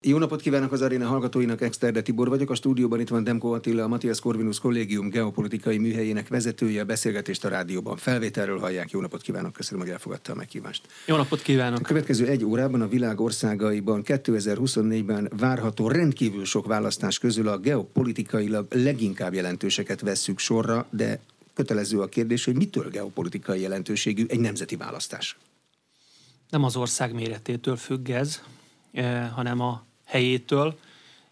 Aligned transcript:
Jó 0.00 0.18
napot 0.18 0.40
kívánok 0.40 0.72
az 0.72 0.82
aréna 0.82 1.06
hallgatóinak, 1.06 1.60
Exterde 1.60 2.02
Tibor 2.02 2.28
vagyok. 2.28 2.50
A 2.50 2.54
stúdióban 2.54 3.00
itt 3.00 3.08
van 3.08 3.24
Demko 3.24 3.48
Attila, 3.48 3.84
a 3.84 3.88
Matthias 3.88 4.20
Corvinus 4.20 4.58
Kollégium 4.58 5.08
geopolitikai 5.08 5.78
műhelyének 5.78 6.28
vezetője. 6.28 6.80
A 6.80 6.84
beszélgetést 6.84 7.44
a 7.44 7.48
rádióban 7.48 7.96
felvételről 7.96 8.58
hallják. 8.58 8.90
Jó 8.90 9.00
napot 9.00 9.22
kívánok, 9.22 9.52
köszönöm, 9.52 9.80
hogy 9.80 9.90
elfogadta 9.90 10.32
a 10.32 10.34
meghívást. 10.34 10.86
Jó 11.06 11.16
napot 11.16 11.42
kívánok! 11.42 11.78
A 11.78 11.82
következő 11.82 12.26
egy 12.26 12.44
órában 12.44 12.80
a 12.80 12.88
világ 12.88 13.20
országaiban 13.20 14.02
2024-ben 14.04 15.30
várható 15.38 15.88
rendkívül 15.88 16.44
sok 16.44 16.66
választás 16.66 17.18
közül 17.18 17.48
a 17.48 17.58
geopolitikailag 17.58 18.66
leginkább 18.70 19.34
jelentőseket 19.34 20.00
vesszük 20.00 20.38
sorra, 20.38 20.86
de 20.90 21.20
kötelező 21.54 22.00
a 22.00 22.08
kérdés, 22.08 22.44
hogy 22.44 22.56
mitől 22.56 22.90
geopolitikai 22.90 23.60
jelentőségű 23.60 24.24
egy 24.28 24.40
nemzeti 24.40 24.76
választás? 24.76 25.36
Nem 26.50 26.64
az 26.64 26.76
ország 26.76 27.14
méretétől 27.14 27.76
függ 27.76 28.08
ez, 28.08 28.42
eh, 28.92 29.30
hanem 29.34 29.60
a 29.60 29.86
helyétől, 30.08 30.78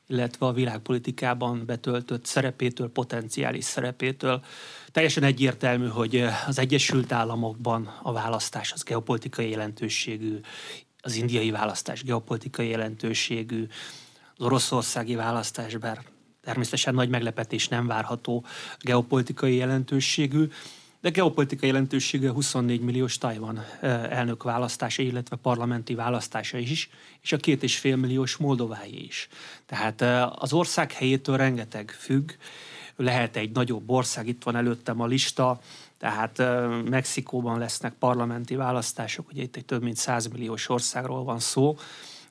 illetve 0.06 0.46
a 0.46 0.52
világpolitikában 0.52 1.66
betöltött 1.66 2.24
szerepétől, 2.24 2.90
potenciális 2.90 3.64
szerepétől. 3.64 4.44
Teljesen 4.90 5.22
egyértelmű, 5.22 5.86
hogy 5.86 6.24
az 6.46 6.58
Egyesült 6.58 7.12
Államokban 7.12 7.98
a 8.02 8.12
választás 8.12 8.72
az 8.72 8.82
geopolitikai 8.82 9.50
jelentőségű, 9.50 10.40
az 11.00 11.14
indiai 11.14 11.50
választás 11.50 12.02
geopolitikai 12.02 12.68
jelentőségű, 12.68 13.66
az 14.36 14.44
oroszországi 14.44 15.14
választás, 15.14 15.76
bár 15.76 16.02
természetesen 16.42 16.94
nagy 16.94 17.08
meglepetés 17.08 17.68
nem 17.68 17.86
várható, 17.86 18.44
geopolitikai 18.80 19.54
jelentőségű, 19.54 20.48
de 21.06 21.12
geopolitikai 21.12 21.68
jelentősége 21.68 22.30
24 22.30 22.80
milliós 22.80 23.18
Tajvan 23.18 23.64
elnök 24.10 24.42
választása, 24.42 25.02
illetve 25.02 25.36
parlamenti 25.36 25.94
választása 25.94 26.58
is, 26.58 26.90
és 27.20 27.32
a 27.32 27.36
két 27.36 27.62
és 27.62 27.78
fél 27.78 27.96
milliós 27.96 28.36
Moldováé 28.36 28.90
is. 28.90 29.28
Tehát 29.66 30.00
az 30.40 30.52
ország 30.52 30.92
helyétől 30.92 31.36
rengeteg 31.36 31.90
függ, 31.90 32.30
lehet 32.96 33.36
egy 33.36 33.50
nagyobb 33.50 33.90
ország, 33.90 34.28
itt 34.28 34.42
van 34.42 34.56
előttem 34.56 35.00
a 35.00 35.06
lista, 35.06 35.60
tehát 35.98 36.42
Mexikóban 36.84 37.58
lesznek 37.58 37.92
parlamenti 37.92 38.54
választások, 38.54 39.28
ugye 39.28 39.42
itt 39.42 39.56
egy 39.56 39.64
több 39.64 39.82
mint 39.82 39.96
100 39.96 40.26
milliós 40.26 40.68
országról 40.68 41.24
van 41.24 41.38
szó, 41.38 41.76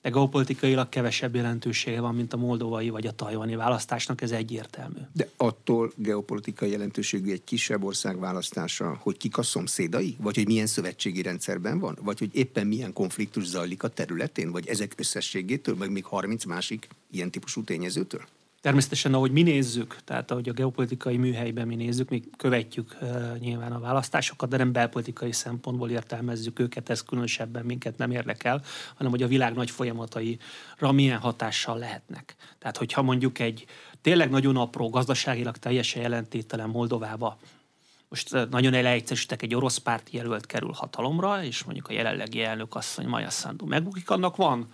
de 0.05 0.11
geopolitikailag 0.11 0.89
kevesebb 0.89 1.35
jelentősége 1.35 1.99
van, 1.99 2.15
mint 2.15 2.33
a 2.33 2.37
moldovai 2.37 2.89
vagy 2.89 3.07
a 3.07 3.11
tajvani 3.11 3.55
választásnak, 3.55 4.21
ez 4.21 4.31
egyértelmű. 4.31 4.99
De 5.13 5.29
attól 5.37 5.91
geopolitikai 5.95 6.69
jelentőségű 6.69 7.31
egy 7.31 7.43
kisebb 7.43 7.83
ország 7.83 8.19
választása, 8.19 8.97
hogy 8.99 9.17
kik 9.17 9.37
a 9.37 9.43
szomszédai, 9.43 10.15
vagy 10.19 10.35
hogy 10.35 10.45
milyen 10.45 10.67
szövetségi 10.67 11.21
rendszerben 11.21 11.79
van, 11.79 11.97
vagy 12.01 12.19
hogy 12.19 12.29
éppen 12.33 12.67
milyen 12.67 12.93
konfliktus 12.93 13.45
zajlik 13.45 13.83
a 13.83 13.87
területén, 13.87 14.51
vagy 14.51 14.67
ezek 14.67 14.93
összességétől, 14.97 15.75
meg 15.75 15.91
még 15.91 16.05
30 16.05 16.45
másik 16.45 16.87
ilyen 17.11 17.31
típusú 17.31 17.63
tényezőtől? 17.63 18.21
Természetesen, 18.65 19.13
ahogy 19.13 19.31
mi 19.31 19.41
nézzük, 19.41 19.97
tehát 20.03 20.31
ahogy 20.31 20.49
a 20.49 20.53
geopolitikai 20.53 21.17
műhelyben 21.17 21.67
mi 21.67 21.75
nézzük, 21.75 22.09
mi 22.09 22.23
követjük 22.37 22.97
uh, 23.01 23.37
nyilván 23.37 23.71
a 23.71 23.79
választásokat, 23.79 24.49
de 24.49 24.57
nem 24.57 24.71
belpolitikai 24.71 25.31
szempontból 25.31 25.89
értelmezzük 25.89 26.59
őket, 26.59 26.89
ez 26.89 27.03
különösebben 27.03 27.65
minket 27.65 27.97
nem 27.97 28.11
érdekel, 28.11 28.63
hanem 28.95 29.11
hogy 29.11 29.23
a 29.23 29.27
világ 29.27 29.53
nagy 29.53 29.71
folyamataira 29.71 30.91
milyen 30.91 31.19
hatással 31.19 31.77
lehetnek. 31.77 32.35
Tehát, 32.59 32.77
hogyha 32.77 33.01
mondjuk 33.01 33.39
egy 33.39 33.65
tényleg 34.01 34.29
nagyon 34.29 34.57
apró, 34.57 34.89
gazdaságilag 34.89 35.57
teljesen 35.57 36.01
jelentételen 36.01 36.69
Moldovába 36.69 37.37
most 38.09 38.49
nagyon 38.49 38.73
elegyszerűsítek, 38.73 39.41
egy 39.41 39.55
orosz 39.55 39.77
párti 39.77 40.17
jelölt 40.17 40.45
kerül 40.45 40.71
hatalomra, 40.71 41.43
és 41.43 41.63
mondjuk 41.63 41.87
a 41.87 41.93
jelenlegi 41.93 42.43
elnök 42.43 42.75
asszony 42.75 43.07
Maja 43.07 43.29
Sandu 43.29 43.65
megbukik, 43.65 44.09
annak 44.09 44.35
van 44.35 44.67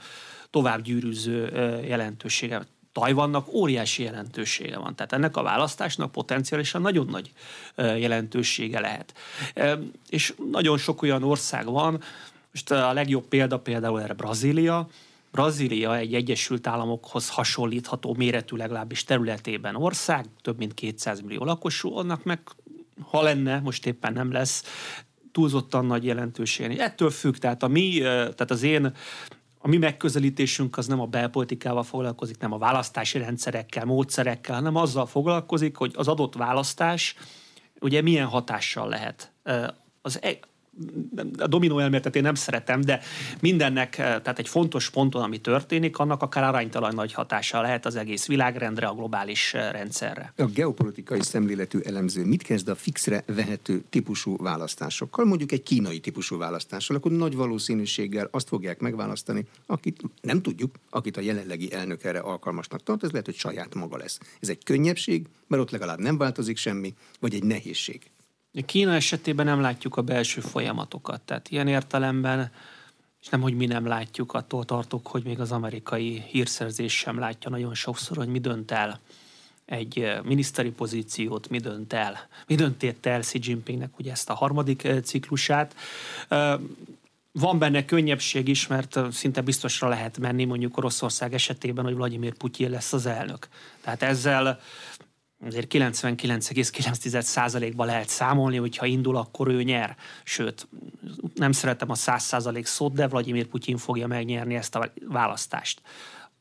tovább 0.49 0.81
gyűrűző 0.81 1.49
jelentősége 1.85 2.61
Tajvannak 2.91 3.53
óriási 3.53 4.03
jelentősége 4.03 4.77
van. 4.77 4.95
Tehát 4.95 5.13
ennek 5.13 5.37
a 5.37 5.43
választásnak 5.43 6.11
potenciálisan 6.11 6.81
nagyon 6.81 7.05
nagy 7.05 7.31
jelentősége 7.75 8.79
lehet. 8.79 9.13
És 10.09 10.33
nagyon 10.51 10.77
sok 10.77 11.01
olyan 11.01 11.23
ország 11.23 11.65
van, 11.65 12.01
most 12.51 12.71
a 12.71 12.93
legjobb 12.93 13.27
példa 13.27 13.59
például 13.59 14.01
erre 14.01 14.13
Brazília, 14.13 14.87
Brazília 15.31 15.97
egy 15.97 16.13
Egyesült 16.13 16.67
Államokhoz 16.67 17.29
hasonlítható 17.29 18.13
méretű 18.17 18.55
legalábbis 18.55 19.03
területében 19.03 19.75
ország, 19.75 20.25
több 20.41 20.57
mint 20.57 20.73
200 20.73 21.21
millió 21.21 21.43
lakosú, 21.43 21.95
annak 21.95 22.23
meg 22.23 22.39
ha 23.09 23.21
lenne, 23.21 23.59
most 23.59 23.85
éppen 23.85 24.13
nem 24.13 24.31
lesz, 24.31 24.63
túlzottan 25.31 25.85
nagy 25.85 26.05
jelentősége. 26.05 26.83
Ettől 26.83 27.09
függ, 27.09 27.35
tehát, 27.35 27.63
a 27.63 27.67
mi, 27.67 27.97
tehát 27.99 28.51
az 28.51 28.63
én 28.63 28.93
a 29.61 29.67
mi 29.67 29.77
megközelítésünk 29.77 30.77
az 30.77 30.87
nem 30.87 30.99
a 30.99 31.05
belpolitikával 31.05 31.83
foglalkozik, 31.83 32.37
nem 32.37 32.51
a 32.51 32.57
választási 32.57 33.17
rendszerekkel, 33.17 33.85
módszerekkel, 33.85 34.55
hanem 34.55 34.75
azzal 34.75 35.05
foglalkozik, 35.05 35.75
hogy 35.75 35.93
az 35.95 36.07
adott 36.07 36.35
választás 36.35 37.15
ugye 37.79 38.01
milyen 38.01 38.27
hatással 38.27 38.89
lehet 38.89 39.31
az, 40.01 40.19
e- 40.21 40.39
a 41.37 41.47
dominó 41.47 41.79
elméletet 41.79 42.15
én 42.15 42.21
nem 42.21 42.35
szeretem, 42.35 42.81
de 42.81 42.99
mindennek, 43.39 43.97
eh, 43.97 44.05
tehát 44.05 44.39
egy 44.39 44.47
fontos 44.47 44.89
ponton, 44.89 45.21
ami 45.21 45.37
történik, 45.37 45.97
annak 45.97 46.21
akár 46.21 46.43
aránytalan 46.43 46.95
nagy 46.95 47.13
hatása 47.13 47.61
lehet 47.61 47.85
az 47.85 47.95
egész 47.95 48.27
világrendre, 48.27 48.87
a 48.87 48.93
globális 48.93 49.53
eh, 49.53 49.71
rendszerre. 49.71 50.33
A 50.37 50.45
geopolitikai 50.45 51.21
szemléletű 51.21 51.79
elemző 51.79 52.25
mit 52.25 52.41
kezd 52.41 52.67
a 52.67 52.75
fixre 52.75 53.23
vehető 53.25 53.83
típusú 53.89 54.37
választásokkal, 54.37 55.25
mondjuk 55.25 55.51
egy 55.51 55.63
kínai 55.63 55.99
típusú 55.99 56.37
választással, 56.37 56.95
akkor 56.95 57.11
nagy 57.11 57.35
valószínűséggel 57.35 58.27
azt 58.31 58.47
fogják 58.47 58.79
megválasztani, 58.79 59.45
akit 59.65 60.01
nem 60.21 60.41
tudjuk, 60.41 60.75
akit 60.89 61.17
a 61.17 61.21
jelenlegi 61.21 61.73
elnök 61.73 62.03
erre 62.03 62.19
alkalmasnak 62.19 62.83
tart, 62.83 63.03
ez 63.03 63.11
lehet, 63.11 63.25
hogy 63.25 63.35
saját 63.35 63.75
maga 63.75 63.97
lesz. 63.97 64.19
Ez 64.39 64.49
egy 64.49 64.63
könnyebbség, 64.63 65.25
mert 65.47 65.61
ott 65.61 65.71
legalább 65.71 65.99
nem 65.99 66.17
változik 66.17 66.57
semmi, 66.57 66.93
vagy 67.19 67.33
egy 67.33 67.43
nehézség. 67.43 68.11
Kína 68.65 68.93
esetében 68.93 69.45
nem 69.45 69.61
látjuk 69.61 69.97
a 69.97 70.01
belső 70.01 70.41
folyamatokat, 70.41 71.21
tehát 71.21 71.49
ilyen 71.49 71.67
értelemben, 71.67 72.51
és 73.21 73.27
nem, 73.27 73.41
hogy 73.41 73.55
mi 73.55 73.65
nem 73.65 73.85
látjuk, 73.85 74.33
attól 74.33 74.65
tartok, 74.65 75.07
hogy 75.07 75.23
még 75.23 75.39
az 75.39 75.51
amerikai 75.51 76.23
hírszerzés 76.27 76.97
sem 76.97 77.19
látja 77.19 77.49
nagyon 77.49 77.73
sokszor, 77.73 78.17
hogy 78.17 78.27
mi 78.27 78.39
dönt 78.39 78.71
el 78.71 78.99
egy 79.65 79.99
eh, 79.99 80.21
miniszteri 80.23 80.71
pozíciót, 80.71 81.49
mi 81.49 81.59
dönt 81.59 81.93
el, 81.93 82.27
mi 82.47 82.55
döntette 82.55 83.09
el 83.09 83.19
Xi 83.19 83.39
Jinpingnek 83.41 83.99
ugye 83.99 84.11
ezt 84.11 84.29
a 84.29 84.33
harmadik 84.33 84.83
eh, 84.83 85.01
ciklusát. 85.01 85.75
Eh, 86.27 86.53
van 87.33 87.59
benne 87.59 87.85
könnyebbség 87.85 88.47
is, 88.47 88.67
mert 88.67 88.99
szinte 89.11 89.41
biztosra 89.41 89.87
lehet 89.87 90.17
menni 90.17 90.45
mondjuk 90.45 90.77
Oroszország 90.77 91.33
esetében, 91.33 91.83
hogy 91.83 91.95
Vladimir 91.95 92.33
Putyin 92.33 92.69
lesz 92.69 92.93
az 92.93 93.05
elnök. 93.05 93.47
Tehát 93.81 94.03
ezzel 94.03 94.59
azért 95.45 95.73
99,9%-ba 95.73 97.85
lehet 97.85 98.09
számolni, 98.09 98.57
hogyha 98.57 98.85
indul, 98.85 99.17
akkor 99.17 99.47
ő 99.47 99.63
nyer. 99.63 99.95
Sőt, 100.23 100.67
nem 101.35 101.51
szeretem 101.51 101.89
a 101.89 101.95
100% 101.95 102.63
szót, 102.63 102.93
de 102.93 103.07
Vladimir 103.07 103.45
Putyin 103.45 103.77
fogja 103.77 104.07
megnyerni 104.07 104.55
ezt 104.55 104.75
a 104.75 104.93
választást 105.07 105.81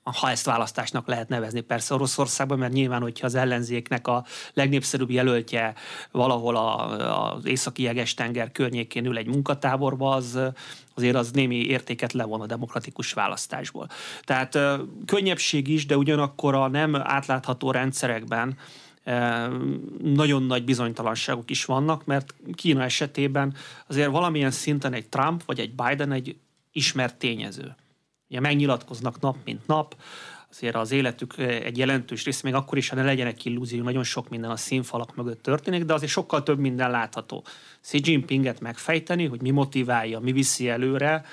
ha 0.03 0.31
ezt 0.31 0.44
választásnak 0.44 1.06
lehet 1.06 1.28
nevezni 1.28 1.61
persze 1.61 1.94
Oroszországban, 1.94 2.59
mert 2.59 2.72
nyilván, 2.72 3.03
hogyha 3.03 3.27
az 3.27 3.34
ellenzéknek 3.34 4.06
a 4.06 4.25
legnépszerűbb 4.55 5.11
jelöltje 5.11 5.75
valahol 6.11 6.56
a, 6.56 7.34
az 7.34 7.47
északi 7.47 7.82
jeges-tenger 7.82 8.53
környékén 8.53 9.05
ül 9.05 9.17
egy 9.17 9.27
munkatáborba, 9.27 10.15
az 10.15 10.38
azért 10.94 11.17
az 11.17 11.31
némi 11.31 11.56
értéket 11.56 12.12
levon 12.12 12.41
a 12.41 12.47
demokratikus 12.47 13.12
választásból. 13.12 13.88
Tehát 14.22 14.59
könnyebbség 15.06 15.69
is, 15.69 15.87
de 15.87 15.97
ugyanakkor 15.97 16.55
a 16.55 16.69
nem 16.69 16.94
átlátható 16.94 17.71
rendszerekben 17.71 18.59
nagyon 20.03 20.43
nagy 20.43 20.65
bizonytalanságok 20.65 21.50
is 21.50 21.65
vannak, 21.65 22.05
mert 22.05 22.34
Kína 22.55 22.83
esetében 22.83 23.55
azért 23.87 24.11
valamilyen 24.11 24.50
szinten 24.50 24.93
egy 24.93 25.09
Trump 25.09 25.44
vagy 25.44 25.59
egy 25.59 25.75
Biden 25.75 26.12
egy 26.12 26.37
ismert 26.72 27.16
tényező. 27.16 27.75
Ugye 28.28 28.41
megnyilatkoznak 28.41 29.21
nap, 29.21 29.37
mint 29.44 29.66
nap, 29.66 29.97
azért 30.50 30.75
az 30.75 30.93
életük 30.93 31.38
egy 31.38 31.79
jelentős 31.79 32.25
része, 32.25 32.41
még 32.44 32.55
akkor 32.55 32.79
is, 32.79 32.88
ha 32.88 32.97
ne 32.97 33.02
legyenek 33.02 33.44
illúzió, 33.44 33.82
nagyon 33.82 34.05
sok 34.05 34.29
minden 34.29 34.50
a 34.50 34.56
színfalak 34.56 35.17
mögött 35.17 35.43
történik, 35.43 35.85
de 35.85 35.94
azért 35.94 36.12
sokkal 36.12 36.43
több 36.43 36.58
minden 36.58 36.91
látható. 36.91 37.44
Xi 37.81 38.00
Jinpinget 38.03 38.61
megfejteni, 38.61 39.26
hogy 39.26 39.41
mi 39.41 39.50
motiválja, 39.50 40.19
mi 40.19 40.32
viszi 40.32 40.69
előre, 40.69 41.25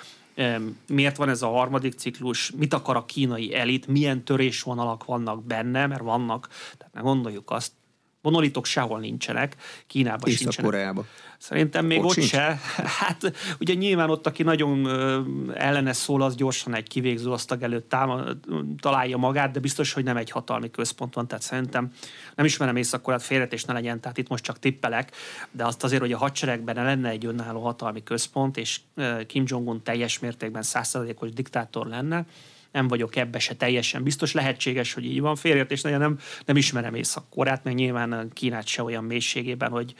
miért 0.87 1.17
van 1.17 1.29
ez 1.29 1.41
a 1.41 1.47
harmadik 1.47 1.93
ciklus, 1.93 2.51
mit 2.51 2.73
akar 2.73 2.95
a 2.95 3.05
kínai 3.05 3.55
elit, 3.55 3.87
milyen 3.87 4.23
törésvonalak 4.23 5.05
vannak 5.05 5.43
benne, 5.43 5.87
mert 5.87 6.01
vannak, 6.01 6.47
tehát 6.77 6.93
ne 6.93 7.01
gondoljuk 7.01 7.51
azt, 7.51 7.71
monolitok 8.27 8.65
sehol 8.65 8.99
nincsenek, 8.99 9.55
Kínában 9.87 10.29
Észak-Koreában. 10.29 11.05
Szerintem 11.37 11.85
még 11.85 11.99
ott, 11.99 12.17
ott 12.17 12.21
se. 12.21 12.59
Hát 12.99 13.33
ugye 13.59 13.73
nyilván 13.73 14.09
ott, 14.09 14.27
aki 14.27 14.43
nagyon 14.43 14.87
ellene 15.55 15.93
szól, 15.93 16.21
az 16.21 16.35
gyorsan 16.35 16.75
egy 16.75 16.87
kivégző 16.87 17.31
asztag 17.31 17.63
előtt 17.63 17.89
támad, 17.89 18.37
találja 18.79 19.17
magát, 19.17 19.51
de 19.51 19.59
biztos, 19.59 19.93
hogy 19.93 20.03
nem 20.03 20.17
egy 20.17 20.29
hatalmi 20.29 20.71
központ 20.71 21.13
van, 21.13 21.27
tehát 21.27 21.43
szerintem 21.43 21.91
nem 22.35 22.45
ismerem 22.45 22.75
észak 22.75 23.19
félretés 23.19 23.63
ne 23.63 23.73
legyen, 23.73 23.99
tehát 23.99 24.17
itt 24.17 24.27
most 24.27 24.43
csak 24.43 24.59
tippelek, 24.59 25.11
de 25.51 25.65
azt 25.65 25.83
azért, 25.83 26.01
hogy 26.01 26.11
a 26.11 26.17
hadseregben 26.17 26.75
lenne 26.75 27.09
egy 27.09 27.25
önálló 27.25 27.61
hatalmi 27.61 28.03
központ, 28.03 28.57
és 28.57 28.79
Kim 29.27 29.43
Jong-un 29.47 29.83
teljes 29.83 30.19
mértékben 30.19 30.61
százszerzalékos 30.61 31.29
diktátor 31.31 31.87
lenne, 31.87 32.25
nem 32.77 32.87
vagyok 32.87 33.15
ebbe 33.15 33.39
se 33.39 33.55
teljesen 33.55 34.03
biztos. 34.03 34.33
Lehetséges, 34.33 34.93
hogy 34.93 35.05
így 35.05 35.21
van. 35.21 35.35
Félértés, 35.35 35.81
nagyon 35.81 35.99
nem, 35.99 36.19
nem 36.45 36.55
ismerem 36.57 36.95
Észak-Koreát, 36.95 37.63
meg 37.63 37.73
nyilván 37.75 38.31
Kínát 38.33 38.67
se 38.67 38.83
olyan 38.83 39.03
mélységében, 39.03 39.71
hogy 39.71 39.93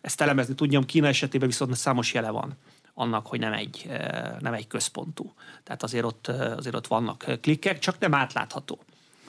ezt 0.00 0.20
elemezni 0.20 0.54
tudjam. 0.54 0.84
Kína 0.84 1.06
esetében 1.06 1.48
viszont 1.48 1.76
számos 1.76 2.14
jele 2.14 2.30
van 2.30 2.56
annak, 2.94 3.26
hogy 3.26 3.38
nem 3.38 3.52
egy, 3.52 3.90
nem 4.38 4.52
egy 4.52 4.66
központú. 4.66 5.34
Tehát 5.64 5.82
azért 5.82 6.04
ott, 6.04 6.26
azért 6.28 6.74
ott 6.74 6.86
vannak 6.86 7.24
klikkek, 7.40 7.78
csak 7.78 7.98
nem 7.98 8.14
átlátható 8.14 8.78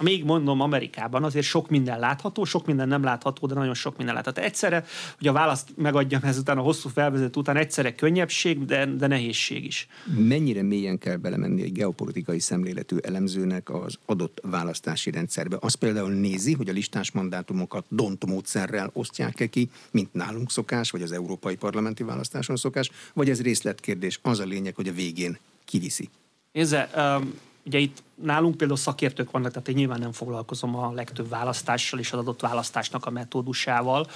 még 0.01 0.23
mondom, 0.23 0.61
Amerikában 0.61 1.23
azért 1.23 1.45
sok 1.45 1.69
minden 1.69 1.99
látható, 1.99 2.43
sok 2.43 2.65
minden 2.65 2.87
nem 2.87 3.03
látható, 3.03 3.47
de 3.47 3.53
nagyon 3.53 3.73
sok 3.73 3.97
minden 3.97 4.15
látható. 4.15 4.41
Egyszerre, 4.41 4.85
hogy 5.17 5.27
a 5.27 5.31
választ 5.31 5.69
megadjam 5.75 6.21
ezután 6.23 6.57
a 6.57 6.61
hosszú 6.61 6.89
felvezető 6.89 7.39
után, 7.39 7.55
egyszerre 7.57 7.95
könnyebbség, 7.95 8.65
de, 8.65 8.85
de 8.85 9.07
nehézség 9.07 9.65
is. 9.65 9.87
Mennyire 10.17 10.61
mélyen 10.61 10.97
kell 10.97 11.15
belemenni 11.15 11.61
egy 11.61 11.71
geopolitikai 11.71 12.39
szemléletű 12.39 12.97
elemzőnek 12.97 13.69
az 13.69 13.97
adott 14.05 14.39
választási 14.43 15.11
rendszerbe? 15.11 15.57
Az 15.59 15.73
például 15.73 16.11
nézi, 16.11 16.53
hogy 16.53 16.69
a 16.69 16.73
listás 16.73 17.11
mandátumokat 17.11 17.85
dont 17.89 18.25
módszerrel 18.25 18.89
osztják-e 18.93 19.47
ki, 19.47 19.69
mint 19.91 20.13
nálunk 20.13 20.51
szokás, 20.51 20.91
vagy 20.91 21.01
az 21.01 21.11
európai 21.11 21.55
parlamenti 21.55 22.03
választáson 22.03 22.55
szokás, 22.55 22.91
vagy 23.13 23.29
ez 23.29 23.41
részletkérdés, 23.41 24.19
az 24.21 24.39
a 24.39 24.45
lényeg, 24.45 24.75
hogy 24.75 24.87
a 24.87 24.93
végén 24.93 25.37
kiviszi? 25.65 26.09
Nézze, 26.51 26.89
um, 26.95 27.33
ugye 27.69 27.79
itt 27.79 28.03
nálunk 28.15 28.57
például 28.57 28.79
szakértők 28.79 29.31
vannak, 29.31 29.51
tehát 29.51 29.67
én 29.67 29.75
nyilván 29.75 29.99
nem 29.99 30.11
foglalkozom 30.11 30.75
a 30.75 30.91
legtöbb 30.91 31.29
választással 31.29 31.99
és 31.99 32.11
az 32.11 32.19
adott 32.19 32.41
választásnak 32.41 33.05
a 33.05 33.09
metódusával. 33.09 34.07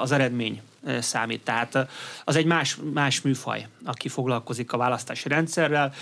Az 0.00 0.12
eredmény 0.12 0.62
számít. 1.00 1.44
Tehát 1.44 1.88
az 2.24 2.36
egy 2.36 2.46
más, 2.46 2.78
más 2.92 3.20
műfaj, 3.20 3.66
aki 3.84 4.08
foglalkozik 4.08 4.72
a 4.72 4.76
választási 4.76 5.28
rendszerrel. 5.28 5.92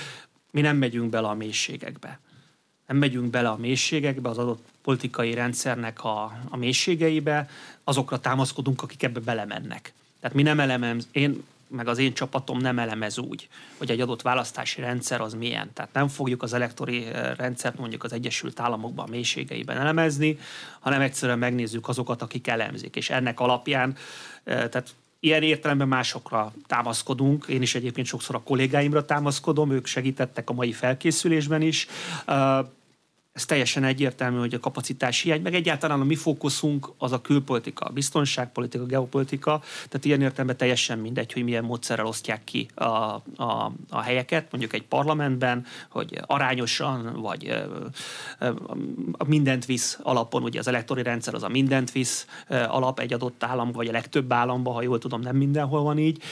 Mi 0.51 0.61
nem 0.61 0.77
megyünk 0.77 1.11
bele 1.11 1.29
a 1.29 1.35
mélységekbe. 1.35 2.21
Nem 2.87 2.97
megyünk 2.97 3.31
bele 3.31 3.49
a 3.49 3.57
mélységekbe, 3.57 4.29
az 4.29 4.39
adott 4.39 4.65
politikai 4.83 5.35
rendszernek 5.35 6.05
a, 6.05 6.23
a 6.49 6.57
mélységeibe, 6.57 7.49
azokra 7.85 8.21
támaszkodunk, 8.21 8.83
akik 8.83 9.03
ebbe 9.03 9.21
belemennek. 9.21 9.93
Tehát 10.21 10.37
mi 10.37 10.43
nem 10.43 10.61
elemem, 10.61 10.99
én 11.13 11.45
meg 11.69 11.89
az 11.89 11.99
én 11.99 12.15
csapatom 12.15 12.59
nem 12.59 12.79
elemez 12.79 13.19
úgy, 13.19 13.49
hogy 13.77 13.91
egy 13.91 14.01
adott 14.01 14.23
választási 14.23 14.81
rendszer 14.81 15.21
az 15.21 15.35
milyen. 15.35 15.71
Tehát 15.73 15.93
nem 15.93 16.09
fogjuk 16.09 16.43
az 16.43 16.53
elektori 16.53 17.05
eh, 17.05 17.35
rendszert 17.37 17.79
mondjuk 17.79 18.05
az 18.05 18.13
Egyesült 18.13 18.61
Államokban 18.61 19.09
mélységeiben 19.09 19.77
elemezni, 19.77 20.39
hanem 20.81 21.01
egyszerűen 21.01 21.39
megnézzük 21.39 21.89
azokat, 21.89 22.23
akik 22.23 22.49
elemzik. 22.49 22.97
És 22.97 23.11
ennek 23.11 23.41
alapján, 23.41 23.97
eh, 24.45 24.69
tehát 24.69 24.95
ilyen 25.21 25.43
értelemben 25.43 25.89
másokra 25.89 26.53
támaszkodunk. 26.67 27.47
Én 27.49 27.63
is 27.63 27.75
egyébként 27.75 28.07
sokszor 28.07 28.35
a 28.35 28.43
kollégáimra 28.43 29.05
támaszkodom, 29.05 29.71
ők 29.71 29.87
segítettek 29.87 30.51
a 30.51 30.53
mai 30.53 30.73
felkészülésben 30.73 31.63
is. 31.63 31.87
Ez 33.35 33.45
teljesen 33.45 33.85
egyértelmű, 33.85 34.39
hogy 34.39 34.55
a 34.55 34.61
kapacitás 34.61 35.21
hiány, 35.21 35.43
meg 35.43 35.55
egyáltalán 35.55 36.01
a 36.01 36.05
mi 36.05 36.15
fókuszunk 36.15 36.91
az 36.99 37.13
a 37.13 37.21
külpolitika, 37.21 37.85
a 37.85 37.91
biztonságpolitika, 37.91 38.85
a 38.85 38.87
geopolitika, 38.87 39.63
tehát 39.89 40.05
ilyen 40.05 40.21
értelemben 40.21 40.57
teljesen 40.57 40.99
mindegy, 40.99 41.33
hogy 41.33 41.45
milyen 41.45 41.65
módszerrel 41.65 42.07
osztják 42.07 42.45
ki 42.45 42.69
a, 42.75 42.85
a, 42.85 43.73
a 43.91 44.01
helyeket, 44.01 44.47
mondjuk 44.51 44.73
egy 44.73 44.83
parlamentben, 44.83 45.67
hogy 45.89 46.21
arányosan, 46.27 47.21
vagy 47.21 47.65
a 49.13 49.25
mindent 49.27 49.65
visz 49.65 49.99
alapon, 50.03 50.43
ugye 50.43 50.59
az 50.59 50.67
elektori 50.67 51.03
rendszer 51.03 51.35
az 51.35 51.43
a 51.43 51.49
mindent 51.49 51.93
visz 51.93 52.27
alap 52.49 53.01
egy 53.01 53.13
adott 53.13 53.45
állam, 53.45 53.73
vagy 53.73 53.89
a 53.89 53.93
legtöbb 53.93 54.33
államban, 54.33 54.75
ha 54.75 54.83
jól 54.83 54.99
tudom, 54.99 55.21
nem 55.21 55.37
mindenhol 55.37 55.83
van 55.83 55.99
így. 55.99 56.23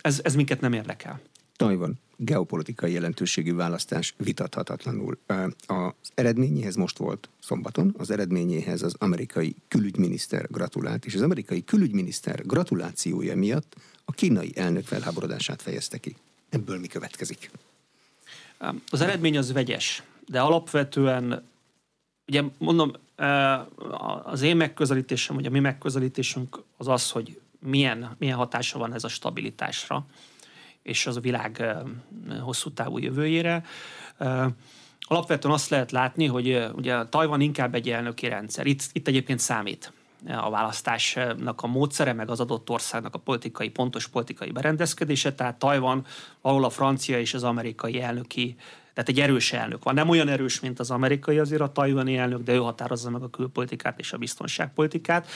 Ez, 0.00 0.20
ez 0.24 0.34
minket 0.34 0.60
nem 0.60 0.72
érdekel. 0.72 1.20
Tajvan 1.62 1.98
geopolitikai 2.16 2.92
jelentőségű 2.92 3.54
választás 3.54 4.14
vitathatatlanul. 4.16 5.18
Az 5.66 6.10
eredményéhez 6.14 6.76
most 6.76 6.98
volt 6.98 7.28
szombaton, 7.40 7.94
az 7.98 8.10
eredményéhez 8.10 8.82
az 8.82 8.94
amerikai 8.98 9.56
külügyminiszter 9.68 10.46
gratulált, 10.50 11.04
és 11.04 11.14
az 11.14 11.22
amerikai 11.22 11.64
külügyminiszter 11.64 12.46
gratulációja 12.46 13.36
miatt 13.36 13.74
a 14.04 14.12
kínai 14.12 14.52
elnök 14.54 14.84
felháborodását 14.84 15.62
fejezte 15.62 15.98
ki. 15.98 16.16
Ebből 16.48 16.78
mi 16.78 16.86
következik? 16.86 17.50
Az 18.90 19.00
eredmény 19.00 19.38
az 19.38 19.52
vegyes, 19.52 20.02
de 20.26 20.40
alapvetően, 20.40 21.48
ugye 22.26 22.42
mondom, 22.58 22.92
az 24.22 24.42
én 24.42 24.56
megközelítésem, 24.56 25.36
vagy 25.36 25.46
a 25.46 25.50
mi 25.50 25.60
megközelítésünk 25.60 26.62
az 26.76 26.88
az, 26.88 27.10
hogy 27.10 27.40
milyen, 27.58 28.16
milyen 28.18 28.36
hatása 28.36 28.78
van 28.78 28.94
ez 28.94 29.04
a 29.04 29.08
stabilitásra 29.08 30.06
és 30.82 31.06
az 31.06 31.16
a 31.16 31.20
világ 31.20 31.64
hosszú 32.40 32.72
távú 32.72 32.98
jövőjére. 32.98 33.64
Alapvetően 35.00 35.54
azt 35.54 35.68
lehet 35.68 35.90
látni, 35.90 36.26
hogy 36.26 36.66
ugye 36.74 37.04
Tajvan 37.04 37.40
inkább 37.40 37.74
egy 37.74 37.90
elnöki 37.90 38.28
rendszer. 38.28 38.66
Itt, 38.66 38.82
itt 38.92 39.08
egyébként 39.08 39.38
számít 39.38 39.92
a 40.26 40.50
választásnak 40.50 41.62
a 41.62 41.66
módszere, 41.66 42.12
meg 42.12 42.30
az 42.30 42.40
adott 42.40 42.70
országnak 42.70 43.14
a 43.14 43.18
politikai, 43.18 43.70
pontos 43.70 44.08
politikai 44.08 44.50
berendezkedése, 44.50 45.34
tehát 45.34 45.58
Tajvan, 45.58 46.06
ahol 46.40 46.64
a 46.64 46.70
francia 46.70 47.18
és 47.18 47.34
az 47.34 47.42
amerikai 47.42 48.00
elnöki 48.00 48.56
tehát 48.94 49.08
egy 49.08 49.20
erős 49.20 49.52
elnök 49.52 49.84
van. 49.84 49.94
Nem 49.94 50.08
olyan 50.08 50.28
erős, 50.28 50.60
mint 50.60 50.80
az 50.80 50.90
amerikai 50.90 51.38
azért 51.38 51.60
a 51.60 51.72
tajvani 51.72 52.16
elnök, 52.16 52.42
de 52.42 52.52
ő 52.52 52.56
határozza 52.56 53.10
meg 53.10 53.22
a 53.22 53.30
külpolitikát 53.30 53.98
és 53.98 54.12
a 54.12 54.18
biztonságpolitikát. 54.18 55.28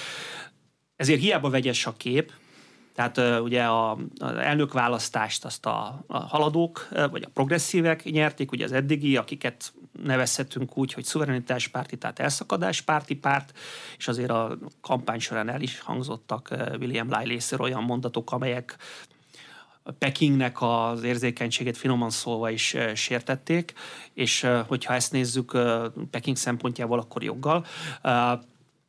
Ezért 0.96 1.20
hiába 1.20 1.50
vegyes 1.50 1.86
a 1.86 1.92
kép, 1.96 2.32
tehát 2.96 3.40
ugye 3.40 3.62
a, 3.62 3.90
az 4.18 4.36
elnökválasztást 4.36 5.44
azt 5.44 5.66
a, 5.66 6.04
a 6.06 6.18
haladók, 6.18 6.88
vagy 7.10 7.22
a 7.26 7.30
progresszívek 7.34 8.04
nyerték, 8.04 8.52
ugye 8.52 8.64
az 8.64 8.72
eddigi, 8.72 9.16
akiket 9.16 9.72
nevezhetünk 10.02 10.76
úgy, 10.76 10.92
hogy 10.92 11.04
szuverenitáspárti, 11.04 11.96
tehát 11.96 12.18
elszakadáspárti 12.18 13.14
párt, 13.14 13.58
és 13.96 14.08
azért 14.08 14.30
a 14.30 14.58
kampány 14.80 15.18
során 15.18 15.48
el 15.48 15.60
is 15.60 15.80
hangzottak 15.80 16.56
William 16.80 17.10
Lai 17.10 17.26
részéről 17.26 17.66
olyan 17.66 17.82
mondatok, 17.82 18.32
amelyek 18.32 18.76
Pekingnek 19.98 20.62
az 20.62 21.02
érzékenységét 21.02 21.76
finoman 21.76 22.10
szólva 22.10 22.50
is 22.50 22.76
sértették, 22.94 23.72
és 24.14 24.46
hogyha 24.66 24.94
ezt 24.94 25.12
nézzük 25.12 25.58
Peking 26.10 26.36
szempontjából, 26.36 26.98
akkor 26.98 27.22
joggal. 27.22 27.66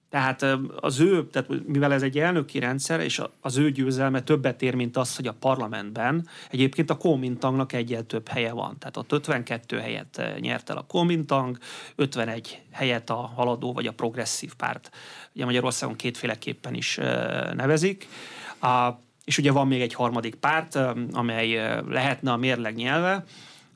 Tehát 0.09 0.45
az 0.79 0.99
ő, 0.99 1.27
tehát 1.27 1.49
mivel 1.65 1.93
ez 1.93 2.01
egy 2.01 2.19
elnöki 2.19 2.59
rendszer, 2.59 2.99
és 2.99 3.21
az 3.41 3.57
ő 3.57 3.71
győzelme 3.71 4.21
többet 4.21 4.61
ér, 4.61 4.75
mint 4.75 4.97
az, 4.97 5.15
hogy 5.15 5.27
a 5.27 5.35
parlamentben 5.39 6.27
egyébként 6.51 6.89
a 6.89 6.97
Komintangnak 6.97 7.73
egyel 7.73 8.03
több 8.03 8.27
helye 8.27 8.51
van. 8.51 8.77
Tehát 8.79 8.97
ott 8.97 9.11
52 9.11 9.77
helyet 9.77 10.21
nyert 10.39 10.69
el 10.69 10.77
a 10.77 10.85
Komintang, 10.87 11.57
51 11.95 12.61
helyet 12.71 13.09
a 13.09 13.15
haladó 13.35 13.73
vagy 13.73 13.87
a 13.87 13.93
progresszív 13.93 14.53
párt. 14.53 14.89
Ugye 15.35 15.45
Magyarországon 15.45 15.95
kétféleképpen 15.95 16.73
is 16.73 16.95
nevezik. 17.53 18.07
A, 18.61 18.89
és 19.25 19.37
ugye 19.37 19.51
van 19.51 19.67
még 19.67 19.81
egy 19.81 19.93
harmadik 19.93 20.35
párt, 20.35 20.79
amely 21.11 21.81
lehetne 21.87 22.31
a 22.31 22.37
mérleg 22.37 22.75
nyelve, 22.75 23.25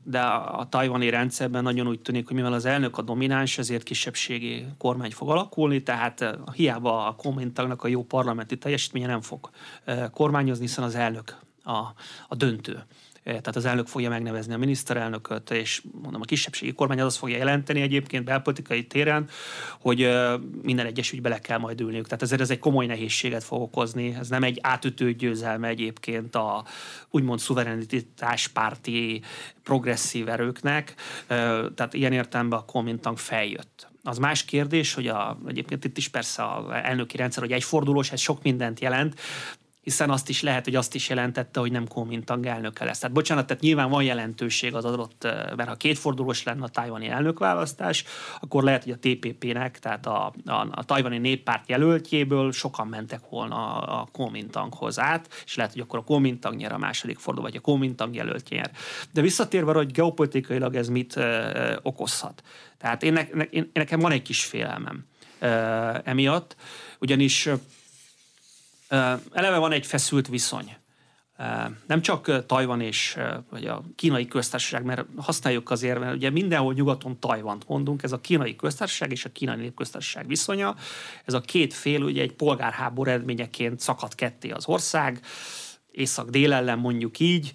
de 0.03 0.19
a, 0.21 0.67
tajvani 0.69 1.09
rendszerben 1.09 1.63
nagyon 1.63 1.87
úgy 1.87 1.99
tűnik, 1.99 2.27
hogy 2.27 2.35
mivel 2.35 2.53
az 2.53 2.65
elnök 2.65 2.97
a 2.97 3.01
domináns, 3.01 3.57
ezért 3.57 3.83
kisebbségi 3.83 4.65
kormány 4.77 5.11
fog 5.11 5.29
alakulni, 5.29 5.83
tehát 5.83 6.21
eh, 6.21 6.31
hiába 6.53 7.07
a 7.07 7.15
kommentagnak 7.15 7.83
a 7.83 7.87
jó 7.87 8.03
parlamenti 8.03 8.57
teljesítménye 8.57 9.07
nem 9.07 9.21
fog 9.21 9.49
eh, 9.83 10.05
kormányozni, 10.13 10.65
hiszen 10.65 10.83
az 10.83 10.95
elnök 10.95 11.35
a, 11.63 11.77
a 12.27 12.35
döntő. 12.35 12.83
Eh, 13.23 13.33
tehát 13.33 13.55
az 13.55 13.65
elnök 13.65 13.87
fogja 13.87 14.09
megnevezni 14.09 14.53
a 14.53 14.57
miniszterelnököt, 14.57 15.51
és 15.51 15.81
mondom, 16.01 16.21
a 16.21 16.25
kisebbségi 16.25 16.73
kormány 16.73 16.99
az 16.99 17.05
azt 17.05 17.17
fogja 17.17 17.37
jelenteni 17.37 17.81
egyébként 17.81 18.23
belpolitikai 18.23 18.87
téren, 18.87 19.29
hogy 19.79 20.03
eh, 20.03 20.33
minden 20.61 20.85
egyes 20.85 21.11
ügybe 21.11 21.29
le 21.29 21.39
kell 21.39 21.57
majd 21.57 21.81
ülniük. 21.81 22.05
Tehát 22.05 22.21
ezért 22.21 22.41
ez 22.41 22.49
egy 22.49 22.59
komoly 22.59 22.85
nehézséget 22.85 23.43
fog 23.43 23.61
okozni. 23.61 24.15
Ez 24.19 24.29
nem 24.29 24.43
egy 24.43 24.59
átütő 24.61 25.13
győzelme 25.13 25.67
egyébként 25.67 26.35
a 26.35 26.65
úgymond 27.09 27.39
szuverenitáspárti 27.39 29.21
progresszív 29.63 30.27
erőknek, 30.27 30.93
eh, 31.27 31.61
tehát 31.75 31.93
ilyen 31.93 32.13
értelemben 32.13 32.59
a 32.59 32.65
Komintang 32.65 33.17
feljött. 33.17 33.89
Az 34.03 34.17
más 34.17 34.45
kérdés, 34.45 34.93
hogy 34.93 35.07
a, 35.07 35.37
egyébként 35.47 35.85
itt 35.85 35.97
is 35.97 36.07
persze 36.07 36.43
a 36.43 36.75
elnöki 36.83 37.17
rendszer, 37.17 37.43
hogy 37.43 37.51
egyfordulós, 37.51 38.11
ez 38.11 38.19
sok 38.19 38.43
mindent 38.43 38.79
jelent, 38.79 39.19
hiszen 39.81 40.09
azt 40.09 40.29
is 40.29 40.41
lehet, 40.41 40.63
hogy 40.63 40.75
azt 40.75 40.95
is 40.95 41.09
jelentette, 41.09 41.59
hogy 41.59 41.71
nem 41.71 41.87
Kuomintang 41.87 42.45
elnöke 42.45 42.85
lesz. 42.85 42.99
Tehát 42.99 43.15
bocsánat, 43.15 43.47
tehát 43.47 43.61
nyilván 43.61 43.89
van 43.89 44.03
jelentőség 44.03 44.75
az 44.75 44.85
adott, 44.85 45.23
mert 45.55 45.69
ha 45.69 45.75
kétfordulós 45.75 46.43
lenne 46.43 46.63
a 46.63 46.67
tajvani 46.67 47.07
elnökválasztás, 47.07 48.03
akkor 48.39 48.63
lehet, 48.63 48.83
hogy 48.83 48.91
a 48.91 48.97
TPP-nek, 48.99 49.79
tehát 49.79 50.05
a, 50.05 50.33
a, 50.45 50.67
a 50.71 50.83
tajvani 50.83 51.17
néppárt 51.17 51.69
jelöltjéből 51.69 52.51
sokan 52.51 52.87
mentek 52.87 53.29
volna 53.29 53.75
a, 53.75 54.01
a 54.01 54.07
Kuomintanghoz 54.11 54.99
át, 54.99 55.29
és 55.45 55.55
lehet, 55.55 55.71
hogy 55.71 55.81
akkor 55.81 55.99
a 55.99 56.03
Kuomintang 56.03 56.55
nyer 56.55 56.71
a 56.71 56.77
második 56.77 57.19
forduló, 57.19 57.45
vagy 57.45 57.55
a 57.55 57.61
Kuomintang 57.61 58.15
jelöltje 58.15 58.57
nyer. 58.57 58.71
De 59.13 59.21
visszatérve, 59.21 59.73
hogy 59.73 59.91
geopolitikailag 59.91 60.75
ez 60.75 60.87
mit 60.87 61.15
ö, 61.15 61.75
okozhat. 61.81 62.43
Tehát 62.77 63.03
én, 63.03 63.13
ne, 63.13 63.21
én, 63.43 63.69
nekem 63.73 63.99
van 63.99 64.11
egy 64.11 64.21
kis 64.21 64.45
félelmem 64.45 65.05
ö, 65.39 65.47
emiatt, 66.03 66.55
ugyanis 66.99 67.49
eleve 69.31 69.57
van 69.57 69.71
egy 69.71 69.85
feszült 69.85 70.27
viszony 70.27 70.75
nem 71.87 72.01
csak 72.01 72.45
Tajvan 72.45 72.81
és 72.81 73.17
vagy 73.49 73.65
a 73.65 73.83
kínai 73.95 74.27
köztársaság, 74.27 74.83
mert 74.83 75.05
használjuk 75.17 75.71
azért, 75.71 75.99
mert 75.99 76.15
ugye 76.15 76.29
mindenhol 76.29 76.73
nyugaton 76.73 77.19
Tajvant 77.19 77.67
mondunk, 77.67 78.03
ez 78.03 78.11
a 78.11 78.21
kínai 78.21 78.55
köztársaság 78.55 79.11
és 79.11 79.25
a 79.25 79.31
kínai 79.31 79.55
népköztársaság 79.55 80.27
viszonya. 80.27 80.75
Ez 81.25 81.33
a 81.33 81.41
két 81.41 81.73
fél 81.73 82.01
ugye 82.01 82.21
egy 82.21 82.33
polgárháború 82.33 83.09
eredményeként 83.09 83.79
szakadt 83.79 84.15
ketté 84.15 84.49
az 84.49 84.67
ország, 84.67 85.19
észak-dél 85.91 86.53
ellen 86.53 86.79
mondjuk 86.79 87.19
így, 87.19 87.53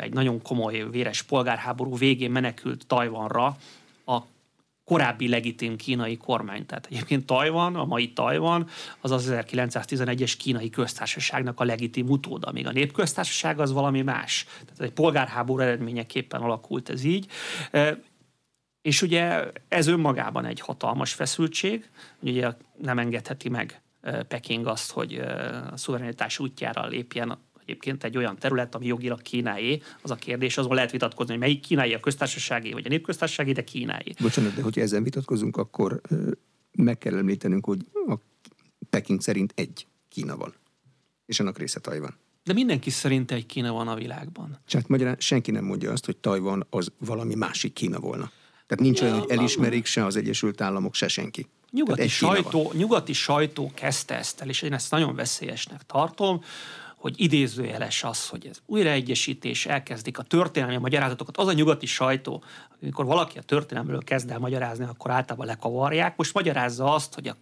egy 0.00 0.12
nagyon 0.12 0.42
komoly 0.42 0.90
véres 0.90 1.22
polgárháború 1.22 1.96
végén 1.96 2.30
menekült 2.30 2.86
Tajvanra 2.86 3.56
a 4.06 4.20
korábbi 4.84 5.28
legitim 5.28 5.76
kínai 5.76 6.16
kormány. 6.16 6.66
Tehát 6.66 6.86
egyébként 6.86 7.26
Tajvan, 7.26 7.76
a 7.76 7.84
mai 7.84 8.12
Tajvan, 8.12 8.68
az 9.00 9.10
az 9.10 9.32
1911-es 9.32 10.34
kínai 10.38 10.70
köztársaságnak 10.70 11.60
a 11.60 11.64
legitim 11.64 12.08
utóda, 12.08 12.52
míg 12.52 12.66
a 12.66 12.72
népköztársaság 12.72 13.60
az 13.60 13.72
valami 13.72 14.02
más. 14.02 14.46
Tehát 14.64 14.80
egy 14.80 14.92
polgárháború 14.92 15.62
eredményeképpen 15.62 16.40
alakult 16.40 16.88
ez 16.88 17.04
így. 17.04 17.26
És 18.82 19.02
ugye 19.02 19.50
ez 19.68 19.86
önmagában 19.86 20.44
egy 20.44 20.60
hatalmas 20.60 21.12
feszültség, 21.12 21.90
ugye 22.20 22.52
nem 22.82 22.98
engedheti 22.98 23.48
meg 23.48 23.82
Peking 24.28 24.66
azt, 24.66 24.90
hogy 24.90 25.14
a 25.72 25.76
szuverenitás 25.76 26.38
útjára 26.38 26.86
lépjen 26.86 27.38
egyébként 27.66 28.04
egy 28.04 28.16
olyan 28.16 28.36
terület, 28.36 28.74
ami 28.74 28.86
jogilag 28.86 29.22
kínái, 29.22 29.82
az 30.02 30.10
a 30.10 30.14
kérdés, 30.14 30.58
azon 30.58 30.74
lehet 30.74 30.90
vitatkozni, 30.90 31.32
hogy 31.32 31.42
melyik 31.42 31.60
kínái, 31.60 31.94
a 31.94 32.00
köztársasági 32.00 32.72
vagy 32.72 32.86
a 32.86 32.88
népköztársasági, 32.88 33.52
de 33.52 33.64
kínái. 33.64 34.14
Bocsánat, 34.20 34.54
de 34.54 34.62
hogyha 34.62 34.80
ezen 34.80 35.02
vitatkozunk, 35.02 35.56
akkor 35.56 36.00
meg 36.72 36.98
kell 36.98 37.16
említenünk, 37.16 37.64
hogy 37.64 37.86
a 38.08 38.14
Peking 38.90 39.20
szerint 39.20 39.52
egy 39.56 39.86
Kína 40.08 40.36
van, 40.36 40.54
és 41.26 41.40
annak 41.40 41.58
része 41.58 41.80
Tajvan. 41.80 42.14
De 42.44 42.52
mindenki 42.52 42.90
szerint 42.90 43.30
egy 43.30 43.46
Kína 43.46 43.72
van 43.72 43.88
a 43.88 43.94
világban. 43.94 44.58
Tehát 44.68 44.88
magyarán 44.88 45.16
senki 45.18 45.50
nem 45.50 45.64
mondja 45.64 45.92
azt, 45.92 46.04
hogy 46.04 46.16
Tajvan 46.16 46.66
az 46.70 46.92
valami 46.98 47.34
másik 47.34 47.72
Kína 47.72 48.00
volna. 48.00 48.30
Tehát 48.66 48.84
nincs 48.84 49.00
ja, 49.00 49.06
olyan, 49.06 49.18
hogy 49.18 49.30
elismerik 49.30 49.86
se 49.86 50.04
az 50.04 50.16
Egyesült 50.16 50.60
Államok, 50.60 50.94
se 50.94 51.08
senki. 51.08 51.46
Nyugati 51.70 52.08
sajtó, 52.08 52.72
nyugati 52.74 53.12
sajtó 53.12 53.72
kezdte 53.74 54.18
ezt 54.18 54.40
el, 54.40 54.48
és 54.48 54.62
én 54.62 54.72
ezt 54.72 54.90
nagyon 54.90 55.14
veszélyesnek 55.14 55.82
tartom, 55.86 56.40
hogy 57.04 57.20
idézőjeles 57.20 58.04
az, 58.04 58.28
hogy 58.28 58.46
ez 58.46 58.58
újraegyesítés, 58.66 59.66
elkezdik 59.66 60.18
a 60.18 60.22
történelmi 60.22 60.76
magyarázatokat. 60.76 61.36
Az 61.36 61.46
a 61.46 61.52
nyugati 61.52 61.86
sajtó, 61.86 62.42
amikor 62.82 63.04
valaki 63.04 63.38
a 63.38 63.42
történelmről 63.42 64.04
kezd 64.04 64.30
el 64.30 64.38
magyarázni, 64.38 64.84
akkor 64.84 65.10
általában 65.10 65.46
lekavarják. 65.46 66.16
Most 66.16 66.34
magyarázza 66.34 66.94
azt, 66.94 67.14
hogy 67.14 67.28
a 67.28 67.36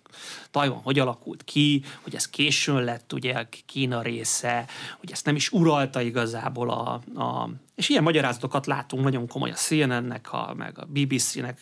Tajvan 0.50 0.80
hogy 0.82 0.98
alakult 0.98 1.44
ki, 1.44 1.84
hogy 2.00 2.14
ez 2.14 2.30
későn 2.30 2.84
lett 2.84 3.12
ugye 3.12 3.46
Kína 3.66 4.02
része, 4.02 4.66
hogy 5.00 5.10
ezt 5.12 5.24
nem 5.24 5.36
is 5.36 5.52
uralta 5.52 6.00
igazából 6.00 6.70
a, 6.70 6.92
a 7.22 7.48
és 7.82 7.88
ilyen 7.88 8.02
magyarázatokat 8.02 8.66
látunk 8.66 9.04
nagyon 9.04 9.26
komoly 9.26 9.50
a 9.50 9.54
CNN-nek, 9.54 10.32
a, 10.32 10.54
meg 10.56 10.78
a 10.78 10.84
BBC-nek, 10.84 11.58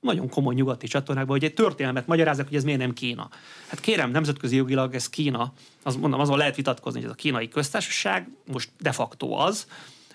nagyon 0.00 0.28
komoly 0.28 0.54
nyugati 0.54 0.86
csatornákban, 0.86 1.36
hogy 1.38 1.44
egy 1.44 1.54
történelmet 1.54 2.06
magyarázzák, 2.06 2.46
hogy 2.46 2.56
ez 2.56 2.64
miért 2.64 2.78
nem 2.78 2.92
Kína. 2.92 3.28
Hát 3.68 3.80
kérem, 3.80 4.10
nemzetközi 4.10 4.56
jogilag 4.56 4.94
ez 4.94 5.08
Kína, 5.08 5.52
az 5.82 5.96
mondom, 5.96 6.20
azon 6.20 6.38
lehet 6.38 6.56
vitatkozni, 6.56 6.98
hogy 6.98 7.08
ez 7.08 7.14
a 7.14 7.18
kínai 7.18 7.48
köztársaság, 7.48 8.28
most 8.52 8.70
de 8.80 8.92
facto 8.92 9.32
az, 9.32 9.66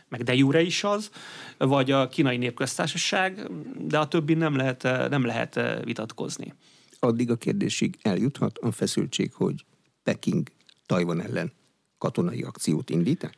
meg 0.10 0.24
de 0.24 0.36
jure 0.36 0.62
is 0.62 0.84
az, 0.84 1.10
vagy 1.58 1.92
a 1.92 2.08
kínai 2.08 2.38
népköztársaság, 2.38 3.50
de 3.88 3.98
a 3.98 4.08
többi 4.08 4.34
nem 4.34 4.56
lehet, 4.56 4.84
nem 5.10 5.26
lehet 5.26 5.60
vitatkozni. 5.84 6.54
Addig 7.00 7.32
a 7.32 7.36
kérdésig 7.36 7.98
eljuthat 8.02 8.58
a 8.58 8.72
feszültség, 8.72 9.34
hogy 9.34 9.66
Peking 10.04 10.48
Tajvan 10.86 11.22
ellen 11.22 11.52
katonai 11.98 12.42
akciót 12.42 12.90
indít? 12.90 13.38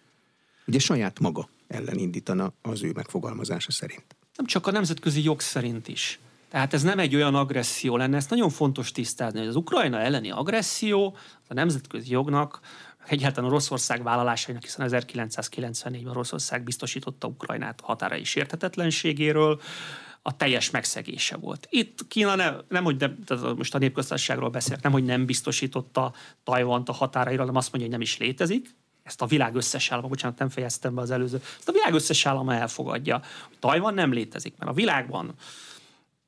Ugye 0.66 0.80
saját 0.80 1.20
maga 1.20 1.48
ellen 1.74 1.98
indítana 1.98 2.54
az 2.62 2.84
ő 2.84 2.92
megfogalmazása 2.96 3.72
szerint. 3.72 4.16
Nem 4.36 4.46
csak 4.46 4.68
a 4.68 4.72
nemzetközi 4.72 5.24
jog 5.24 5.42
szerint 5.42 5.88
is. 5.88 6.20
Tehát 6.50 6.74
ez 6.74 6.84
nem 6.84 7.00
egy 7.00 7.16
olyan 7.16 7.36
agresszió 7.36 7.98
lenne, 7.98 8.18
ezt 8.18 8.30
nagyon 8.30 8.50
fontos 8.50 8.92
tisztázni, 8.92 9.40
hogy 9.40 9.48
az 9.48 9.56
Ukrajna 9.56 10.00
elleni 10.00 10.32
agresszió 10.32 11.16
a 11.48 11.54
nemzetközi 11.54 12.12
jognak, 12.12 12.60
egyáltalán 13.08 13.50
Oroszország 13.50 14.04
vállalásainak, 14.04 14.64
hiszen 14.64 14.90
1994-ben 14.92 16.08
Oroszország 16.08 16.64
biztosította 16.64 17.28
Ukrajnát 17.28 17.82
a 17.82 17.86
határai 17.86 18.24
sértetetlenségéről, 18.24 19.62
a 20.26 20.36
teljes 20.36 20.70
megszegése 20.70 21.38
volt. 21.38 21.68
Itt 21.70 22.08
Kína 22.08 22.36
nem, 22.36 22.62
nem 22.70 22.84
hogy 22.84 22.96
nem, 23.00 23.18
most 23.58 23.76
a 23.76 23.78
népköztársaságról 23.78 24.50
beszélek, 24.50 24.82
nem, 24.82 24.92
hogy 24.92 25.04
nem 25.04 25.26
biztosította 25.26 26.14
Tajvant 26.44 26.90
a 26.90 26.94
határaira, 26.94 27.40
hanem 27.40 27.56
azt 27.56 27.72
mondja, 27.72 27.90
hogy 27.90 28.00
nem 28.00 28.08
is 28.08 28.18
létezik, 28.18 28.76
ezt 29.04 29.22
a 29.22 29.26
világ 29.26 29.56
összes 29.56 29.92
állama, 29.92 30.08
bocsánat, 30.08 30.40
nem 30.40 30.50
fejeztem 30.50 30.96
be 30.96 31.02
az 31.02 31.12
előző, 31.12 31.42
ezt 31.58 31.70
a 31.70 31.72
világ 31.72 31.94
összes 31.94 32.26
állama 32.26 32.54
elfogadja, 32.54 33.22
hogy 33.48 33.58
Tajvan 33.60 33.94
nem 33.94 34.14
létezik, 34.14 34.58
mert 34.58 34.72
a 34.72 34.74
világban 34.74 35.34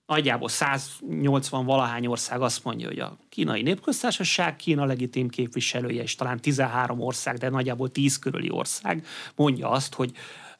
nagyjából 0.05 0.49
180 0.49 1.65
valahány 1.65 2.05
ország 2.05 2.41
azt 2.41 2.63
mondja, 2.63 2.87
hogy 2.87 2.99
a 2.99 3.17
kínai 3.29 3.61
népköztársaság 3.61 4.55
Kína 4.55 4.85
legitim 4.85 5.29
képviselője, 5.29 6.01
és 6.01 6.15
talán 6.15 6.39
13 6.39 6.99
ország, 6.99 7.37
de 7.37 7.49
nagyjából 7.49 7.91
10 7.91 8.19
körüli 8.19 8.49
ország 8.49 9.05
mondja 9.35 9.69
azt, 9.69 9.93
hogy 9.93 10.11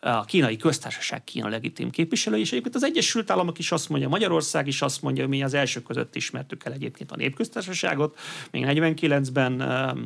a 0.05 0.25
kínai 0.25 0.57
köztársaság 0.57 1.24
Kína 1.24 1.50
legitim 1.50 1.89
képviselő, 1.89 2.38
és 2.38 2.51
egyébként 2.51 2.75
az 2.75 2.83
Egyesült 2.83 3.31
Államok 3.31 3.59
is 3.59 3.71
azt 3.71 3.89
mondja, 3.89 4.09
Magyarország 4.09 4.67
is 4.67 4.81
azt 4.81 5.01
mondja, 5.01 5.24
hogy 5.24 5.31
mi 5.31 5.43
az 5.43 5.53
első 5.53 5.81
között 5.81 6.15
ismertük 6.15 6.65
el 6.65 6.74
egyébként 6.74 7.12
a 7.12 7.15
népköztársaságot, 7.15 8.19
még 8.51 8.65
49-ben, 8.67 9.53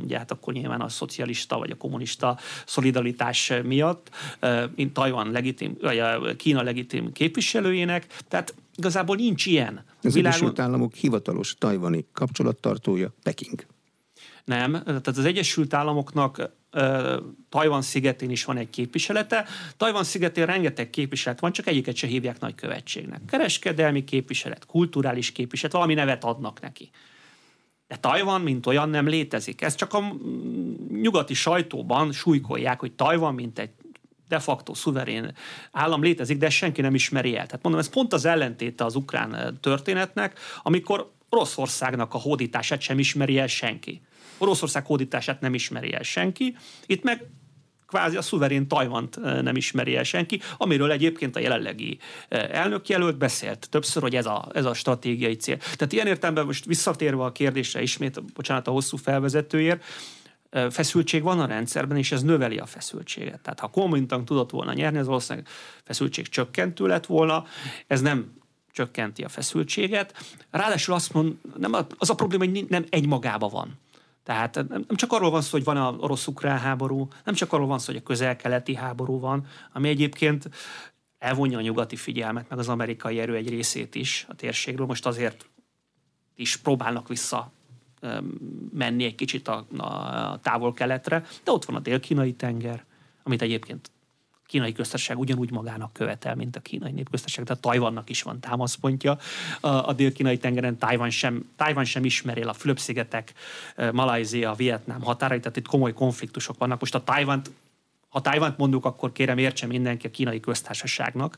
ugye 0.03 0.17
hát 0.17 0.31
akkor 0.31 0.53
nyilván 0.53 0.81
a 0.81 0.89
szocialista 0.89 1.57
vagy 1.57 1.71
a 1.71 1.75
kommunista 1.75 2.37
szolidaritás 2.65 3.53
miatt, 3.63 4.09
mint 4.75 4.93
Tajvan 4.93 5.31
legitim, 5.31 5.77
vagy 5.81 5.99
a 5.99 6.35
Kína 6.35 6.63
legitim 6.63 7.11
képviselőjének, 7.11 8.07
tehát 8.27 8.55
igazából 8.75 9.15
nincs 9.15 9.45
ilyen. 9.45 9.83
Az 10.03 10.13
világon... 10.13 10.25
Egyesült 10.25 10.59
Államok 10.59 10.93
hivatalos 10.93 11.55
tajvani 11.57 12.05
kapcsolattartója 12.13 13.13
Peking. 13.23 13.65
Nem, 14.45 14.71
tehát 14.71 15.07
az 15.07 15.25
Egyesült 15.25 15.73
Államoknak 15.73 16.57
Tajvan 17.49 17.81
szigetén 17.81 18.29
is 18.29 18.45
van 18.45 18.57
egy 18.57 18.69
képviselete. 18.69 19.45
Tajvan 19.77 20.03
szigetén 20.03 20.45
rengeteg 20.45 20.89
képviselet 20.89 21.39
van, 21.39 21.51
csak 21.51 21.67
egyiket 21.67 21.95
se 21.95 22.07
hívják 22.07 22.39
nagykövetségnek. 22.39 23.21
Kereskedelmi 23.25 24.03
képviselet, 24.03 24.65
kulturális 24.65 25.31
képviselet, 25.31 25.71
valami 25.71 25.93
nevet 25.93 26.23
adnak 26.23 26.61
neki. 26.61 26.89
De 27.87 27.95
Tajvan, 27.95 28.41
mint 28.41 28.65
olyan, 28.65 28.89
nem 28.89 29.07
létezik. 29.07 29.61
Ez 29.61 29.75
csak 29.75 29.93
a 29.93 30.15
nyugati 30.89 31.33
sajtóban 31.33 32.11
súlykolják, 32.11 32.79
hogy 32.79 32.91
Tajvan, 32.91 33.33
mint 33.33 33.59
egy 33.59 33.69
de 34.27 34.39
facto 34.39 34.73
szuverén 34.73 35.33
állam 35.71 36.03
létezik, 36.03 36.37
de 36.37 36.49
senki 36.49 36.81
nem 36.81 36.95
ismeri 36.95 37.37
el. 37.37 37.45
Tehát 37.45 37.63
mondom, 37.63 37.81
ez 37.81 37.89
pont 37.89 38.13
az 38.13 38.25
ellentéte 38.25 38.85
az 38.85 38.95
ukrán 38.95 39.57
történetnek, 39.61 40.39
amikor 40.63 41.11
Oroszországnak 41.29 42.13
a 42.13 42.17
hódítását 42.17 42.81
sem 42.81 42.99
ismeri 42.99 43.37
el 43.37 43.47
senki. 43.47 44.01
Oroszország 44.37 44.85
hódítását 44.85 45.41
nem 45.41 45.53
ismeri 45.53 45.93
el 45.93 46.03
senki. 46.03 46.55
Itt 46.85 47.03
meg 47.03 47.29
kvázi 47.87 48.17
a 48.17 48.21
szuverén 48.21 48.67
Tajvant 48.67 49.19
nem 49.41 49.55
ismeri 49.55 49.95
el 49.95 50.03
senki, 50.03 50.41
amiről 50.57 50.91
egyébként 50.91 51.35
a 51.35 51.39
jelenlegi 51.39 51.97
elnökjelölt 52.29 53.17
beszélt 53.17 53.67
többször, 53.69 54.01
hogy 54.01 54.15
ez 54.15 54.25
a, 54.25 54.49
ez 54.53 54.65
a 54.65 54.73
stratégiai 54.73 55.35
cél. 55.35 55.57
Tehát 55.57 55.93
ilyen 55.93 56.07
értelemben 56.07 56.45
most 56.45 56.65
visszatérve 56.65 57.23
a 57.23 57.31
kérdésre 57.31 57.81
ismét, 57.81 58.33
bocsánat 58.33 58.67
a 58.67 58.71
hosszú 58.71 58.97
felvezetőért, 58.97 59.83
feszültség 60.69 61.23
van 61.23 61.39
a 61.39 61.45
rendszerben, 61.45 61.97
és 61.97 62.11
ez 62.11 62.21
növeli 62.21 62.57
a 62.57 62.65
feszültséget. 62.65 63.41
Tehát 63.41 63.59
ha 63.59 63.67
Kuomintang 63.67 64.23
tudott 64.23 64.49
volna 64.49 64.73
nyerni, 64.73 64.97
az 64.97 65.05
valószínűleg 65.05 65.47
feszültség 65.83 66.27
csökkentő 66.27 66.87
lett 66.87 67.05
volna, 67.05 67.45
ez 67.87 68.01
nem 68.01 68.31
csökkenti 68.79 69.23
a 69.23 69.29
feszültséget. 69.29 70.13
Ráadásul 70.51 70.93
azt 70.93 71.13
mond, 71.13 71.37
nem, 71.57 71.73
az 71.97 72.09
a 72.09 72.15
probléma, 72.15 72.45
hogy 72.45 72.65
nem 72.69 72.85
egy 72.89 73.07
magába 73.07 73.47
van. 73.47 73.77
Tehát 74.23 74.55
nem 74.69 74.95
csak 74.95 75.11
arról 75.11 75.29
van 75.29 75.41
szó, 75.41 75.49
hogy 75.51 75.63
van 75.63 75.77
a 75.77 75.95
orosz-ukrán 75.99 76.59
háború, 76.59 77.07
nem 77.25 77.33
csak 77.33 77.53
arról 77.53 77.67
van 77.67 77.79
szó, 77.79 77.85
hogy 77.85 78.01
a 78.01 78.07
közel-keleti 78.07 78.75
háború 78.75 79.19
van, 79.19 79.47
ami 79.73 79.89
egyébként 79.89 80.49
elvonja 81.17 81.57
a 81.57 81.61
nyugati 81.61 81.95
figyelmet, 81.95 82.49
meg 82.49 82.59
az 82.59 82.69
amerikai 82.69 83.19
erő 83.19 83.35
egy 83.35 83.49
részét 83.49 83.95
is 83.95 84.25
a 84.29 84.35
térségről. 84.35 84.85
Most 84.85 85.05
azért 85.05 85.49
is 86.35 86.57
próbálnak 86.57 87.07
vissza 87.07 87.51
menni 88.73 89.03
egy 89.03 89.15
kicsit 89.15 89.47
a, 89.47 89.65
a 89.77 90.39
távol-keletre, 90.41 91.25
de 91.43 91.51
ott 91.51 91.65
van 91.65 91.75
a 91.75 91.79
dél-kínai 91.79 92.33
tenger, 92.33 92.85
amit 93.23 93.41
egyébként 93.41 93.91
kínai 94.49 94.71
köztársaság 94.71 95.19
ugyanúgy 95.19 95.51
magának 95.51 95.93
követel, 95.93 96.35
mint 96.35 96.55
a 96.55 96.59
kínai 96.59 96.91
népköztársaság, 96.91 97.45
tehát 97.45 97.61
Tajvannak 97.61 98.09
is 98.09 98.21
van 98.21 98.39
támaszpontja. 98.39 99.17
A, 99.59 99.67
a 99.67 99.93
dél-kínai 99.93 100.37
tengeren, 100.37 100.77
Tajvan 100.77 101.09
sem, 101.09 101.49
Tajvan 101.55 101.83
sem 101.85 102.05
ismeri 102.05 102.41
a 102.41 102.53
Fülöp-szigetek, 102.53 103.33
Malajzia, 103.91 104.53
Vietnám 104.53 105.01
határait, 105.01 105.41
tehát 105.41 105.57
itt 105.57 105.67
komoly 105.67 105.93
konfliktusok 105.93 106.57
vannak. 106.57 106.79
Most 106.79 106.95
a 106.95 107.03
Tajvant, 107.03 107.51
ha 108.09 108.21
Tajvant 108.21 108.57
mondjuk, 108.57 108.85
akkor 108.85 109.11
kérem 109.11 109.37
értse 109.37 109.67
mindenki 109.67 110.07
a 110.07 110.11
kínai 110.11 110.39
köztársaságnak, 110.39 111.37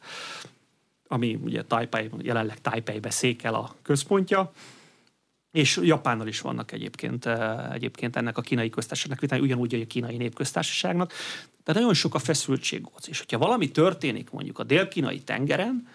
ami 1.08 1.40
ugye 1.44 1.64
Taipei, 1.64 2.10
jelenleg 2.22 2.62
Taipeibe 2.62 3.10
székel 3.10 3.54
a 3.54 3.76
központja, 3.82 4.52
és 5.52 5.80
Japánnal 5.84 6.28
is 6.28 6.42
vannak 6.42 6.72
egyébként, 6.72 7.26
egyébként 7.72 8.16
ennek 8.16 8.38
a 8.38 8.42
kínai 8.42 8.70
köztársaságnak, 8.70 9.42
ugyanúgy, 9.42 9.72
hogy 9.72 9.82
a 9.82 9.88
kínai 9.88 10.18
népköztársaságnak. 10.18 11.14
De 11.64 11.74
nagyon 11.74 11.94
sok 11.94 12.16
a 12.16 12.20
feszültség 12.20 12.86
ott. 12.86 13.06
És 13.06 13.18
hogyha 13.18 13.38
valami 13.38 13.72
történik 13.72 14.30
mondjuk 14.30 14.60
a 14.60 14.64
dél-kínai 14.64 15.20
tengeren, 15.20 15.88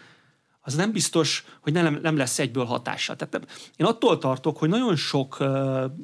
az 0.60 0.74
nem 0.74 0.92
biztos, 0.92 1.44
hogy 1.60 1.72
nem, 1.72 1.98
nem 2.02 2.16
lesz 2.16 2.38
egyből 2.38 2.64
hatása. 2.64 3.16
Tehát 3.16 3.46
én 3.76 3.86
attól 3.86 4.18
tartok, 4.18 4.58
hogy 4.58 4.68
nagyon 4.68 4.96
sok 4.96 5.44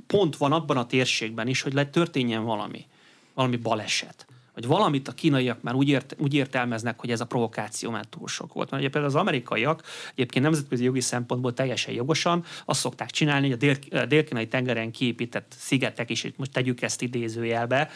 pont 0.06 0.36
van 0.36 0.52
abban 0.52 0.76
a 0.76 0.86
térségben 0.86 1.48
is, 1.48 1.62
hogy 1.62 1.90
történjen 1.90 2.44
valami, 2.44 2.86
valami 3.34 3.56
baleset 3.56 4.26
vagy 4.54 4.66
valamit 4.66 5.08
a 5.08 5.12
kínaiak 5.12 5.62
már 5.62 5.74
úgy, 5.74 5.88
ért, 5.88 6.16
úgy 6.18 6.34
értelmeznek, 6.34 7.00
hogy 7.00 7.10
ez 7.10 7.20
a 7.20 7.24
provokáció 7.24 7.90
már 7.90 8.04
túl 8.04 8.28
sok 8.28 8.52
volt. 8.52 8.70
Mert 8.70 8.82
ugye 8.82 8.92
például 8.92 9.14
az 9.14 9.20
amerikaiak 9.20 9.82
egyébként 10.10 10.44
nemzetközi 10.44 10.84
jogi 10.84 11.00
szempontból 11.00 11.52
teljesen 11.52 11.94
jogosan 11.94 12.44
azt 12.64 12.80
szokták 12.80 13.10
csinálni, 13.10 13.50
hogy 13.50 13.78
a, 13.90 13.96
a 13.96 14.06
dél-kínai 14.06 14.48
tengeren 14.48 14.90
kiépített 14.90 15.54
szigetek 15.58 16.10
is, 16.10 16.24
itt 16.24 16.38
most 16.38 16.52
tegyük 16.52 16.82
ezt 16.82 17.02
idézőjelbe, 17.02 17.90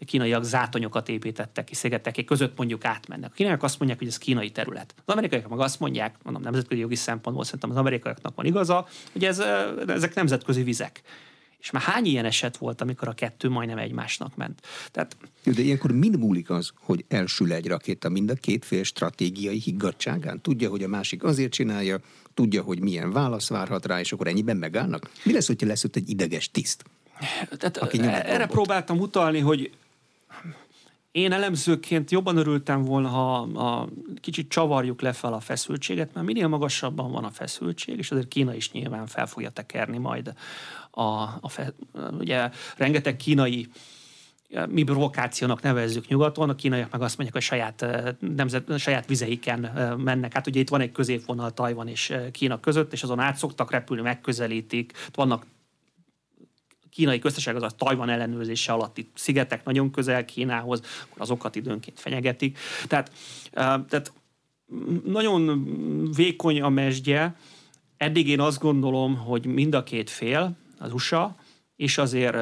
a 0.00 0.04
kínaiak 0.04 0.44
zátonyokat 0.44 1.08
építettek 1.08 1.64
ki 1.64 1.74
szigetek 1.74 2.24
között 2.24 2.56
mondjuk 2.56 2.84
átmennek. 2.84 3.30
A 3.30 3.34
kínaiak 3.34 3.62
azt 3.62 3.78
mondják, 3.78 3.98
hogy 3.98 4.08
ez 4.08 4.18
kínai 4.18 4.50
terület. 4.50 4.94
Az 4.96 5.12
amerikaiak 5.12 5.48
meg 5.48 5.58
azt 5.58 5.80
mondják, 5.80 6.16
mondom, 6.22 6.42
nemzetközi 6.42 6.80
jogi 6.80 6.94
szempontból 6.94 7.44
szerintem 7.44 7.70
az 7.70 7.76
amerikaiaknak 7.76 8.34
van 8.34 8.46
igaza, 8.46 8.86
hogy 9.12 9.24
ez, 9.24 9.42
ezek 9.86 10.14
nemzetközi 10.14 10.62
vizek. 10.62 11.02
És 11.60 11.70
már 11.70 11.82
hány 11.82 12.06
ilyen 12.06 12.24
eset 12.24 12.56
volt, 12.56 12.80
amikor 12.80 13.08
a 13.08 13.12
kettő 13.12 13.48
majdnem 13.48 13.78
egymásnak 13.78 14.36
ment? 14.36 14.66
Tehát... 14.90 15.16
De 15.44 15.62
ilyenkor 15.62 15.92
mind 15.92 16.18
múlik 16.18 16.50
az, 16.50 16.72
hogy 16.80 17.04
elsül 17.08 17.52
egy 17.52 17.66
rakéta 17.66 18.08
mind 18.08 18.30
a 18.30 18.34
két 18.34 18.64
fél 18.64 18.82
stratégiai 18.82 19.58
higgadságán? 19.58 20.40
Tudja, 20.40 20.70
hogy 20.70 20.82
a 20.82 20.88
másik 20.88 21.24
azért 21.24 21.52
csinálja, 21.52 21.98
tudja, 22.34 22.62
hogy 22.62 22.80
milyen 22.80 23.12
válasz 23.12 23.48
várhat 23.48 23.86
rá, 23.86 24.00
és 24.00 24.12
akkor 24.12 24.26
ennyiben 24.26 24.56
megállnak? 24.56 25.10
Mi 25.24 25.32
lesz, 25.32 25.46
hogyha 25.46 25.66
lesz 25.66 25.84
ott 25.84 25.96
egy 25.96 26.10
ideges 26.10 26.50
tiszt? 26.50 26.84
Tehát 27.56 27.76
aki 27.76 28.00
erre 28.02 28.46
próbáltam 28.46 28.98
utalni, 28.98 29.38
hogy 29.38 29.70
én 31.18 31.32
elemzőként 31.32 32.10
jobban 32.10 32.36
örültem 32.36 32.82
volna, 32.82 33.08
ha 33.08 33.36
a, 33.40 33.88
kicsit 34.20 34.48
csavarjuk 34.48 35.00
le 35.00 35.12
fel 35.12 35.32
a 35.32 35.40
feszültséget, 35.40 36.14
mert 36.14 36.26
minél 36.26 36.48
magasabban 36.48 37.12
van 37.12 37.24
a 37.24 37.30
feszültség, 37.30 37.98
és 37.98 38.10
azért 38.10 38.28
Kína 38.28 38.54
is 38.54 38.72
nyilván 38.72 39.06
fel 39.06 39.26
fogja 39.26 39.50
tekerni 39.50 39.98
majd 39.98 40.32
a, 40.90 41.02
a 41.40 41.48
fe, 41.48 41.72
ugye 42.18 42.50
rengeteg 42.76 43.16
kínai 43.16 43.68
mi 44.68 44.82
provokációnak 44.82 45.62
nevezzük 45.62 46.08
nyugaton, 46.08 46.48
a 46.48 46.54
kínaiak 46.54 46.90
meg 46.90 47.00
azt 47.00 47.16
mondják, 47.16 47.32
hogy 47.32 47.42
saját, 47.42 47.86
nemzet, 48.36 48.78
saját 48.78 49.06
vizeiken 49.06 49.60
mennek. 49.98 50.32
Hát 50.32 50.46
ugye 50.46 50.60
itt 50.60 50.68
van 50.68 50.80
egy 50.80 50.92
középvonal 50.92 51.50
Tajvan 51.50 51.88
és 51.88 52.14
Kína 52.32 52.60
között, 52.60 52.92
és 52.92 53.02
azon 53.02 53.18
át 53.18 53.36
szoktak 53.36 53.70
repülni, 53.70 54.02
megközelítik. 54.02 54.92
Vannak 55.14 55.46
kínai 56.98 57.18
köztesség 57.18 57.54
az 57.54 57.62
a 57.62 57.70
Tajvan 57.70 58.08
ellenőrzése 58.08 58.72
alatti 58.72 59.08
szigetek 59.14 59.64
nagyon 59.64 59.90
közel 59.90 60.24
Kínához, 60.24 60.82
akkor 61.02 61.22
azokat 61.22 61.56
időnként 61.56 62.00
fenyegetik. 62.00 62.58
Tehát, 62.86 63.12
tehát 63.54 64.12
nagyon 65.04 65.68
vékony 66.16 66.60
a 66.60 66.68
mesdje. 66.68 67.36
Eddig 67.96 68.28
én 68.28 68.40
azt 68.40 68.58
gondolom, 68.58 69.16
hogy 69.16 69.46
mind 69.46 69.74
a 69.74 69.82
két 69.82 70.10
fél, 70.10 70.56
az 70.78 70.92
USA, 70.92 71.36
és 71.76 71.98
azért 71.98 72.36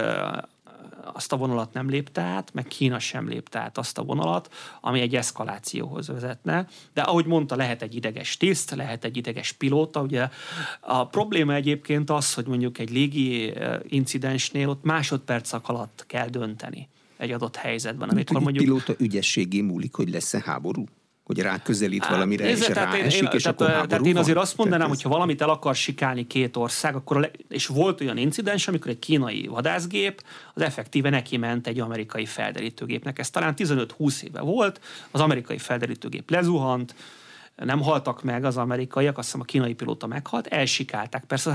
azt 1.16 1.32
a 1.32 1.36
vonalat 1.36 1.72
nem 1.72 1.88
lépte 1.88 2.20
át, 2.20 2.54
meg 2.54 2.66
Kína 2.66 2.98
sem 2.98 3.28
lépte 3.28 3.58
át 3.58 3.78
azt 3.78 3.98
a 3.98 4.02
vonalat, 4.02 4.54
ami 4.80 5.00
egy 5.00 5.16
eszkalációhoz 5.16 6.08
vezetne. 6.08 6.66
De 6.94 7.00
ahogy 7.00 7.26
mondta, 7.26 7.56
lehet 7.56 7.82
egy 7.82 7.94
ideges 7.94 8.36
tiszt, 8.36 8.70
lehet 8.70 9.04
egy 9.04 9.16
ideges 9.16 9.52
pilóta. 9.52 10.00
Ugye 10.00 10.28
a 10.80 11.06
probléma 11.06 11.54
egyébként 11.54 12.10
az, 12.10 12.34
hogy 12.34 12.46
mondjuk 12.46 12.78
egy 12.78 12.90
légi 12.90 13.52
incidensnél 13.82 14.68
ott 14.68 14.84
másodpercek 14.84 15.68
alatt 15.68 16.04
kell 16.06 16.28
dönteni 16.28 16.88
egy 17.16 17.32
adott 17.32 17.56
helyzetben. 17.56 18.08
Amikor 18.08 18.40
mondjuk... 18.40 18.64
pilóta 18.64 18.94
ügyességé 18.98 19.60
múlik, 19.60 19.94
hogy 19.94 20.10
lesz-e 20.10 20.42
háború? 20.44 20.84
Hogy 21.26 21.40
rá 21.40 21.62
közelít 21.62 22.04
Á, 22.04 22.10
valamire, 22.10 22.44
nézze, 22.44 22.66
és 22.66 22.72
tehát 22.72 22.94
ráesik, 22.94 23.22
én, 23.22 23.28
és 23.32 23.42
tehát, 23.42 23.60
akkor 23.60 23.86
tehát 23.86 24.06
én 24.06 24.16
azért 24.16 24.38
azt 24.38 24.56
mondanám, 24.56 24.88
hogy 24.88 25.02
ha 25.02 25.08
valamit 25.08 25.42
el 25.42 25.48
akar 25.48 25.74
sikálni 25.74 26.26
két 26.26 26.56
ország, 26.56 26.94
akkor 26.94 27.20
le, 27.20 27.30
és 27.48 27.66
volt 27.66 28.00
olyan 28.00 28.16
incidens, 28.16 28.68
amikor 28.68 28.90
egy 28.90 28.98
kínai 28.98 29.46
vadászgép 29.46 30.22
az 30.54 30.62
effektíve 30.62 31.10
neki 31.10 31.36
ment 31.36 31.66
egy 31.66 31.80
amerikai 31.80 32.26
felderítőgépnek. 32.26 33.18
Ez 33.18 33.30
talán 33.30 33.54
15-20 33.56 34.22
éve 34.22 34.40
volt, 34.40 34.80
az 35.10 35.20
amerikai 35.20 35.58
felderítőgép 35.58 36.30
lezuhant, 36.30 36.94
nem 37.64 37.82
haltak 37.82 38.22
meg 38.22 38.44
az 38.44 38.56
amerikaiak, 38.56 39.18
azt 39.18 39.26
hiszem 39.26 39.40
a 39.40 39.44
kínai 39.44 39.74
pilóta 39.74 40.06
meghalt, 40.06 40.46
elsikálták. 40.46 41.24
Persze 41.24 41.50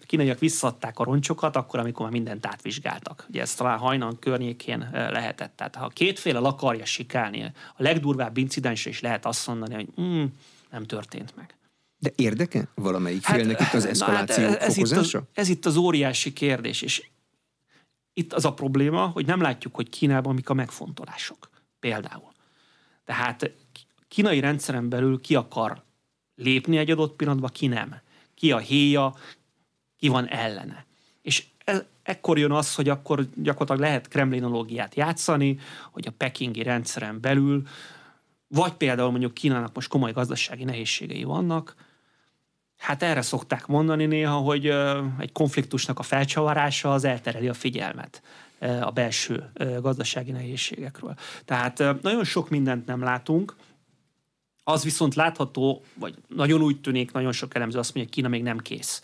a 0.00 0.04
kínaiak 0.06 0.38
visszadták 0.38 0.98
a 0.98 1.04
roncsokat, 1.04 1.56
akkor, 1.56 1.78
amikor 1.78 2.02
már 2.02 2.12
mindent 2.12 2.46
átvizsgáltak. 2.46 3.26
Ugye 3.28 3.40
ez 3.40 3.54
talán 3.54 3.78
hajnan 3.78 4.18
környékén 4.18 4.88
lehetett. 4.92 5.56
Tehát 5.56 5.74
ha 5.74 5.88
két 5.88 6.18
fél 6.18 6.36
el 6.36 6.44
akarja 6.44 6.84
sikálni, 6.84 7.42
a 7.76 7.82
legdurvább 7.82 8.36
incidensre 8.36 8.90
is 8.90 9.00
lehet 9.00 9.26
azt 9.26 9.46
mondani, 9.46 9.74
hogy 9.74 9.88
mm, 10.00 10.24
nem 10.70 10.84
történt 10.84 11.36
meg. 11.36 11.56
De 11.98 12.12
érdeke 12.16 12.68
valamelyik 12.74 13.24
hát, 13.24 13.36
félnek 13.36 13.60
itt 13.60 13.72
az 13.72 13.84
eszkaláció 13.84 14.46
hát 14.46 14.62
ez, 14.62 14.76
itt 14.76 14.90
az, 14.90 15.18
ez 15.32 15.48
itt 15.48 15.66
az 15.66 15.76
óriási 15.76 16.32
kérdés, 16.32 16.82
és 16.82 17.06
itt 18.12 18.32
az 18.32 18.44
a 18.44 18.52
probléma, 18.52 19.06
hogy 19.06 19.26
nem 19.26 19.40
látjuk, 19.40 19.74
hogy 19.74 19.88
Kínában 19.88 20.34
mik 20.34 20.48
a 20.48 20.54
megfontolások. 20.54 21.50
Például. 21.80 22.32
Tehát 23.04 23.52
kínai 24.12 24.40
rendszeren 24.40 24.88
belül 24.88 25.20
ki 25.20 25.34
akar 25.34 25.82
lépni 26.34 26.76
egy 26.76 26.90
adott 26.90 27.16
pillanatban, 27.16 27.50
ki 27.52 27.66
nem. 27.66 28.00
Ki 28.34 28.52
a 28.52 28.58
héja, 28.58 29.14
ki 29.96 30.08
van 30.08 30.28
ellene. 30.28 30.86
És 31.22 31.44
ez, 31.64 31.82
ekkor 32.02 32.38
jön 32.38 32.50
az, 32.50 32.74
hogy 32.74 32.88
akkor 32.88 33.26
gyakorlatilag 33.34 33.80
lehet 33.80 34.08
kremlinológiát 34.08 34.94
játszani, 34.94 35.58
hogy 35.90 36.06
a 36.06 36.12
pekingi 36.16 36.62
rendszeren 36.62 37.20
belül, 37.20 37.62
vagy 38.48 38.72
például 38.72 39.10
mondjuk 39.10 39.34
Kínának 39.34 39.74
most 39.74 39.88
komoly 39.88 40.12
gazdasági 40.12 40.64
nehézségei 40.64 41.24
vannak, 41.24 41.74
hát 42.78 43.02
erre 43.02 43.22
szokták 43.22 43.66
mondani 43.66 44.06
néha, 44.06 44.36
hogy 44.36 44.66
egy 45.18 45.32
konfliktusnak 45.32 45.98
a 45.98 46.02
felcsavarása 46.02 46.92
az 46.92 47.04
eltereli 47.04 47.48
a 47.48 47.54
figyelmet 47.54 48.22
a 48.80 48.90
belső 48.90 49.52
gazdasági 49.80 50.30
nehézségekről. 50.30 51.14
Tehát 51.44 52.02
nagyon 52.02 52.24
sok 52.24 52.50
mindent 52.50 52.86
nem 52.86 53.02
látunk, 53.02 53.56
az 54.64 54.84
viszont 54.84 55.14
látható, 55.14 55.82
vagy 55.94 56.14
nagyon 56.28 56.62
úgy 56.62 56.80
tűnik, 56.80 57.12
nagyon 57.12 57.32
sok 57.32 57.54
elemző 57.54 57.78
azt 57.78 57.94
mondja, 57.94 58.12
hogy 58.12 58.22
Kína 58.22 58.28
még 58.28 58.42
nem 58.42 58.58
kész. 58.58 59.02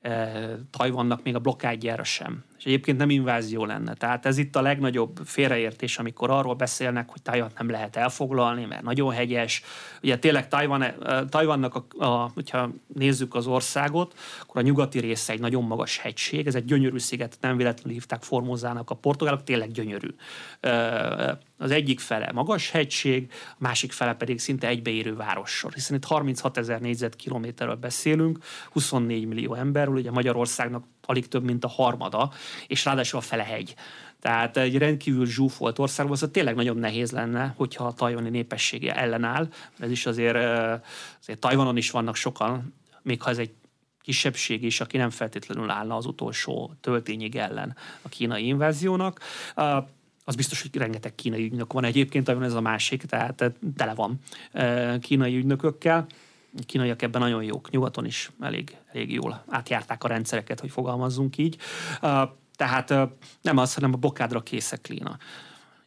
E, 0.00 0.58
Tajvannak 0.70 1.22
még 1.22 1.34
a 1.34 1.38
blokkádjára 1.38 2.04
sem. 2.04 2.44
És 2.60 2.66
egyébként 2.66 2.98
nem 2.98 3.10
invázió 3.10 3.64
lenne. 3.64 3.94
Tehát 3.94 4.26
ez 4.26 4.38
itt 4.38 4.56
a 4.56 4.60
legnagyobb 4.60 5.20
félreértés, 5.24 5.98
amikor 5.98 6.30
arról 6.30 6.54
beszélnek, 6.54 7.10
hogy 7.10 7.22
Tajvan 7.22 7.50
nem 7.58 7.70
lehet 7.70 7.96
elfoglalni, 7.96 8.64
mert 8.64 8.82
nagyon 8.82 9.12
hegyes. 9.12 9.62
Ugye 10.02 10.18
tényleg 10.18 10.48
Tajvan, 10.48 10.84
Tajvannak, 11.28 11.74
a, 11.74 12.04
a, 12.04 12.30
hogyha 12.34 12.70
nézzük 12.94 13.34
az 13.34 13.46
országot, 13.46 14.18
akkor 14.40 14.60
a 14.60 14.64
nyugati 14.64 14.98
része 14.98 15.32
egy 15.32 15.40
nagyon 15.40 15.64
magas 15.64 15.98
hegység, 15.98 16.46
ez 16.46 16.54
egy 16.54 16.64
gyönyörű 16.64 16.98
sziget, 16.98 17.38
nem 17.40 17.56
véletlenül 17.56 17.92
hívták 17.92 18.22
Formozának 18.22 18.90
a 18.90 18.94
portugálok, 18.94 19.44
tényleg 19.44 19.70
gyönyörű. 19.70 20.08
Az 21.58 21.70
egyik 21.70 22.00
fele 22.00 22.30
magas 22.32 22.70
hegység, 22.70 23.32
a 23.32 23.56
másik 23.58 23.92
fele 23.92 24.14
pedig 24.14 24.38
szinte 24.38 24.66
egybeérő 24.66 25.16
várossor, 25.16 25.72
hiszen 25.72 25.96
itt 25.96 26.04
36 26.04 26.56
ezer 26.56 26.80
négyzetkilométerről 26.80 27.74
beszélünk, 27.74 28.38
24 28.70 29.26
millió 29.26 29.54
emberről, 29.54 29.94
ugye 29.94 30.10
Magyarországnak 30.10 30.84
alig 31.10 31.28
több, 31.28 31.44
mint 31.44 31.64
a 31.64 31.68
harmada, 31.68 32.32
és 32.66 32.84
ráadásul 32.84 33.18
a 33.18 33.22
fele 33.22 33.42
hegy. 33.42 33.74
Tehát 34.20 34.56
egy 34.56 34.78
rendkívül 34.78 35.26
zsúfolt 35.26 35.78
országban 35.78 36.16
az 36.20 36.28
tényleg 36.32 36.54
nagyon 36.54 36.76
nehéz 36.76 37.10
lenne, 37.10 37.54
hogyha 37.56 37.84
a 37.84 37.92
tajvani 37.92 38.28
népessége 38.28 38.96
ellenáll. 38.96 39.48
Ez 39.78 39.90
is 39.90 40.06
azért, 40.06 40.36
azért 41.20 41.38
Tajvanon 41.38 41.76
is 41.76 41.90
vannak 41.90 42.16
sokan, 42.16 42.74
még 43.02 43.22
ha 43.22 43.30
ez 43.30 43.38
egy 43.38 43.50
kisebbség 44.02 44.62
is, 44.62 44.80
aki 44.80 44.96
nem 44.96 45.10
feltétlenül 45.10 45.70
állna 45.70 45.96
az 45.96 46.06
utolsó 46.06 46.72
töltényig 46.80 47.36
ellen 47.36 47.76
a 48.02 48.08
kínai 48.08 48.46
inváziónak 48.46 49.20
az 50.24 50.34
biztos, 50.36 50.62
hogy 50.62 50.76
rengeteg 50.76 51.14
kínai 51.14 51.44
ügynök 51.44 51.72
van 51.72 51.84
egyébként, 51.84 52.28
ez 52.28 52.54
a 52.54 52.60
másik, 52.60 53.02
tehát 53.02 53.52
tele 53.76 53.94
van 53.94 54.18
kínai 55.00 55.36
ügynökökkel. 55.36 56.06
Kínaiak 56.66 57.02
ebben 57.02 57.20
nagyon 57.20 57.42
jók, 57.42 57.70
nyugaton 57.70 58.04
is 58.04 58.30
elég, 58.40 58.76
elég 58.92 59.12
jól 59.12 59.44
átjárták 59.48 60.04
a 60.04 60.08
rendszereket, 60.08 60.60
hogy 60.60 60.70
fogalmazzunk 60.70 61.38
így. 61.38 61.56
Tehát 62.56 62.94
nem 63.42 63.56
az, 63.56 63.74
hanem 63.74 63.92
a 63.94 63.96
bokádra 63.96 64.40
készek 64.40 64.80
Kína 64.80 65.18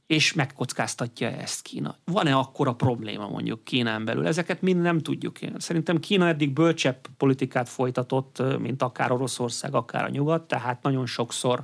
és 0.07 0.33
megkockáztatja 0.33 1.29
ezt 1.29 1.61
Kína. 1.61 1.95
Van-e 2.05 2.35
akkor 2.35 2.67
a 2.67 2.75
probléma 2.75 3.27
mondjuk 3.27 3.63
Kínán 3.63 4.05
belül? 4.05 4.27
Ezeket 4.27 4.61
mind 4.61 4.81
nem 4.81 4.99
tudjuk. 4.99 5.37
Szerintem 5.57 5.99
Kína 5.99 6.27
eddig 6.27 6.53
bölcsebb 6.53 7.07
politikát 7.17 7.69
folytatott, 7.69 8.59
mint 8.59 8.81
akár 8.81 9.11
Oroszország, 9.11 9.75
akár 9.75 10.03
a 10.03 10.09
nyugat, 10.09 10.47
tehát 10.47 10.83
nagyon 10.83 11.05
sokszor 11.05 11.63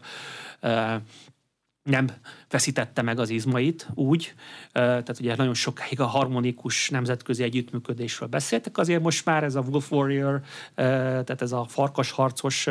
nem 1.89 2.07
veszítette 2.49 3.01
meg 3.01 3.19
az 3.19 3.29
izmait 3.29 3.87
úgy, 3.93 4.33
tehát 4.71 5.19
ugye 5.19 5.35
nagyon 5.35 5.53
sokáig 5.53 5.99
a 5.99 6.05
harmonikus 6.05 6.89
nemzetközi 6.89 7.43
együttműködésről 7.43 8.29
beszéltek, 8.29 8.77
azért 8.77 9.01
most 9.01 9.25
már 9.25 9.43
ez 9.43 9.55
a 9.55 9.63
Wolf 9.69 9.91
Warrior, 9.91 10.41
tehát 10.75 11.41
ez 11.41 11.51
a 11.51 11.65
farkasharcos 11.67 12.67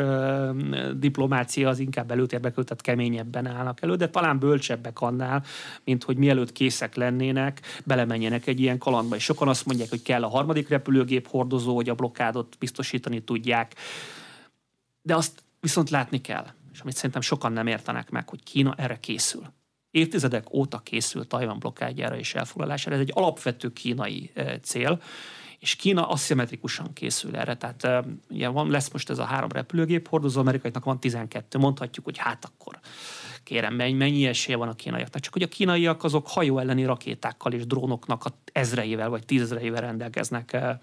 diplomácia 0.95 1.69
az 1.69 1.79
inkább 1.79 2.11
előtérbe 2.11 2.51
tehát 2.51 2.81
keményebben 2.81 3.45
állnak 3.45 3.81
elő, 3.81 3.95
de 3.95 4.09
talán 4.09 4.39
bölcsebbek 4.39 5.01
annál, 5.01 5.43
mint 5.83 6.03
hogy 6.03 6.17
mielőtt 6.17 6.51
készek 6.51 6.95
lennének, 6.95 7.61
belemenjenek 7.85 8.47
egy 8.47 8.59
ilyen 8.59 8.77
kalandba. 8.77 9.15
És 9.15 9.23
sokan 9.23 9.47
azt 9.47 9.65
mondják, 9.65 9.89
hogy 9.89 10.01
kell 10.01 10.23
a 10.23 10.29
harmadik 10.29 10.69
repülőgép 10.69 11.27
hordozó, 11.27 11.75
hogy 11.75 11.89
a 11.89 11.95
blokkádot 11.95 12.55
biztosítani 12.59 13.23
tudják. 13.23 13.75
De 15.01 15.15
azt 15.15 15.43
viszont 15.59 15.89
látni 15.89 16.21
kell 16.21 16.45
és 16.79 16.85
amit 16.85 16.95
szerintem 16.95 17.21
sokan 17.21 17.51
nem 17.51 17.67
értenek 17.67 18.09
meg, 18.09 18.29
hogy 18.29 18.43
Kína 18.43 18.73
erre 18.77 18.99
készül. 18.99 19.43
Évtizedek 19.91 20.53
óta 20.53 20.79
készül 20.79 21.27
Tajvan 21.27 21.59
blokkádjára 21.59 22.17
és 22.17 22.35
elfoglalására. 22.35 22.95
Ez 22.95 23.01
egy 23.01 23.11
alapvető 23.13 23.73
kínai 23.73 24.31
e, 24.33 24.59
cél, 24.59 25.01
és 25.59 25.75
Kína 25.75 26.07
aszimmetrikusan 26.07 26.93
készül 26.93 27.35
erre. 27.35 27.57
Tehát 27.57 27.83
e, 27.83 28.03
ugye 28.29 28.47
van, 28.47 28.69
lesz 28.69 28.91
most 28.91 29.09
ez 29.09 29.19
a 29.19 29.23
három 29.23 29.49
repülőgép 29.49 30.07
hordozó, 30.07 30.39
amerikaiaknak 30.39 30.83
van 30.83 30.99
12, 30.99 31.57
mondhatjuk, 31.57 32.05
hogy 32.05 32.17
hát 32.17 32.45
akkor 32.45 32.79
kérem, 33.43 33.73
mennyi, 33.73 33.93
mennyi 33.93 34.25
esélye 34.25 34.57
van 34.57 34.67
a 34.67 34.73
kínaiaknak. 34.73 35.21
Csak 35.21 35.33
hogy 35.33 35.41
a 35.41 35.47
kínaiak 35.47 36.03
azok 36.03 36.27
hajó 36.27 36.59
elleni 36.59 36.85
rakétákkal 36.85 37.53
és 37.53 37.65
drónoknak 37.65 38.25
a 38.25 38.29
ezreivel 38.51 39.09
vagy 39.09 39.25
tízezreivel 39.25 39.81
rendelkeznek 39.81 40.53
e, 40.53 40.79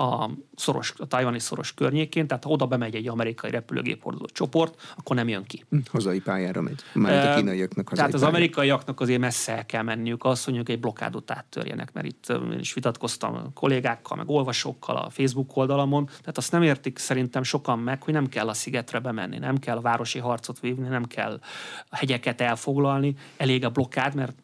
a, 0.00 0.30
szoros, 0.56 0.94
a 0.98 1.06
tajvani 1.06 1.38
szoros 1.38 1.74
környékén, 1.74 2.26
tehát 2.26 2.44
ha 2.44 2.50
oda 2.50 2.66
bemegy 2.66 2.94
egy 2.94 3.08
amerikai 3.08 3.50
repülőgép 3.50 4.02
hordozó 4.02 4.24
csoport, 4.26 4.94
akkor 4.96 5.16
nem 5.16 5.28
jön 5.28 5.44
ki. 5.44 5.64
Hm, 5.70 5.78
hazai 5.90 6.20
pályára 6.20 6.60
megy. 6.60 6.80
Már 6.92 7.26
a 7.26 7.34
kínaiaknak 7.34 7.88
hazai 7.88 7.96
Tehát 7.96 8.14
az 8.14 8.20
pályára. 8.20 8.36
amerikaiaknak 8.36 9.00
azért 9.00 9.20
messze 9.20 9.56
el 9.56 9.66
kell 9.66 9.82
menniük 9.82 10.24
azt, 10.24 10.44
hogy 10.44 10.70
egy 10.70 10.80
blokádot 10.80 11.30
áttörjenek, 11.30 11.92
mert 11.92 12.06
itt 12.06 12.28
én 12.28 12.58
is 12.58 12.74
vitatkoztam 12.74 13.52
kollégákkal, 13.54 14.16
meg 14.16 14.28
olvasókkal 14.28 14.96
a 14.96 15.10
Facebook 15.10 15.56
oldalamon, 15.56 16.06
tehát 16.06 16.36
azt 16.36 16.52
nem 16.52 16.62
értik 16.62 16.98
szerintem 16.98 17.42
sokan 17.42 17.78
meg, 17.78 18.02
hogy 18.02 18.14
nem 18.14 18.28
kell 18.28 18.48
a 18.48 18.54
szigetre 18.54 18.98
bemenni, 18.98 19.38
nem 19.38 19.58
kell 19.58 19.76
a 19.76 19.80
városi 19.80 20.18
harcot 20.18 20.60
vívni, 20.60 20.88
nem 20.88 21.04
kell 21.04 21.40
a 21.88 21.96
hegyeket 21.96 22.40
elfoglalni, 22.40 23.14
elég 23.36 23.64
a 23.64 23.70
blokkád, 23.70 24.14
mert 24.14 24.34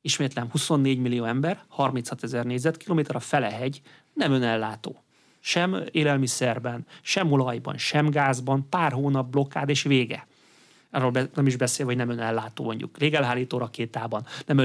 ismétlem 0.00 0.50
24 0.50 0.98
millió 0.98 1.24
ember, 1.24 1.64
36 1.68 2.22
ezer 2.22 2.44
négyzetkilométer, 2.44 3.16
a 3.16 3.20
fele 3.20 3.50
hegy, 3.50 3.80
nem 4.12 4.32
önellátó. 4.32 5.02
Sem 5.40 5.84
élelmiszerben, 5.90 6.86
sem 7.02 7.32
olajban, 7.32 7.78
sem 7.78 8.10
gázban, 8.10 8.66
pár 8.68 8.92
hónap 8.92 9.30
blokkád 9.30 9.68
és 9.68 9.82
vége. 9.82 10.26
Arról 10.90 11.12
nem 11.34 11.46
is 11.46 11.56
beszél, 11.56 11.86
hogy 11.86 11.96
nem 11.96 12.10
önellátó 12.10 12.64
mondjuk 12.64 12.98
légelhárító 12.98 13.58
rakétában, 13.58 14.26
nem 14.46 14.58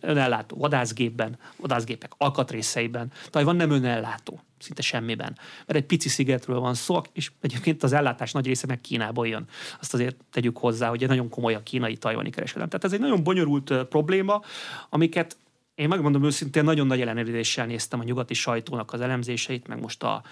önellátó 0.00 0.56
vadászgépben, 0.56 1.38
vadászgépek 1.56 2.12
alkatrészeiben, 2.16 3.12
van 3.32 3.56
nem 3.56 3.70
önellátó 3.70 4.40
szinte 4.58 4.82
semmiben. 4.82 5.38
Mert 5.66 5.78
egy 5.78 5.86
pici 5.86 6.08
szigetről 6.08 6.60
van 6.60 6.74
szó, 6.74 7.00
és 7.12 7.30
egyébként 7.40 7.82
az 7.82 7.92
ellátás 7.92 8.32
nagy 8.32 8.46
része 8.46 8.66
meg 8.66 8.80
Kínából 8.80 9.28
jön. 9.28 9.46
Azt 9.80 9.94
azért 9.94 10.16
tegyük 10.30 10.58
hozzá, 10.58 10.88
hogy 10.88 11.06
nagyon 11.06 11.28
komoly 11.28 11.54
a 11.54 11.62
kínai 11.62 11.96
tajvani 11.96 12.30
kereskedelem. 12.30 12.68
Tehát 12.68 12.84
ez 12.84 12.92
egy 12.92 13.00
nagyon 13.00 13.22
bonyolult 13.22 13.72
probléma, 13.88 14.42
amiket 14.88 15.36
én 15.80 15.88
megmondom 15.88 16.24
őszintén, 16.24 16.64
nagyon 16.64 16.86
nagy 16.86 17.00
ellenőrzéssel 17.00 17.66
néztem 17.66 18.00
a 18.00 18.02
nyugati 18.02 18.34
sajtónak 18.34 18.92
az 18.92 19.00
elemzéseit, 19.00 19.66
meg 19.66 19.80
most 19.80 20.02
a, 20.02 20.22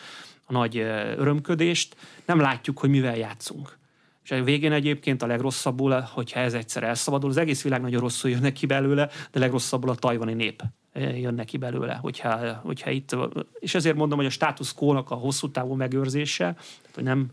a 0.45 0.53
nagy 0.53 0.77
örömködést. 1.17 1.97
Nem 2.25 2.41
látjuk, 2.41 2.79
hogy 2.79 2.91
mivel 2.91 3.17
játszunk. 3.17 3.79
És 4.25 4.31
a 4.31 4.43
végén 4.43 4.73
egyébként 4.73 5.23
a 5.23 5.27
legrosszabbul, 5.27 6.01
hogyha 6.01 6.41
ez 6.41 6.55
egyszer 6.55 6.83
elszabadul, 6.83 7.31
az 7.31 7.37
egész 7.37 7.63
világ 7.63 7.81
nagyon 7.81 8.01
rosszul 8.01 8.31
jön 8.31 8.41
neki 8.41 8.67
belőle, 8.67 9.09
de 9.31 9.39
legrosszabbul 9.39 9.91
a 9.91 9.95
tajvani 9.95 10.35
nép 10.35 10.63
jön 10.95 11.35
neki 11.35 11.57
belőle, 11.57 11.95
hogyha, 11.95 12.55
hogyha 12.55 12.91
itt, 12.91 13.17
és 13.59 13.75
ezért 13.75 13.97
mondom, 13.97 14.19
hogy 14.19 14.27
a 14.27 14.31
status 14.31 14.75
quo-nak 14.75 15.11
a 15.11 15.15
hosszú 15.15 15.51
távú 15.51 15.75
megőrzése, 15.75 16.45
tehát, 16.45 16.95
hogy 16.95 17.05
nem 17.05 17.31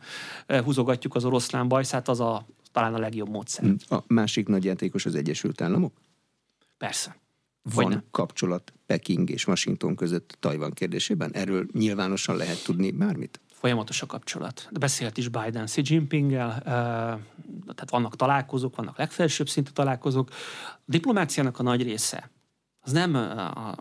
húzogatjuk 0.63 1.15
az 1.15 1.25
oroszlán 1.25 1.67
bajszát, 1.67 2.07
az 2.07 2.19
a, 2.19 2.45
talán 2.71 2.93
a 2.93 2.99
legjobb 2.99 3.29
módszer. 3.29 3.65
A 3.89 3.97
másik 4.07 4.47
nagy 4.47 4.63
játékos 4.63 5.05
az 5.05 5.15
Egyesült 5.15 5.61
Államok? 5.61 5.93
Persze 6.77 7.15
van 7.73 8.03
kapcsolat 8.11 8.73
Peking 8.85 9.29
és 9.29 9.47
Washington 9.47 9.95
között 9.95 10.37
Tajvan 10.39 10.71
kérdésében? 10.71 11.31
Erről 11.33 11.65
nyilvánosan 11.71 12.35
lehet 12.35 12.63
tudni 12.63 12.91
bármit? 12.91 13.39
Folyamatos 13.51 14.01
a 14.01 14.05
kapcsolat. 14.05 14.67
De 14.71 14.79
beszélt 14.79 15.17
is 15.17 15.27
Biden 15.27 15.65
Xi 15.65 15.81
Jinpinggel, 15.83 16.61
tehát 16.63 17.89
vannak 17.89 18.15
találkozók, 18.15 18.75
vannak 18.75 18.97
legfelsőbb 18.97 19.49
szintű 19.49 19.71
találkozók. 19.71 20.29
A 20.29 20.79
diplomáciának 20.85 21.59
a 21.59 21.63
nagy 21.63 21.83
része 21.83 22.29
az 22.85 22.91
nem 22.91 23.15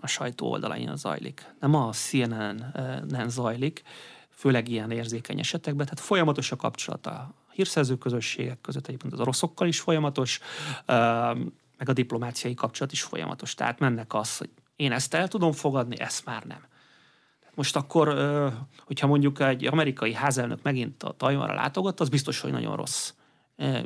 a, 0.00 0.06
sajtó 0.06 0.50
oldalain 0.50 0.96
zajlik, 0.96 1.54
nem 1.60 1.74
a 1.74 1.92
CNN-en 1.92 3.28
zajlik, 3.28 3.82
főleg 4.30 4.68
ilyen 4.68 4.90
érzékeny 4.90 5.38
esetekben, 5.38 5.86
tehát 5.86 6.00
folyamatos 6.00 6.52
a 6.52 6.56
kapcsolat 6.56 7.06
a 7.06 7.34
hírszerző 7.52 7.96
közösségek 7.96 8.60
között, 8.60 8.86
egyébként 8.86 9.12
az 9.12 9.20
oroszokkal 9.20 9.68
is 9.68 9.80
folyamatos, 9.80 10.40
meg 11.84 11.96
a 11.96 12.00
diplomáciai 12.00 12.54
kapcsolat 12.54 12.92
is 12.92 13.02
folyamatos. 13.02 13.54
Tehát 13.54 13.78
mennek 13.78 14.14
az, 14.14 14.36
hogy 14.36 14.50
én 14.76 14.92
ezt 14.92 15.14
el 15.14 15.28
tudom 15.28 15.52
fogadni, 15.52 16.00
ezt 16.00 16.24
már 16.24 16.44
nem. 16.44 16.60
Most 17.54 17.76
akkor, 17.76 18.08
hogyha 18.78 19.06
mondjuk 19.06 19.40
egy 19.40 19.66
amerikai 19.66 20.12
házelnök 20.12 20.62
megint 20.62 21.02
a 21.02 21.14
Tajvanra 21.16 21.54
látogat, 21.54 22.00
az 22.00 22.08
biztos, 22.08 22.40
hogy 22.40 22.50
nagyon 22.50 22.76
rossz 22.76 23.12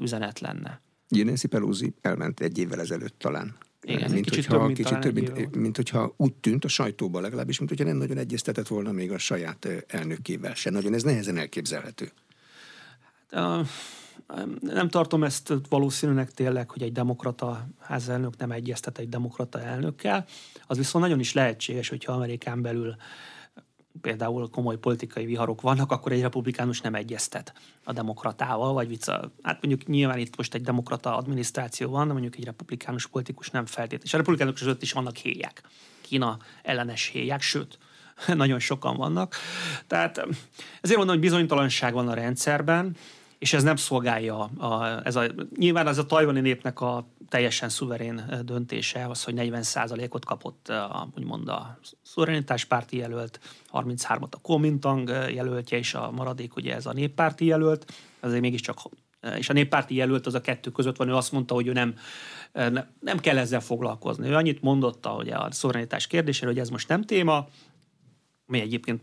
üzenet 0.00 0.40
lenne. 0.40 0.80
Nancy 1.08 1.46
Pelosi 1.46 1.94
elment 2.00 2.40
egy 2.40 2.58
évvel 2.58 2.80
ezelőtt 2.80 3.18
talán. 3.18 3.56
Igen, 3.82 4.10
mint 4.10 4.30
kicsit 4.30 4.46
hogyha, 4.46 4.58
több, 4.58 4.66
mint, 4.66 4.76
kicsit 4.76 4.98
több, 4.98 5.14
mint, 5.14 5.56
mint 5.56 5.76
hogyha 5.76 6.14
úgy 6.16 6.34
tűnt 6.34 6.64
a 6.64 6.68
sajtóban 6.68 7.22
legalábbis, 7.22 7.58
mint 7.58 7.70
hogyha 7.70 7.84
nem 7.84 7.96
nagyon 7.96 8.18
egyeztetett 8.18 8.66
volna 8.66 8.92
még 8.92 9.12
a 9.12 9.18
saját 9.18 9.68
elnökével 9.86 10.54
se. 10.54 10.70
Nagyon 10.70 10.94
ez 10.94 11.02
nehezen 11.02 11.36
elképzelhető. 11.36 12.12
Hát, 13.30 13.66
nem 14.60 14.88
tartom 14.88 15.24
ezt 15.24 15.52
valószínűnek 15.68 16.30
tényleg, 16.30 16.70
hogy 16.70 16.82
egy 16.82 16.92
demokrata 16.92 17.68
házelnök 17.78 18.36
nem 18.36 18.50
egyeztet 18.50 18.98
egy 18.98 19.08
demokrata 19.08 19.60
elnökkel. 19.60 20.24
Az 20.66 20.76
viszont 20.76 21.04
nagyon 21.04 21.20
is 21.20 21.32
lehetséges, 21.32 21.88
hogyha 21.88 22.12
Amerikán 22.12 22.62
belül 22.62 22.96
például 24.00 24.50
komoly 24.50 24.78
politikai 24.78 25.24
viharok 25.24 25.60
vannak, 25.60 25.92
akkor 25.92 26.12
egy 26.12 26.20
republikánus 26.20 26.80
nem 26.80 26.94
egyeztet 26.94 27.52
a 27.84 27.92
demokratával, 27.92 28.72
vagy 28.72 28.88
vicca. 28.88 29.32
Hát 29.42 29.62
mondjuk 29.62 29.88
nyilván 29.88 30.18
itt 30.18 30.36
most 30.36 30.54
egy 30.54 30.62
demokrata 30.62 31.16
adminisztráció 31.16 31.90
van, 31.90 32.06
de 32.06 32.12
mondjuk 32.12 32.36
egy 32.36 32.44
republikánus 32.44 33.06
politikus 33.06 33.50
nem 33.50 33.66
feltétlenül. 33.66 34.06
És 34.06 34.14
a 34.14 34.16
republikánus 34.16 34.60
között 34.60 34.82
is 34.82 34.92
vannak 34.92 35.16
héják. 35.16 35.62
Kína 36.00 36.38
ellenes 36.62 37.06
héják, 37.06 37.40
sőt, 37.40 37.78
nagyon 38.26 38.58
sokan 38.58 38.96
vannak. 38.96 39.34
Tehát 39.86 40.18
ezért 40.80 40.96
mondom, 40.96 41.16
hogy 41.16 41.24
bizonytalanság 41.24 41.92
van 41.92 42.08
a 42.08 42.14
rendszerben, 42.14 42.96
és 43.38 43.52
ez 43.52 43.62
nem 43.62 43.76
szolgálja, 43.76 44.38
a, 44.38 45.00
ez 45.04 45.16
a, 45.16 45.24
nyilván 45.56 45.86
az 45.86 45.98
a 45.98 46.06
tajvani 46.06 46.40
népnek 46.40 46.80
a 46.80 47.06
teljesen 47.28 47.68
szuverén 47.68 48.42
döntése, 48.44 49.06
az, 49.06 49.24
hogy 49.24 49.34
40%-ot 49.36 50.24
kapott 50.24 50.68
a, 50.68 51.08
úgymond 51.16 51.48
a 51.48 51.78
szuverenitáspárti 52.02 52.96
jelölt, 52.96 53.40
33-at 53.72 54.30
a 54.30 54.40
Kuomintang 54.42 55.08
jelöltje, 55.08 55.78
és 55.78 55.94
a 55.94 56.10
maradék 56.10 56.56
ugye 56.56 56.74
ez 56.74 56.86
a 56.86 56.92
néppárti 56.92 57.44
jelölt, 57.44 57.92
azért 58.20 58.40
mégiscsak 58.40 58.78
és 59.36 59.48
a 59.48 59.52
néppárti 59.52 59.94
jelölt 59.94 60.26
az 60.26 60.34
a 60.34 60.40
kettő 60.40 60.70
között 60.70 60.96
van, 60.96 61.08
ő 61.08 61.14
azt 61.14 61.32
mondta, 61.32 61.54
hogy 61.54 61.66
ő 61.66 61.72
nem, 61.72 61.94
nem 63.00 63.18
kell 63.20 63.38
ezzel 63.38 63.60
foglalkozni. 63.60 64.28
Ő 64.28 64.34
annyit 64.34 64.62
mondotta 64.62 65.08
hogy 65.08 65.28
a 65.28 65.48
szuverenitás 65.50 66.06
kérdésére, 66.06 66.46
hogy 66.46 66.58
ez 66.58 66.68
most 66.68 66.88
nem 66.88 67.02
téma, 67.02 67.48
ami 68.46 68.60
egyébként 68.60 69.02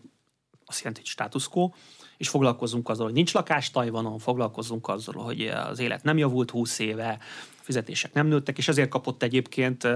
azt 0.66 0.78
jelenti, 0.78 1.00
hogy 1.00 1.10
status 1.10 1.48
quo, 1.48 1.70
és 2.18 2.30
foglalkozunk 2.30 2.90
azzal, 2.90 3.06
hogy 3.06 3.14
nincs 3.14 3.34
lakás 3.34 3.72
Tajvanon, 3.72 4.20
foglalkozunk 4.20 4.88
azzal, 4.88 5.24
hogy 5.24 5.42
az 5.48 5.80
élet 5.80 6.04
nem 6.04 6.18
javult 6.18 6.52
20 6.52 6.80
éve, 6.80 7.20
fizetések 7.66 8.14
nem 8.14 8.28
nőttek, 8.28 8.58
és 8.58 8.68
ezért 8.68 8.90
kapott 8.90 9.24
egyébként 9.24 9.88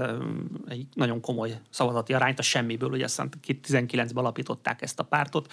egy 0.68 0.86
nagyon 0.94 1.20
komoly 1.20 1.60
szavazati 1.70 2.12
arányt 2.12 2.38
a 2.38 2.42
semmiből, 2.42 2.90
ugye 2.90 3.04
aztán 3.04 3.30
19-ben 3.46 4.16
alapították 4.16 4.82
ezt 4.82 4.98
a 4.98 5.02
pártot, 5.02 5.52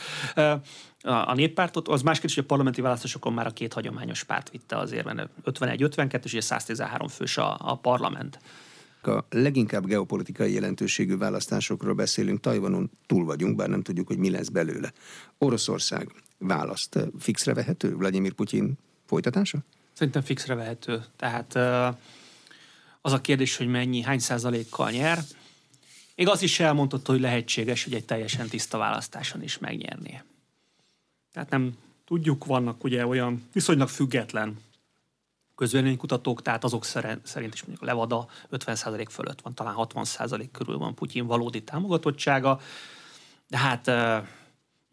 a 1.01 1.33
néppártot, 1.33 1.87
az 1.87 2.01
más 2.01 2.19
hogy 2.19 2.33
a 2.37 2.43
parlamenti 2.43 2.81
választásokon 2.81 3.33
már 3.33 3.45
a 3.45 3.51
két 3.51 3.73
hagyományos 3.73 4.23
párt 4.23 4.49
vitte 4.49 4.77
azért, 4.77 5.05
mert 5.05 5.29
51-52, 5.45 6.23
és 6.23 6.31
ugye 6.31 6.41
113 6.41 7.07
fős 7.07 7.37
a, 7.37 7.57
a 7.59 7.75
parlament. 7.75 8.39
A 9.01 9.25
leginkább 9.29 9.85
geopolitikai 9.85 10.53
jelentőségű 10.53 11.17
választásokról 11.17 11.93
beszélünk, 11.93 12.39
Tajvanon 12.39 12.91
túl 13.05 13.25
vagyunk, 13.25 13.55
bár 13.55 13.69
nem 13.69 13.81
tudjuk, 13.81 14.07
hogy 14.07 14.17
mi 14.17 14.29
lesz 14.29 14.49
belőle. 14.49 14.93
Oroszország 15.37 16.11
választ 16.37 16.99
fixre 17.19 17.53
vehető 17.53 17.95
Vladimir 17.95 18.33
Putyin 18.33 18.77
folytatása? 19.05 19.57
Szerintem 19.93 20.21
fixre 20.21 20.55
vehető. 20.55 21.03
Tehát 21.15 21.55
az 23.01 23.13
a 23.13 23.21
kérdés, 23.21 23.57
hogy 23.57 23.67
mennyi, 23.67 24.01
hány 24.01 24.19
százalékkal 24.19 24.89
nyer. 24.89 25.19
Még 26.15 26.27
az 26.27 26.41
is 26.41 26.59
elmondott, 26.59 27.07
hogy 27.07 27.19
lehetséges, 27.19 27.83
hogy 27.83 27.93
egy 27.93 28.05
teljesen 28.05 28.47
tiszta 28.47 28.77
választáson 28.77 29.43
is 29.43 29.57
megnyerné. 29.57 30.21
Tehát 31.33 31.49
nem 31.49 31.77
tudjuk, 32.05 32.45
vannak 32.45 32.83
ugye 32.83 33.07
olyan 33.07 33.47
viszonylag 33.53 33.87
független 33.87 34.59
közvéleménykutatók, 35.55 36.41
tehát 36.41 36.63
azok 36.63 36.85
szerint 36.85 37.53
is 37.53 37.63
mondjuk 37.63 37.81
Levada 37.81 38.27
50% 38.51 39.05
fölött 39.09 39.41
van, 39.41 39.53
talán 39.53 39.75
60% 39.77 40.47
körül 40.51 40.77
van 40.77 40.95
Putyin 40.95 41.25
valódi 41.25 41.63
támogatottsága, 41.63 42.59
de 43.47 43.57
hát 43.57 43.87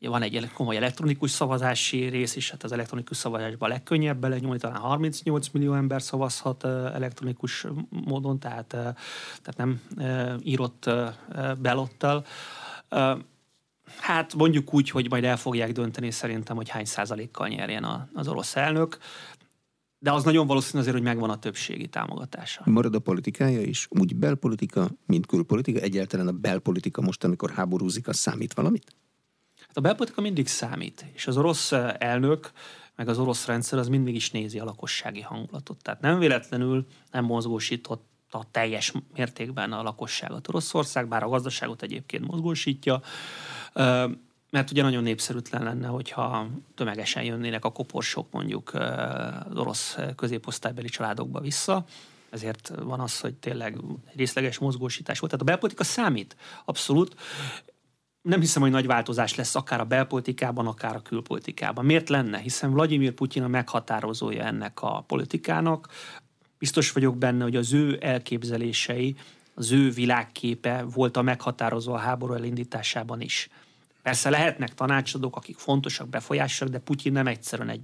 van 0.09 0.23
egy 0.23 0.51
komoly 0.55 0.77
elektronikus 0.77 1.31
szavazási 1.31 2.09
rész 2.09 2.37
is, 2.37 2.51
hát 2.51 2.63
az 2.63 2.73
elektronikus 2.73 3.17
szavazásban 3.17 3.71
a 3.71 3.73
legkönnyebb 3.73 4.19
belenyúlni, 4.19 4.59
talán 4.59 4.81
38 4.81 5.49
millió 5.49 5.75
ember 5.75 6.03
szavazhat 6.03 6.65
elektronikus 6.65 7.67
módon, 7.91 8.39
tehát, 8.39 8.67
tehát 8.67 9.57
nem 9.57 9.81
írott 10.43 10.91
belottal. 11.59 12.25
Hát 13.99 14.35
mondjuk 14.35 14.75
úgy, 14.75 14.91
hogy 14.91 15.11
majd 15.11 15.25
el 15.25 15.37
fogják 15.37 15.73
dönteni 15.73 16.11
szerintem, 16.11 16.57
hogy 16.57 16.69
hány 16.69 16.85
százalékkal 16.85 17.49
nyerjen 17.49 18.09
az 18.15 18.29
orosz 18.29 18.57
elnök 18.57 18.99
de 20.05 20.13
az 20.13 20.25
nagyon 20.25 20.47
valószínű 20.47 20.81
azért, 20.81 20.97
hogy 20.97 21.05
megvan 21.05 21.31
a 21.31 21.39
többségi 21.39 21.87
támogatása. 21.87 22.63
Marad 22.65 22.95
a 22.95 22.99
politikája 22.99 23.61
is? 23.61 23.87
Úgy 23.91 24.17
belpolitika, 24.17 24.91
mint 25.07 25.27
külpolitika? 25.27 25.81
Egyáltalán 25.81 26.27
a 26.27 26.33
belpolitika 26.33 27.01
most, 27.01 27.25
amikor 27.25 27.51
háborúzik, 27.51 28.09
az 28.09 28.17
számít 28.17 28.55
valamit? 28.55 28.97
Hát 29.75 29.85
a 29.85 29.89
belpolitika 29.89 30.21
mindig 30.21 30.47
számít, 30.47 31.05
és 31.13 31.27
az 31.27 31.37
orosz 31.37 31.73
elnök, 31.99 32.53
meg 32.97 33.09
az 33.09 33.19
orosz 33.19 33.47
rendszer 33.47 33.79
az 33.79 33.89
mindig 33.89 34.15
is 34.15 34.31
nézi 34.31 34.59
a 34.59 34.65
lakossági 34.65 35.21
hangulatot. 35.21 35.83
Tehát 35.83 36.01
nem 36.01 36.19
véletlenül 36.19 36.87
nem 37.11 37.25
mozgósított 37.25 38.07
a 38.31 38.51
teljes 38.51 38.93
mértékben 39.15 39.73
a 39.73 39.83
lakosságot 39.83 40.49
Oroszország, 40.49 41.09
bár 41.09 41.23
a 41.23 41.29
gazdaságot 41.29 41.83
egyébként 41.83 42.27
mozgósítja 42.27 43.03
mert 44.51 44.71
ugye 44.71 44.83
nagyon 44.83 45.03
népszerűtlen 45.03 45.63
lenne, 45.63 45.87
hogyha 45.87 46.47
tömegesen 46.75 47.23
jönnének 47.23 47.65
a 47.65 47.73
koporsok 47.73 48.31
mondjuk 48.31 48.75
az 48.75 49.57
orosz 49.57 49.97
középosztálybeli 50.17 50.89
családokba 50.89 51.41
vissza, 51.41 51.85
ezért 52.31 52.73
van 52.83 53.01
az, 53.01 53.21
hogy 53.21 53.35
tényleg 53.35 53.77
részleges 54.17 54.59
mozgósítás 54.59 55.19
volt. 55.19 55.31
Tehát 55.31 55.47
a 55.47 55.51
belpolitika 55.51 55.85
számít, 55.85 56.37
abszolút. 56.65 57.17
Nem 58.29 58.41
hiszem, 58.41 58.63
hogy 58.63 58.71
nagy 58.71 58.87
változás 58.87 59.35
lesz 59.35 59.55
akár 59.55 59.81
a 59.81 59.85
belpolitikában, 59.85 60.67
akár 60.67 60.97
a 60.97 61.03
külpolitikában. 61.03 61.85
Miért 61.85 62.09
lenne? 62.09 62.39
Hiszen 62.39 62.73
Vladimir 62.73 63.13
Putyin 63.13 63.43
a 63.43 63.49
meghatározója 63.49 64.45
ennek 64.45 64.83
a 64.83 65.05
politikának. 65.07 65.89
Biztos 66.59 66.93
vagyok 66.93 67.19
benne, 67.19 67.43
hogy 67.43 67.57
az 67.57 67.73
ő 67.73 67.99
elképzelései, 68.01 69.17
az 69.55 69.73
ő 69.73 69.91
világképe 69.91 70.83
volt 70.83 71.17
a 71.17 71.23
meghatározó 71.23 71.93
a 71.93 71.99
háború 71.99 72.33
elindításában 72.33 73.21
is. 73.21 73.49
Persze 74.03 74.31
lehetnek 74.31 74.75
tanácsadók, 74.75 75.37
akik 75.37 75.57
fontosak, 75.57 76.09
befolyásosak, 76.09 76.69
de 76.69 76.79
Putyin 76.79 77.13
nem 77.13 77.27
egyszerűen 77.27 77.69
egy, 77.69 77.83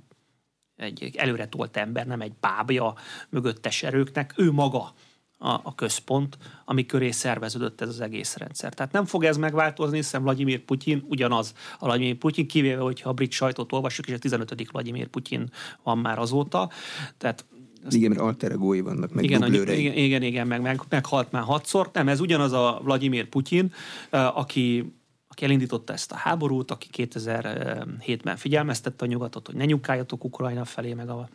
egy 0.76 1.16
előre 1.16 1.48
tolt 1.48 1.76
ember, 1.76 2.06
nem 2.06 2.20
egy 2.20 2.32
bábja 2.40 2.94
mögöttes 3.28 3.82
erőknek, 3.82 4.34
ő 4.36 4.52
maga 4.52 4.94
a, 5.42 5.60
a 5.62 5.74
központ, 5.74 6.38
ami 6.64 6.86
köré 6.86 7.10
szerveződött 7.10 7.80
ez 7.80 7.88
az 7.88 8.00
egész 8.00 8.36
rendszer. 8.36 8.74
Tehát 8.74 8.92
nem 8.92 9.04
fog 9.04 9.24
ez 9.24 9.36
megváltozni, 9.36 9.96
hiszen 9.96 10.22
Vladimir 10.22 10.64
Putyin 10.64 11.04
ugyanaz 11.08 11.54
a 11.78 11.84
Vladimir 11.84 12.14
Putyin, 12.14 12.46
kivéve, 12.46 12.80
hogyha 12.80 13.08
a 13.08 13.12
brit 13.12 13.30
sajtót 13.30 13.72
olvassuk, 13.72 14.06
és 14.06 14.14
a 14.14 14.18
15. 14.18 14.70
Vladimir 14.70 15.06
Putyin 15.06 15.50
van 15.82 15.98
már 15.98 16.18
azóta. 16.18 16.70
Tehát 17.18 17.44
ezt, 17.86 17.96
igen, 17.96 18.10
mert 18.10 18.22
alter 18.22 18.58
vannak, 18.58 19.12
meg 19.12 19.24
igen, 19.24 19.54
igen, 19.54 19.94
igen, 19.96 20.22
igen, 20.22 20.46
meg, 20.46 20.60
meg, 20.60 20.80
meghalt 20.88 21.32
már 21.32 21.42
hatszor. 21.42 21.90
Nem, 21.92 22.08
ez 22.08 22.20
ugyanaz 22.20 22.52
a 22.52 22.80
Vladimir 22.84 23.28
Putyin, 23.28 23.72
aki 24.10 24.98
aki 25.28 25.44
elindította 25.44 25.92
ezt 25.92 26.12
a 26.12 26.16
háborút, 26.16 26.70
aki 26.70 26.88
2007-ben 26.96 28.36
figyelmeztette 28.36 29.04
a 29.04 29.08
nyugatot, 29.08 29.46
hogy 29.46 29.54
ne 29.54 29.64
nyugkáljatok 29.64 30.24
Ukrajna 30.24 30.64
felé, 30.64 30.94
meg 30.94 31.08
a 31.08 31.28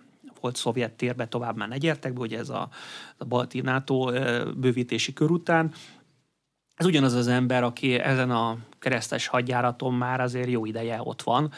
volt 0.45 0.58
szovjet 0.58 0.93
térbe 0.93 1.27
tovább 1.27 1.58
már 1.58 1.67
ne 1.67 2.12
ugye 2.17 2.38
ez 2.38 2.49
a, 2.49 2.69
a 3.17 3.25
balti 3.25 3.62
NATO 3.62 4.12
bővítési 4.58 5.13
kör 5.13 5.31
után. 5.31 5.73
Ez 6.75 6.86
ugyanaz 6.86 7.13
az 7.13 7.27
ember, 7.27 7.63
aki 7.63 7.93
ezen 7.93 8.31
a 8.31 8.58
keresztes 8.79 9.27
hadjáraton 9.27 9.93
már 9.93 10.21
azért 10.21 10.49
jó 10.49 10.65
ideje 10.65 10.99
ott 11.03 11.21
van, 11.21 11.51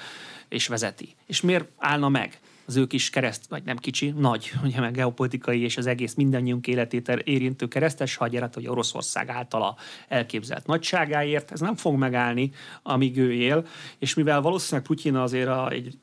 és 0.48 0.68
vezeti. 0.68 1.16
És 1.26 1.42
miért 1.42 1.70
állna 1.78 2.10
meg? 2.10 2.40
az 2.68 2.76
ő 2.76 2.88
kis 2.88 3.10
kereszt, 3.10 3.48
vagy 3.50 3.64
nem 3.64 3.78
kicsi, 3.78 4.10
nagy, 4.10 4.52
ugye 4.64 4.80
meg 4.80 4.94
geopolitikai 4.94 5.62
és 5.62 5.78
az 5.78 5.86
egész 5.86 6.14
mindannyiunk 6.14 6.68
életét 6.68 7.10
érintő 7.10 7.68
keresztes 7.68 8.16
hadjárat, 8.16 8.54
hogy 8.54 8.68
Oroszország 8.68 9.30
általa 9.30 9.76
elképzelt 10.08 10.66
nagyságáért, 10.66 11.52
ez 11.52 11.60
nem 11.60 11.76
fog 11.76 11.98
megállni, 11.98 12.52
amíg 12.84 13.18
ő 13.18 13.34
él, 13.34 13.66
és 14.00 14.14
mivel 14.14 14.42
valószínűleg 14.42 14.86
Putyin 14.86 15.16
azért 15.16 15.48
a, 15.48 15.70
egy 15.70 15.98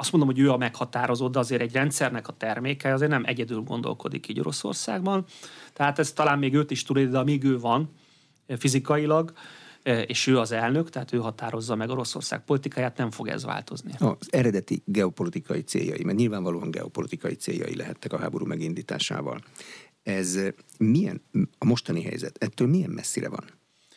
azt 0.00 0.12
mondom, 0.12 0.30
hogy 0.30 0.38
ő 0.38 0.50
a 0.50 0.56
meghatározó, 0.56 1.28
de 1.28 1.38
azért 1.38 1.60
egy 1.60 1.72
rendszernek 1.72 2.28
a 2.28 2.32
terméke, 2.32 2.92
azért 2.92 3.10
nem 3.10 3.22
egyedül 3.26 3.60
gondolkodik 3.60 4.28
így 4.28 4.40
Oroszországban. 4.40 5.24
Tehát 5.72 5.98
ez 5.98 6.12
talán 6.12 6.38
még 6.38 6.54
őt 6.54 6.70
is 6.70 6.82
tudja, 6.82 7.06
de 7.06 7.18
amíg 7.18 7.44
ő 7.44 7.58
van 7.58 7.90
fizikailag, 8.58 9.32
és 10.06 10.26
ő 10.26 10.38
az 10.38 10.52
elnök, 10.52 10.90
tehát 10.90 11.12
ő 11.12 11.18
határozza 11.18 11.74
meg 11.74 11.88
Oroszország 11.88 12.44
politikáját, 12.44 12.96
nem 12.96 13.10
fog 13.10 13.28
ez 13.28 13.44
változni. 13.44 13.92
Az 13.98 14.28
eredeti 14.30 14.82
geopolitikai 14.84 15.60
céljai, 15.60 16.04
mert 16.04 16.18
nyilvánvalóan 16.18 16.70
geopolitikai 16.70 17.34
céljai 17.34 17.76
lehettek 17.76 18.12
a 18.12 18.18
háború 18.18 18.46
megindításával. 18.46 19.40
Ez 20.02 20.38
milyen, 20.78 21.22
a 21.58 21.64
mostani 21.64 22.02
helyzet, 22.02 22.44
ettől 22.44 22.68
milyen 22.68 22.90
messzire 22.90 23.28
van? 23.28 23.44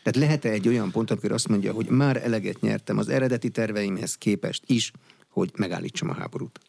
Tehát 0.03 0.27
lehet-e 0.27 0.49
egy 0.49 0.67
olyan 0.67 0.91
pont, 0.91 1.11
amikor 1.11 1.31
azt 1.31 1.47
mondja, 1.47 1.73
hogy 1.73 1.89
már 1.89 2.23
eleget 2.23 2.61
nyertem 2.61 2.97
az 2.97 3.09
eredeti 3.09 3.49
terveimhez 3.49 4.15
képest 4.15 4.63
is, 4.65 4.91
hogy 5.33 5.51
megállítsam 5.55 6.09
a 6.09 6.13
háborút? 6.13 6.59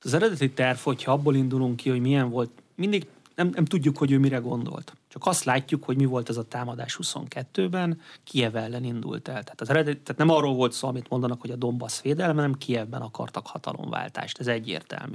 Az 0.00 0.14
eredeti 0.14 0.50
terv, 0.50 0.78
hogyha 0.78 1.12
abból 1.12 1.34
indulunk 1.34 1.76
ki, 1.76 1.90
hogy 1.90 2.00
milyen 2.00 2.30
volt, 2.30 2.50
mindig 2.74 3.06
nem, 3.34 3.50
nem 3.54 3.64
tudjuk, 3.64 3.98
hogy 3.98 4.12
ő 4.12 4.18
mire 4.18 4.38
gondolt. 4.38 4.92
Csak 5.08 5.26
azt 5.26 5.44
látjuk, 5.44 5.84
hogy 5.84 5.96
mi 5.96 6.04
volt 6.04 6.28
ez 6.28 6.36
a 6.36 6.44
támadás 6.44 6.98
22-ben, 7.02 8.00
Kiev 8.24 8.56
ellen 8.56 8.84
indult 8.84 9.28
el. 9.28 9.42
Tehát, 9.42 9.60
az 9.60 9.70
eredet, 9.70 9.98
tehát 9.98 10.20
nem 10.20 10.30
arról 10.30 10.54
volt 10.54 10.72
szó, 10.72 10.88
amit 10.88 11.08
mondanak, 11.08 11.40
hogy 11.40 11.50
a 11.50 11.56
Donbass 11.56 12.02
védelme, 12.02 12.34
hanem 12.34 12.54
Kievben 12.54 13.00
akartak 13.00 13.46
hatalomváltást. 13.46 14.38
Ez 14.38 14.46
egyértelmű. 14.46 15.14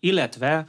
Illetve 0.00 0.66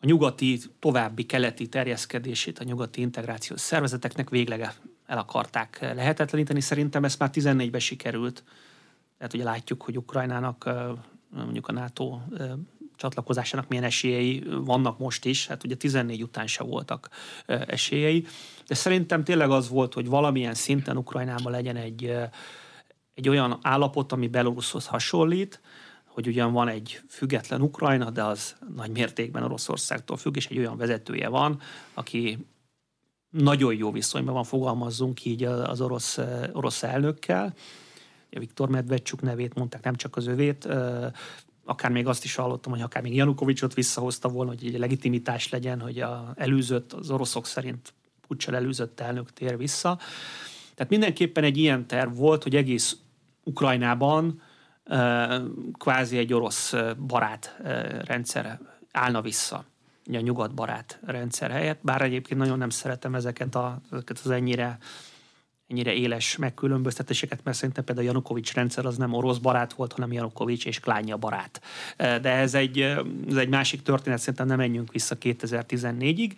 a 0.00 0.06
nyugati, 0.06 0.60
további 0.78 1.26
keleti 1.26 1.68
terjeszkedését 1.68 2.58
a 2.58 2.64
nyugati 2.64 3.00
integrációs 3.00 3.60
szervezeteknek 3.60 4.30
végleg 4.30 4.60
el 5.06 5.18
akarták 5.18 5.78
lehetetleníteni. 5.80 6.60
Szerintem 6.60 7.04
ezt 7.04 7.18
már 7.18 7.30
14-ben 7.32 7.80
sikerült. 7.80 8.44
Tehát 9.18 9.34
ugye 9.34 9.44
látjuk, 9.44 9.82
hogy 9.82 9.96
Ukrajnának 9.96 10.70
mondjuk 11.30 11.68
a 11.68 11.72
NATO 11.72 12.18
csatlakozásának 12.96 13.68
milyen 13.68 13.84
esélyei 13.84 14.42
vannak 14.64 14.98
most 14.98 15.24
is, 15.24 15.46
hát 15.46 15.64
ugye 15.64 15.74
14 15.74 16.22
után 16.22 16.46
se 16.46 16.62
voltak 16.62 17.08
esélyei, 17.46 18.26
de 18.66 18.74
szerintem 18.74 19.24
tényleg 19.24 19.50
az 19.50 19.68
volt, 19.68 19.94
hogy 19.94 20.06
valamilyen 20.06 20.54
szinten 20.54 20.96
Ukrajnában 20.96 21.52
legyen 21.52 21.76
egy, 21.76 22.16
egy 23.14 23.28
olyan 23.28 23.58
állapot, 23.62 24.12
ami 24.12 24.28
Belarushoz 24.28 24.86
hasonlít, 24.86 25.60
hogy 26.04 26.26
ugyan 26.26 26.52
van 26.52 26.68
egy 26.68 27.00
független 27.08 27.60
Ukrajna, 27.60 28.10
de 28.10 28.24
az 28.24 28.56
nagy 28.74 28.90
mértékben 28.90 29.42
Oroszországtól 29.42 30.16
függ, 30.16 30.36
és 30.36 30.46
egy 30.46 30.58
olyan 30.58 30.76
vezetője 30.76 31.28
van, 31.28 31.60
aki 31.94 32.46
nagyon 33.30 33.74
jó 33.74 33.90
viszonyban 33.90 34.34
van, 34.34 34.44
fogalmazzunk 34.44 35.24
így 35.24 35.44
az 35.44 35.80
orosz, 35.80 36.18
orosz 36.52 36.82
elnökkel. 36.82 37.54
Viktor 38.38 38.68
Medvedcsuk 38.68 39.22
nevét 39.22 39.54
mondták, 39.54 39.82
nem 39.84 39.94
csak 39.94 40.16
az 40.16 40.26
övét, 40.26 40.68
akár 41.64 41.90
még 41.90 42.06
azt 42.06 42.24
is 42.24 42.34
hallottam, 42.34 42.72
hogy 42.72 42.80
akár 42.80 43.02
még 43.02 43.14
Janukovicsot 43.14 43.74
visszahozta 43.74 44.28
volna, 44.28 44.50
hogy 44.50 44.66
egy 44.66 44.78
legitimitás 44.78 45.48
legyen, 45.48 45.80
hogy 45.80 46.00
a 46.00 46.32
előzött, 46.36 46.92
az 46.92 47.10
oroszok 47.10 47.46
szerint 47.46 47.92
puccsal 48.26 48.54
előzött 48.54 49.00
elnök 49.00 49.32
tér 49.32 49.56
vissza. 49.56 49.98
Tehát 50.74 50.92
mindenképpen 50.92 51.44
egy 51.44 51.56
ilyen 51.56 51.86
terv 51.86 52.16
volt, 52.16 52.42
hogy 52.42 52.56
egész 52.56 52.96
Ukrajnában 53.44 54.42
kvázi 55.72 56.16
egy 56.16 56.32
orosz 56.32 56.74
barát 57.06 57.56
rendszer 58.04 58.60
állna 58.92 59.20
vissza. 59.20 59.64
A 60.12 60.20
nyugat 60.20 60.54
barát 60.54 61.00
rendszer 61.04 61.50
helyett, 61.50 61.78
bár 61.82 62.02
egyébként 62.02 62.40
nagyon 62.40 62.58
nem 62.58 62.70
szeretem 62.70 63.14
ezeket, 63.14 63.54
a, 63.54 63.80
ezeket 63.90 64.20
az 64.24 64.30
ennyire 64.30 64.78
ennyire 65.74 65.92
éles 65.92 66.36
megkülönböztetéseket, 66.36 67.40
mert 67.44 67.56
szerintem 67.56 67.84
például 67.84 68.06
a 68.06 68.10
Janukovics 68.10 68.52
rendszer 68.52 68.86
az 68.86 68.96
nem 68.96 69.12
orosz 69.12 69.38
barát 69.38 69.72
volt, 69.72 69.92
hanem 69.92 70.12
Janukovics 70.12 70.66
és 70.66 70.80
Klánja 70.80 71.16
barát. 71.16 71.60
De 71.96 72.30
ez 72.30 72.54
egy, 72.54 72.80
ez 73.28 73.36
egy 73.36 73.48
másik 73.48 73.82
történet, 73.82 74.18
szerintem 74.18 74.46
nem 74.46 74.56
menjünk 74.56 74.92
vissza 74.92 75.16
2014-ig. 75.20 76.32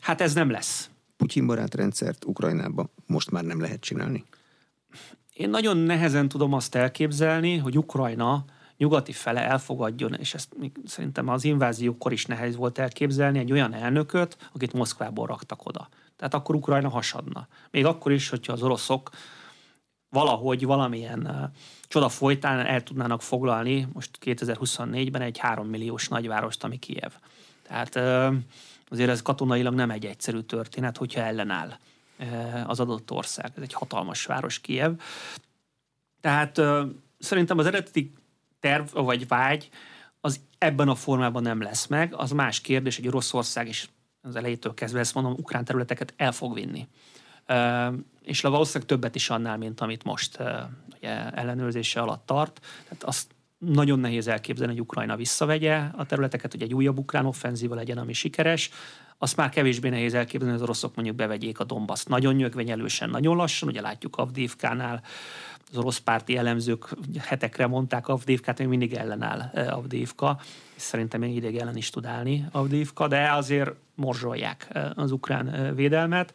Hát 0.00 0.20
ez 0.20 0.34
nem 0.34 0.50
lesz. 0.50 0.90
Putyin 1.16 1.46
barát 1.46 1.74
rendszert 1.74 2.24
Ukrajnában 2.24 2.90
most 3.06 3.30
már 3.30 3.44
nem 3.44 3.60
lehet 3.60 3.80
csinálni? 3.80 4.24
Én 5.32 5.50
nagyon 5.50 5.76
nehezen 5.76 6.28
tudom 6.28 6.52
azt 6.52 6.74
elképzelni, 6.74 7.56
hogy 7.56 7.78
Ukrajna 7.78 8.44
nyugati 8.76 9.12
fele 9.12 9.40
elfogadjon, 9.40 10.14
és 10.14 10.34
ezt 10.34 10.56
szerintem 10.86 11.28
az 11.28 11.44
inváziókor 11.44 12.12
is 12.12 12.26
nehéz 12.26 12.56
volt 12.56 12.78
elképzelni, 12.78 13.38
egy 13.38 13.52
olyan 13.52 13.74
elnököt, 13.74 14.36
akit 14.54 14.72
Moszkvából 14.72 15.26
raktak 15.26 15.66
oda. 15.66 15.88
Tehát 16.22 16.36
akkor 16.36 16.54
Ukrajna 16.54 16.88
hasadna. 16.88 17.48
Még 17.70 17.84
akkor 17.84 18.12
is, 18.12 18.28
hogyha 18.28 18.52
az 18.52 18.62
oroszok 18.62 19.10
valahogy 20.08 20.64
valamilyen 20.64 21.52
csoda 21.88 22.08
folytán 22.08 22.66
el 22.66 22.82
tudnának 22.82 23.22
foglalni 23.22 23.88
most 23.92 24.18
2024-ben 24.24 25.22
egy 25.22 25.38
3 25.38 25.66
milliós 25.66 26.08
nagyvárost, 26.08 26.64
ami 26.64 26.78
Kiev. 26.78 27.12
Tehát 27.62 27.96
azért 28.88 29.10
ez 29.10 29.22
katonailag 29.22 29.74
nem 29.74 29.90
egy 29.90 30.06
egyszerű 30.06 30.40
történet, 30.40 30.96
hogyha 30.96 31.20
ellenáll 31.20 31.78
az 32.66 32.80
adott 32.80 33.10
ország. 33.10 33.52
Ez 33.56 33.62
egy 33.62 33.72
hatalmas 33.72 34.24
város 34.24 34.60
Kiev. 34.60 34.92
Tehát 36.20 36.60
szerintem 37.18 37.58
az 37.58 37.66
eredeti 37.66 38.12
terv 38.60 38.92
vagy 38.92 39.28
vágy 39.28 39.68
az 40.20 40.40
ebben 40.58 40.88
a 40.88 40.94
formában 40.94 41.42
nem 41.42 41.62
lesz 41.62 41.86
meg. 41.86 42.14
Az 42.14 42.30
más 42.30 42.60
kérdés, 42.60 42.96
hogy 42.96 43.06
Oroszország 43.06 43.68
is 43.68 43.90
az 44.22 44.36
elejétől 44.36 44.74
kezdve 44.74 45.00
ezt 45.00 45.14
mondom, 45.14 45.32
ukrán 45.32 45.64
területeket 45.64 46.14
el 46.16 46.32
fog 46.32 46.54
vinni. 46.54 46.88
És 48.22 48.40
valószínűleg 48.40 48.88
többet 48.88 49.14
is 49.14 49.30
annál, 49.30 49.56
mint 49.56 49.80
amit 49.80 50.04
most 50.04 50.38
ugye, 50.96 51.30
ellenőrzése 51.30 52.00
alatt 52.00 52.26
tart. 52.26 52.60
Tehát 52.82 53.02
azt 53.04 53.34
nagyon 53.58 53.98
nehéz 53.98 54.28
elképzelni, 54.28 54.72
hogy 54.72 54.82
Ukrajna 54.82 55.16
visszavegye 55.16 55.76
a 55.96 56.06
területeket, 56.06 56.52
hogy 56.52 56.62
egy 56.62 56.74
újabb 56.74 56.98
ukrán 56.98 57.26
offenzíva 57.26 57.74
legyen, 57.74 57.98
ami 57.98 58.12
sikeres. 58.12 58.70
Azt 59.18 59.36
már 59.36 59.48
kevésbé 59.48 59.88
nehéz 59.88 60.14
elképzelni, 60.14 60.52
hogy 60.52 60.62
az 60.62 60.68
oroszok 60.68 60.94
mondjuk 60.94 61.16
bevegyék 61.16 61.60
a 61.60 61.64
Dombaszt 61.64 62.08
nagyon 62.08 62.34
nyögvenyelősen, 62.34 63.10
nagyon 63.10 63.36
lassan, 63.36 63.68
ugye 63.68 63.80
látjuk 63.80 64.16
Avdívkánál, 64.16 65.02
az 65.72 65.78
orosz 65.78 65.98
párti 65.98 66.36
elemzők 66.36 66.88
hetekre 67.18 67.66
mondták 67.66 68.08
Avdívkát, 68.08 68.58
még 68.58 68.68
mindig 68.68 68.92
ellenáll 68.92 69.40
Avdívka, 69.68 70.40
és 70.76 70.82
szerintem 70.82 71.20
még 71.20 71.36
ideig 71.36 71.56
ellen 71.56 71.76
is 71.76 71.90
tud 71.90 72.04
állni 72.04 72.46
Avdívka, 72.50 73.08
de 73.08 73.32
azért 73.32 73.70
morzsolják 73.94 74.68
az 74.94 75.12
ukrán 75.12 75.74
védelmet. 75.74 76.34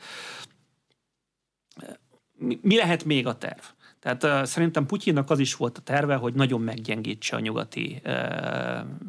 Mi 2.61 2.75
lehet 2.75 3.05
még 3.05 3.27
a 3.27 3.37
terv? 3.37 3.59
Tehát 3.99 4.23
uh, 4.23 4.43
szerintem 4.43 4.85
Putyinnak 4.85 5.29
az 5.29 5.39
is 5.39 5.55
volt 5.55 5.77
a 5.77 5.81
terve, 5.81 6.15
hogy 6.15 6.33
nagyon 6.33 6.61
meggyengítse 6.61 7.35
a 7.35 7.39
nyugati 7.39 8.01
uh, 8.05 8.13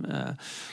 uh, 0.02 0.28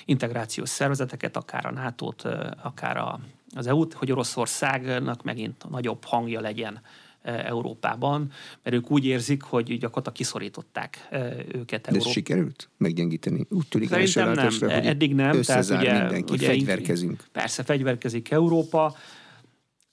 integrációs 0.05 0.69
szervezeteket, 0.69 1.37
akár 1.37 1.65
a 1.65 1.71
NATO-t, 1.71 2.23
uh, 2.23 2.47
akár 2.63 2.97
a, 2.97 3.19
az 3.55 3.67
EU-t, 3.67 3.93
hogy 3.93 4.11
Oroszországnak 4.11 5.23
megint 5.23 5.69
nagyobb 5.69 6.03
hangja 6.03 6.41
legyen 6.41 6.81
Európában, 7.25 8.31
mert 8.63 8.75
ők 8.75 8.91
úgy 8.91 9.05
érzik, 9.05 9.43
hogy 9.43 9.65
gyakorlatilag 9.65 10.15
kiszorították 10.15 11.07
őket. 11.53 11.91
De 11.91 11.97
ez 11.97 12.07
sikerült 12.07 12.69
meggyengíteni? 12.77 13.45
Úgy 13.49 13.67
tűnik 13.67 13.89
Szerintem 13.89 14.31
nem, 14.31 14.49
hogy 14.59 14.85
eddig 14.85 15.15
nem. 15.15 15.41
Tehát 15.41 15.69
ugye, 15.69 15.99
mindenki, 15.99 16.33
ugye 16.33 16.47
fegyverkezünk. 16.47 17.23
Persze, 17.31 17.63
fegyverkezik 17.63 18.31
Európa. 18.31 18.95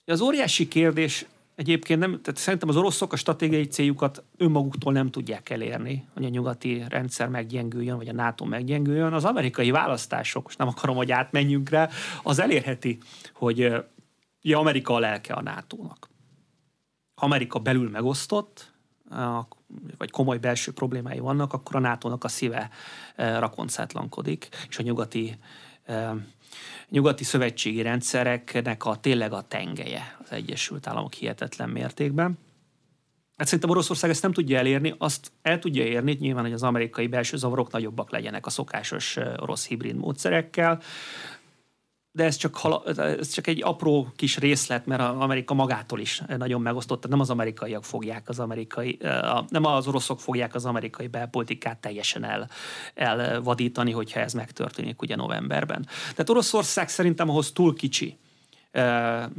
Az 0.04 0.20
óriási 0.20 0.68
kérdés 0.68 1.26
Egyébként 1.54 2.00
nem, 2.00 2.20
tehát 2.22 2.40
szerintem 2.40 2.68
az 2.68 2.76
oroszok 2.76 3.12
a 3.12 3.16
stratégiai 3.16 3.66
céljukat 3.66 4.22
önmaguktól 4.36 4.92
nem 4.92 5.10
tudják 5.10 5.50
elérni, 5.50 6.04
hogy 6.14 6.24
a 6.24 6.28
nyugati 6.28 6.84
rendszer 6.88 7.28
meggyengüljön, 7.28 7.96
vagy 7.96 8.08
a 8.08 8.12
NATO 8.12 8.44
meggyengüljön. 8.44 9.12
Az 9.12 9.24
amerikai 9.24 9.70
választások, 9.70 10.44
most 10.44 10.58
nem 10.58 10.68
akarom, 10.68 10.96
hogy 10.96 11.10
átmenjünk 11.12 11.68
rá, 11.68 11.88
az 12.22 12.38
elérheti, 12.38 12.98
hogy 13.32 13.72
ja, 14.40 14.58
Amerika 14.58 14.94
a 14.94 14.98
lelke 14.98 15.34
a 15.34 15.42
NATO-nak. 15.42 16.08
Amerika 17.22 17.58
belül 17.58 17.90
megosztott, 17.90 18.72
vagy 19.98 20.10
komoly 20.10 20.38
belső 20.38 20.72
problémái 20.72 21.18
vannak, 21.18 21.52
akkor 21.52 21.76
a 21.76 21.78
NATO-nak 21.78 22.24
a 22.24 22.28
szíve 22.28 22.70
rakoncátlankodik, 23.16 24.48
és 24.68 24.78
a 24.78 24.82
nyugati 24.82 25.38
nyugati 26.88 27.24
szövetségi 27.24 27.82
rendszereknek 27.82 28.84
a 28.84 28.96
tényleg 28.96 29.32
a 29.32 29.42
tengeje 29.42 30.18
az 30.24 30.32
Egyesült 30.32 30.86
Államok 30.86 31.12
hihetetlen 31.12 31.68
mértékben. 31.68 32.38
Hát 33.36 33.46
szerintem 33.46 33.70
Oroszország 33.70 34.10
ezt 34.10 34.22
nem 34.22 34.32
tudja 34.32 34.58
elérni, 34.58 34.94
azt 34.98 35.32
el 35.42 35.58
tudja 35.58 35.84
érni, 35.84 36.16
nyilván, 36.20 36.44
hogy 36.44 36.52
az 36.52 36.62
amerikai 36.62 37.06
belső 37.06 37.36
zavarok 37.36 37.70
nagyobbak 37.70 38.10
legyenek 38.10 38.46
a 38.46 38.50
szokásos 38.50 39.16
orosz 39.16 39.66
hibrid 39.66 39.96
módszerekkel, 39.96 40.80
de 42.12 42.24
ez 42.24 42.36
csak, 42.36 42.60
ez 42.96 43.28
csak 43.28 43.46
egy 43.46 43.62
apró 43.62 44.12
kis 44.16 44.38
részlet, 44.38 44.86
mert 44.86 45.00
az 45.00 45.18
Amerika 45.18 45.54
magától 45.54 46.00
is 46.00 46.22
nagyon 46.36 46.60
megosztott. 46.60 47.08
Nem 47.08 47.20
az 47.20 47.30
amerikaiak 47.30 47.84
fogják 47.84 48.28
az 48.28 48.38
amerikai, 48.38 48.98
nem 49.48 49.64
az 49.64 49.86
oroszok 49.86 50.20
fogják 50.20 50.54
az 50.54 50.64
amerikai 50.64 51.06
belpolitikát 51.06 51.78
teljesen 51.78 52.24
el, 52.24 52.50
elvadítani, 52.94 53.90
hogyha 53.90 54.20
ez 54.20 54.32
megtörténik 54.32 55.02
ugye 55.02 55.16
novemberben. 55.16 55.86
Tehát 56.10 56.30
Oroszország 56.30 56.88
szerintem 56.88 57.28
ahhoz 57.28 57.52
túl 57.52 57.74
kicsi, 57.74 58.18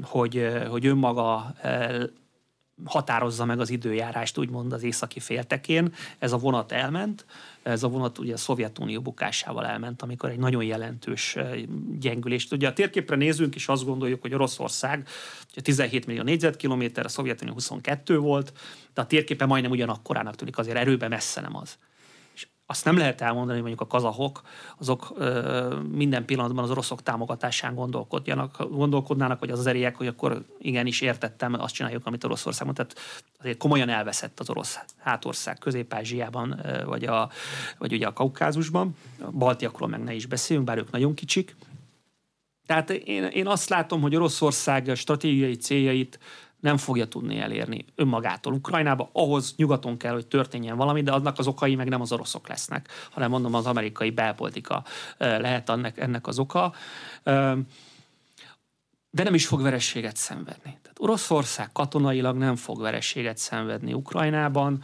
hogy, 0.03 0.47
hogy 0.69 0.85
önmaga 0.85 1.53
határozza 2.85 3.45
meg 3.45 3.59
az 3.59 3.69
időjárást, 3.69 4.37
úgymond 4.37 4.73
az 4.73 4.83
északi 4.83 5.19
féltekén. 5.19 5.93
Ez 6.19 6.31
a 6.31 6.37
vonat 6.37 6.71
elment, 6.71 7.25
ez 7.63 7.83
a 7.83 7.87
vonat 7.87 8.17
ugye 8.17 8.33
a 8.33 8.37
Szovjetunió 8.37 9.01
bukásával 9.01 9.65
elment, 9.65 10.01
amikor 10.01 10.29
egy 10.29 10.39
nagyon 10.39 10.63
jelentős 10.63 11.37
gyengülést. 11.99 12.51
Ugye 12.51 12.67
a 12.67 12.73
térképre 12.73 13.15
nézünk, 13.15 13.55
és 13.55 13.67
azt 13.67 13.85
gondoljuk, 13.85 14.21
hogy 14.21 14.33
Oroszország 14.33 15.07
17 15.55 16.05
millió 16.05 16.23
négyzetkilométer, 16.23 17.05
a 17.05 17.09
Szovjetunió 17.09 17.53
22 17.53 18.17
volt, 18.17 18.53
de 18.93 19.01
a 19.01 19.05
térképe 19.05 19.45
majdnem 19.45 19.71
ugyanakkorának 19.71 20.35
tűnik, 20.35 20.57
azért 20.57 20.77
erőben 20.77 21.09
messze 21.09 21.41
nem 21.41 21.55
az 21.55 21.77
azt 22.73 22.85
nem 22.85 22.97
lehet 22.97 23.21
elmondani, 23.21 23.59
hogy 23.59 23.67
mondjuk 23.67 23.81
a 23.81 23.91
kazahok, 23.91 24.41
azok 24.77 25.13
ö, 25.15 25.77
minden 25.91 26.25
pillanatban 26.25 26.63
az 26.63 26.69
oroszok 26.69 27.03
támogatásán 27.03 27.75
gondolkodjanak, 27.75 28.69
gondolkodnának, 28.69 29.39
vagy 29.39 29.49
az 29.49 29.59
azeriek, 29.59 29.95
hogy 29.95 30.07
akkor 30.07 30.45
igenis 30.59 31.01
értettem, 31.01 31.53
azt 31.53 31.73
csináljuk, 31.73 32.05
amit 32.05 32.23
Oroszország 32.23 32.73
Tehát 32.73 32.95
azért 33.39 33.57
komolyan 33.57 33.89
elveszett 33.89 34.39
az 34.39 34.49
orosz 34.49 34.79
hátország 34.97 35.57
Közép-Ázsiában, 35.57 36.61
vagy, 36.85 37.03
a, 37.03 37.29
vagy 37.77 37.93
ugye 37.93 38.07
a 38.07 38.13
Kaukázusban. 38.13 38.95
A 39.19 39.31
baltiakról 39.31 39.89
meg 39.89 40.03
ne 40.03 40.13
is 40.13 40.25
beszéljünk, 40.25 40.67
bár 40.67 40.77
ők 40.77 40.91
nagyon 40.91 41.13
kicsik. 41.13 41.55
Tehát 42.65 42.89
én, 42.89 43.23
én 43.23 43.47
azt 43.47 43.69
látom, 43.69 44.01
hogy 44.01 44.15
Oroszország 44.15 44.91
stratégiai 44.95 45.55
céljait 45.55 46.19
nem 46.63 46.77
fogja 46.77 47.07
tudni 47.07 47.39
elérni 47.39 47.85
önmagától 47.95 48.53
Ukrajnába. 48.53 49.09
Ahhoz 49.13 49.53
nyugaton 49.55 49.97
kell, 49.97 50.13
hogy 50.13 50.27
történjen 50.27 50.77
valami, 50.77 51.01
de 51.01 51.11
annak 51.11 51.39
az 51.39 51.47
okai 51.47 51.75
meg 51.75 51.89
nem 51.89 52.01
az 52.01 52.11
oroszok 52.11 52.47
lesznek, 52.47 52.87
hanem 53.11 53.29
mondom 53.29 53.53
az 53.53 53.65
amerikai 53.65 54.09
belpolitika 54.09 54.83
lehet 55.17 55.69
ennek, 55.69 55.97
ennek 55.97 56.27
az 56.27 56.39
oka. 56.39 56.73
De 59.09 59.23
nem 59.23 59.33
is 59.33 59.47
fog 59.47 59.61
verességet 59.61 60.15
szenvedni. 60.15 60.77
Tehát 60.81 60.97
Oroszország 60.99 61.71
katonailag 61.71 62.37
nem 62.37 62.55
fog 62.55 62.81
verességet 62.81 63.37
szenvedni 63.37 63.93
Ukrajnában, 63.93 64.83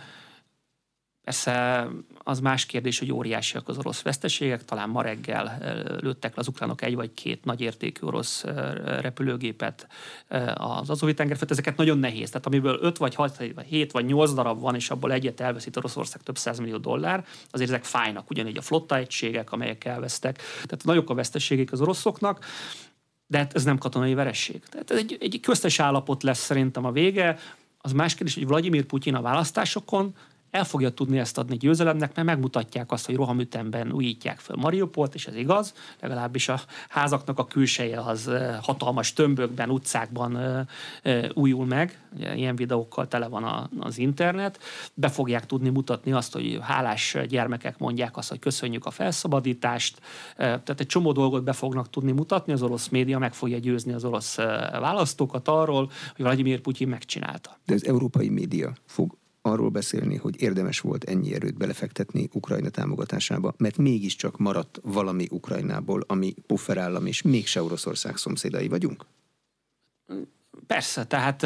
Persze 1.30 1.88
az 2.24 2.40
más 2.40 2.66
kérdés, 2.66 3.00
hogy 3.00 3.12
óriásiak 3.12 3.68
az 3.68 3.78
orosz 3.78 4.02
veszteségek, 4.02 4.66
talán 4.66 4.90
ma 4.90 5.02
reggel 5.02 5.58
lőttek 6.02 6.36
le 6.36 6.40
az 6.40 6.48
ukránok 6.48 6.82
egy 6.82 6.96
vagy 6.96 7.14
két 7.14 7.46
nagyértékű 7.46 8.06
orosz 8.06 8.44
repülőgépet 8.84 9.88
az 10.54 10.90
azovi 10.90 11.14
tengerfet. 11.14 11.52
Ezeket 11.52 11.78
nagyon 11.78 11.98
nehéz. 11.98 12.30
Tehát 12.30 12.46
amiből 12.46 12.80
5 12.82 12.98
vagy 12.98 13.16
6 13.16 13.38
vagy 13.38 13.66
7 13.66 13.92
vagy 13.92 14.06
8 14.06 14.34
darab 14.34 14.60
van, 14.60 14.76
és 14.76 14.90
abból 14.90 15.12
egyet 15.12 15.40
elveszít 15.40 15.78
Oroszország 15.78 16.22
több 16.22 16.38
millió 16.58 16.78
dollár, 16.78 17.26
azért 17.50 17.70
ezek 17.70 17.84
fájnak. 17.84 18.30
Ugyanígy 18.30 18.58
a 18.58 18.62
flotta 18.62 18.98
egységek, 18.98 19.52
amelyek 19.52 19.86
elvesztek. 19.86 20.36
Tehát 20.54 20.84
nagyok 20.84 21.10
a 21.10 21.14
veszteségek 21.14 21.72
az 21.72 21.82
oroszoknak 21.82 22.46
de 23.28 23.38
hát 23.38 23.54
ez 23.54 23.64
nem 23.64 23.78
katonai 23.78 24.14
veresség. 24.14 24.64
Tehát 24.70 24.92
ez 24.92 24.98
egy, 24.98 25.18
egy 25.20 25.40
köztes 25.40 25.80
állapot 25.80 26.24
lesz 26.24 26.40
szerintem 26.40 26.86
a 26.86 26.92
vége. 26.92 27.38
Az 27.78 27.92
más 27.92 28.16
kérdés, 28.16 28.34
hogy 28.34 28.48
Vladimir 28.48 28.86
Putyin 28.86 29.16
a 29.16 29.22
választásokon 29.22 30.16
el 30.52 30.64
fogja 30.64 30.90
tudni 30.90 31.20
ezt 31.20 31.38
adni 31.38 31.58
győzelemnek, 31.58 32.16
mert 32.16 32.28
megmutatják 32.28 32.92
azt, 32.92 33.06
hogy 33.06 33.16
rohamütemben 33.16 33.92
újítják 33.92 34.40
fel 34.40 34.56
Mariupolt, 34.56 35.16
és 35.16 35.28
ez 35.28 35.36
igaz, 35.36 35.74
legalábbis 36.02 36.50
a 36.50 36.60
házaknak 36.90 37.40
a 37.40 37.46
külseje 37.46 38.00
az 38.00 38.32
hatalmas 38.62 39.14
tömbökben, 39.14 39.70
utcákban 39.70 40.68
újul 41.34 41.66
meg, 41.66 42.02
ilyen 42.36 42.56
videókkal 42.56 43.08
tele 43.08 43.28
van 43.28 43.70
az 43.80 43.98
internet, 43.98 44.60
be 44.94 45.10
fogják 45.10 45.46
tudni 45.46 45.70
mutatni 45.70 46.12
azt, 46.12 46.34
hogy 46.34 46.60
hálás 46.62 47.18
gyermekek 47.28 47.78
mondják 47.78 48.18
azt, 48.18 48.30
hogy 48.30 48.40
köszönjük 48.40 48.86
a 48.86 48.92
felszabadítást, 48.92 50.02
tehát 50.36 50.80
egy 50.80 50.88
csomó 50.88 51.12
dolgot 51.12 51.44
be 51.44 51.54
fognak 51.54 51.90
tudni 51.90 52.12
mutatni, 52.12 52.54
az 52.54 52.62
orosz 52.62 52.88
média 52.88 53.20
meg 53.20 53.34
fogja 53.34 53.58
győzni 53.58 53.94
az 53.94 54.04
orosz 54.04 54.36
választókat 54.72 55.48
arról, 55.48 55.92
hogy 56.16 56.26
Vladimir 56.26 56.60
Putyin 56.60 56.88
megcsinálta. 56.88 57.58
De 57.66 57.74
az 57.74 57.86
európai 57.86 58.30
média 58.30 58.74
fog 58.86 59.18
arról 59.42 59.70
beszélni, 59.70 60.16
hogy 60.16 60.42
érdemes 60.42 60.80
volt 60.80 61.04
ennyi 61.04 61.34
erőt 61.34 61.58
belefektetni 61.58 62.30
Ukrajna 62.34 62.70
támogatásába, 62.70 63.54
mert 63.58 63.78
mégiscsak 63.78 64.38
maradt 64.38 64.80
valami 64.84 65.28
Ukrajnából, 65.30 66.04
ami 66.08 66.34
pufferállam, 66.48 67.06
és 67.06 67.22
mégse 67.22 67.64
Oroszország 67.64 68.18
szomszédai 68.18 68.68
vagyunk? 68.68 69.06
Persze, 70.68 71.06
tehát 71.06 71.44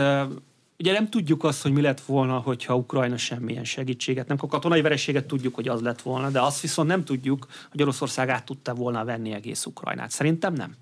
ugye 0.78 0.92
nem 0.92 1.10
tudjuk 1.10 1.44
azt, 1.44 1.62
hogy 1.62 1.72
mi 1.72 1.82
lett 1.82 2.02
volna, 2.02 2.40
hogyha 2.40 2.76
Ukrajna 2.76 3.18
semmilyen 3.18 3.64
segítséget, 3.64 4.28
nem 4.28 4.38
a 4.42 4.48
katonai 4.48 4.82
vereséget 4.82 5.26
tudjuk, 5.26 5.56
hogy 5.56 5.68
az 5.68 5.82
lett 5.82 6.02
volna, 6.02 6.30
de 6.30 6.42
azt 6.42 6.62
viszont 6.62 6.88
nem 6.88 7.04
tudjuk, 7.04 7.48
hogy 7.72 7.82
Oroszország 7.82 8.30
át 8.30 8.46
tudta 8.46 8.74
volna 8.74 9.06
venni 9.06 9.32
egész 9.32 9.66
Ukrajnát. 9.66 10.12
Szerintem 10.12 10.54
nem. 10.54 10.76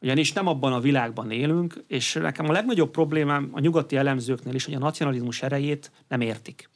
Ugyanis 0.00 0.32
nem 0.32 0.46
abban 0.46 0.72
a 0.72 0.80
világban 0.80 1.30
élünk, 1.30 1.84
és 1.86 2.12
nekem 2.12 2.48
a 2.48 2.52
legnagyobb 2.52 2.90
problémám 2.90 3.48
a 3.52 3.60
nyugati 3.60 3.96
elemzőknél 3.96 4.54
is, 4.54 4.64
hogy 4.64 4.74
a 4.74 4.78
nacionalizmus 4.78 5.42
erejét 5.42 5.90
nem 6.08 6.20
értik. 6.20 6.68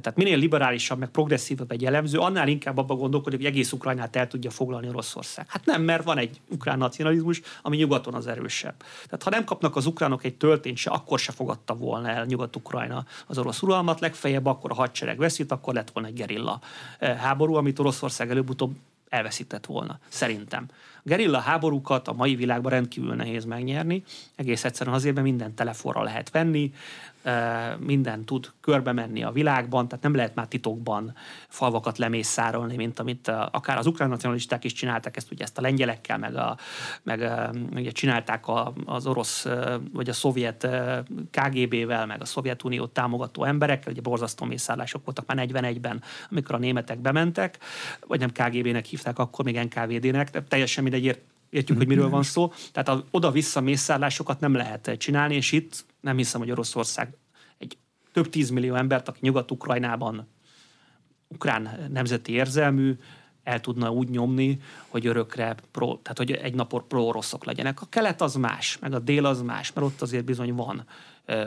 Tehát 0.00 0.16
minél 0.16 0.38
liberálisabb, 0.38 0.98
meg 0.98 1.08
progresszívabb 1.08 1.70
egy 1.70 1.84
elemző, 1.84 2.18
annál 2.18 2.48
inkább 2.48 2.78
abban 2.78 2.96
gondolkodik, 2.96 3.38
hogy 3.38 3.48
egész 3.48 3.72
Ukrajnát 3.72 4.16
el 4.16 4.28
tudja 4.28 4.50
foglalni 4.50 4.88
Oroszország. 4.88 5.46
Hát 5.48 5.64
nem, 5.64 5.82
mert 5.82 6.04
van 6.04 6.18
egy 6.18 6.40
ukrán 6.48 6.78
nacionalizmus, 6.78 7.40
ami 7.62 7.76
nyugaton 7.76 8.14
az 8.14 8.26
erősebb. 8.26 8.74
Tehát 9.04 9.22
ha 9.22 9.30
nem 9.30 9.44
kapnak 9.44 9.76
az 9.76 9.86
ukránok 9.86 10.24
egy 10.24 10.34
töltényt 10.34 10.76
se, 10.76 10.90
akkor 10.90 11.18
se 11.18 11.32
fogadta 11.32 11.74
volna 11.74 12.08
el 12.08 12.24
Nyugat-Ukrajna 12.24 13.04
az 13.26 13.38
orosz 13.38 13.62
uralmat, 13.62 14.00
legfeljebb 14.00 14.46
akkor 14.46 14.70
a 14.70 14.74
hadsereg 14.74 15.18
veszít, 15.18 15.52
akkor 15.52 15.74
lett 15.74 15.90
volna 15.90 16.08
egy 16.08 16.14
gerilla 16.14 16.60
eh, 16.98 17.16
háború, 17.16 17.54
amit 17.54 17.78
Oroszország 17.78 18.30
előbb-utóbb 18.30 18.74
elveszített 19.08 19.66
volna, 19.66 19.98
szerintem. 20.08 20.66
A 21.04 21.08
gerilla 21.08 21.38
háborúkat 21.38 22.08
a 22.08 22.12
mai 22.12 22.34
világban 22.34 22.70
rendkívül 22.70 23.14
nehéz 23.14 23.44
megnyerni, 23.44 24.02
egész 24.34 24.64
egyszerűen 24.64 24.96
azért, 24.96 25.14
mert 25.14 25.26
minden 25.26 25.54
telefonra 25.54 26.02
lehet 26.02 26.30
venni, 26.30 26.72
minden 27.78 28.24
tud 28.24 28.50
körbe 28.60 28.92
menni 28.92 29.22
a 29.22 29.30
világban, 29.30 29.88
tehát 29.88 30.04
nem 30.04 30.14
lehet 30.14 30.34
már 30.34 30.46
titokban 30.46 31.14
falvakat 31.48 31.98
lemészárolni, 31.98 32.76
mint 32.76 32.98
amit 32.98 33.28
akár 33.28 33.78
az 33.78 33.86
ukrán 33.86 34.08
nacionalisták 34.08 34.64
is 34.64 34.72
csináltak, 34.72 35.16
ezt 35.16 35.32
ugye 35.32 35.44
ezt 35.44 35.58
a 35.58 35.60
lengyelekkel, 35.60 36.18
meg, 36.18 36.36
a, 36.36 36.56
meg 37.02 37.20
ugye 37.74 37.90
csinálták 37.90 38.48
a, 38.48 38.72
az 38.84 39.06
orosz 39.06 39.46
vagy 39.92 40.08
a 40.08 40.12
szovjet 40.12 40.68
KGB-vel, 41.30 42.06
meg 42.06 42.20
a 42.20 42.24
Szovjetuniót 42.24 42.92
támogató 42.92 43.44
emberekkel, 43.44 43.92
ugye 43.92 44.00
borzasztó 44.00 44.46
mészárlások 44.46 45.04
voltak 45.04 45.26
már 45.26 45.46
41-ben, 45.48 46.02
amikor 46.30 46.54
a 46.54 46.58
németek 46.58 46.98
bementek, 46.98 47.58
vagy 48.06 48.20
nem 48.20 48.32
KGB-nek 48.32 48.84
hívták, 48.84 49.18
akkor 49.18 49.44
még 49.44 49.58
NKVD-nek, 49.58 50.48
teljesen 50.48 50.84
mindegy, 50.92 51.22
értjük, 51.50 51.76
hogy 51.78 51.86
miről 51.86 52.08
van 52.08 52.22
szó. 52.22 52.52
Tehát 52.72 52.88
a 52.88 53.04
oda-vissza 53.10 53.60
mészárlásokat 53.60 54.40
nem 54.40 54.54
lehet 54.54 54.94
csinálni, 54.98 55.34
és 55.34 55.52
itt 55.52 55.84
nem 56.00 56.16
hiszem, 56.16 56.40
hogy 56.40 56.50
Oroszország 56.50 57.16
egy 57.58 57.76
több 58.12 58.28
tízmillió 58.28 58.74
embert, 58.74 59.08
aki 59.08 59.18
Nyugat-Ukrajnában 59.22 60.28
ukrán 61.28 61.88
nemzeti 61.92 62.32
érzelmű, 62.32 62.96
el 63.42 63.60
tudna 63.60 63.90
úgy 63.90 64.08
nyomni, 64.08 64.60
hogy 64.88 65.06
örökre, 65.06 65.54
pro, 65.70 65.96
tehát 66.02 66.18
hogy 66.18 66.30
egy 66.30 66.54
napor 66.54 66.86
pro-oroszok 66.86 67.44
legyenek. 67.44 67.82
A 67.82 67.86
kelet 67.88 68.20
az 68.20 68.34
más, 68.34 68.78
meg 68.78 68.94
a 68.94 68.98
dél 68.98 69.26
az 69.26 69.42
más, 69.42 69.72
mert 69.72 69.86
ott 69.86 70.02
azért 70.02 70.24
bizony 70.24 70.54
van 70.54 70.84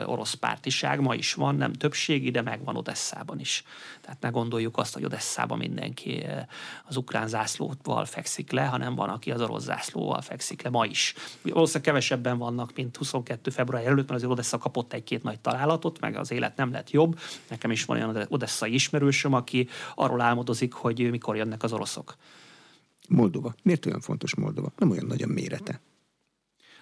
orosz 0.06 0.34
pártiság, 0.34 1.00
ma 1.00 1.14
is 1.14 1.34
van, 1.34 1.54
nem 1.54 1.72
többségi, 1.72 2.30
de 2.30 2.42
megvan 2.42 2.76
Odesszában 2.76 3.40
is. 3.40 3.62
Tehát 4.00 4.20
ne 4.20 4.28
gondoljuk 4.28 4.76
azt, 4.76 4.94
hogy 4.94 5.04
Odesszában 5.04 5.58
mindenki 5.58 6.24
az 6.84 6.96
ukrán 6.96 7.28
zászlóval 7.28 8.04
fekszik 8.04 8.50
le, 8.50 8.64
hanem 8.64 8.94
van, 8.94 9.08
aki 9.08 9.30
az 9.30 9.40
orosz 9.40 9.62
zászlóval 9.62 10.20
fekszik 10.20 10.62
le 10.62 10.70
ma 10.70 10.84
is. 10.84 11.14
Valószínűleg 11.42 11.82
kevesebben 11.82 12.38
vannak, 12.38 12.72
mint 12.74 12.96
22. 12.96 13.50
február 13.50 13.84
előtt, 13.84 13.96
mert 13.96 14.10
azért 14.10 14.32
Odessa 14.32 14.58
kapott 14.58 14.92
egy-két 14.92 15.22
nagy 15.22 15.40
találatot, 15.40 16.00
meg 16.00 16.16
az 16.16 16.30
élet 16.30 16.56
nem 16.56 16.72
lett 16.72 16.90
jobb. 16.90 17.18
Nekem 17.48 17.70
is 17.70 17.84
van 17.84 17.96
olyan 17.96 18.26
odesszai 18.28 18.74
ismerősöm, 18.74 19.32
aki 19.32 19.68
arról 19.94 20.20
álmodozik, 20.20 20.72
hogy 20.72 21.10
mikor 21.10 21.36
jönnek 21.36 21.62
az 21.62 21.72
oroszok. 21.72 22.16
Moldova. 23.08 23.54
Miért 23.62 23.86
olyan 23.86 24.00
fontos 24.00 24.34
Moldova? 24.34 24.72
Nem 24.76 24.90
olyan 24.90 25.06
nagy 25.06 25.22
a 25.22 25.26
mérete. 25.26 25.80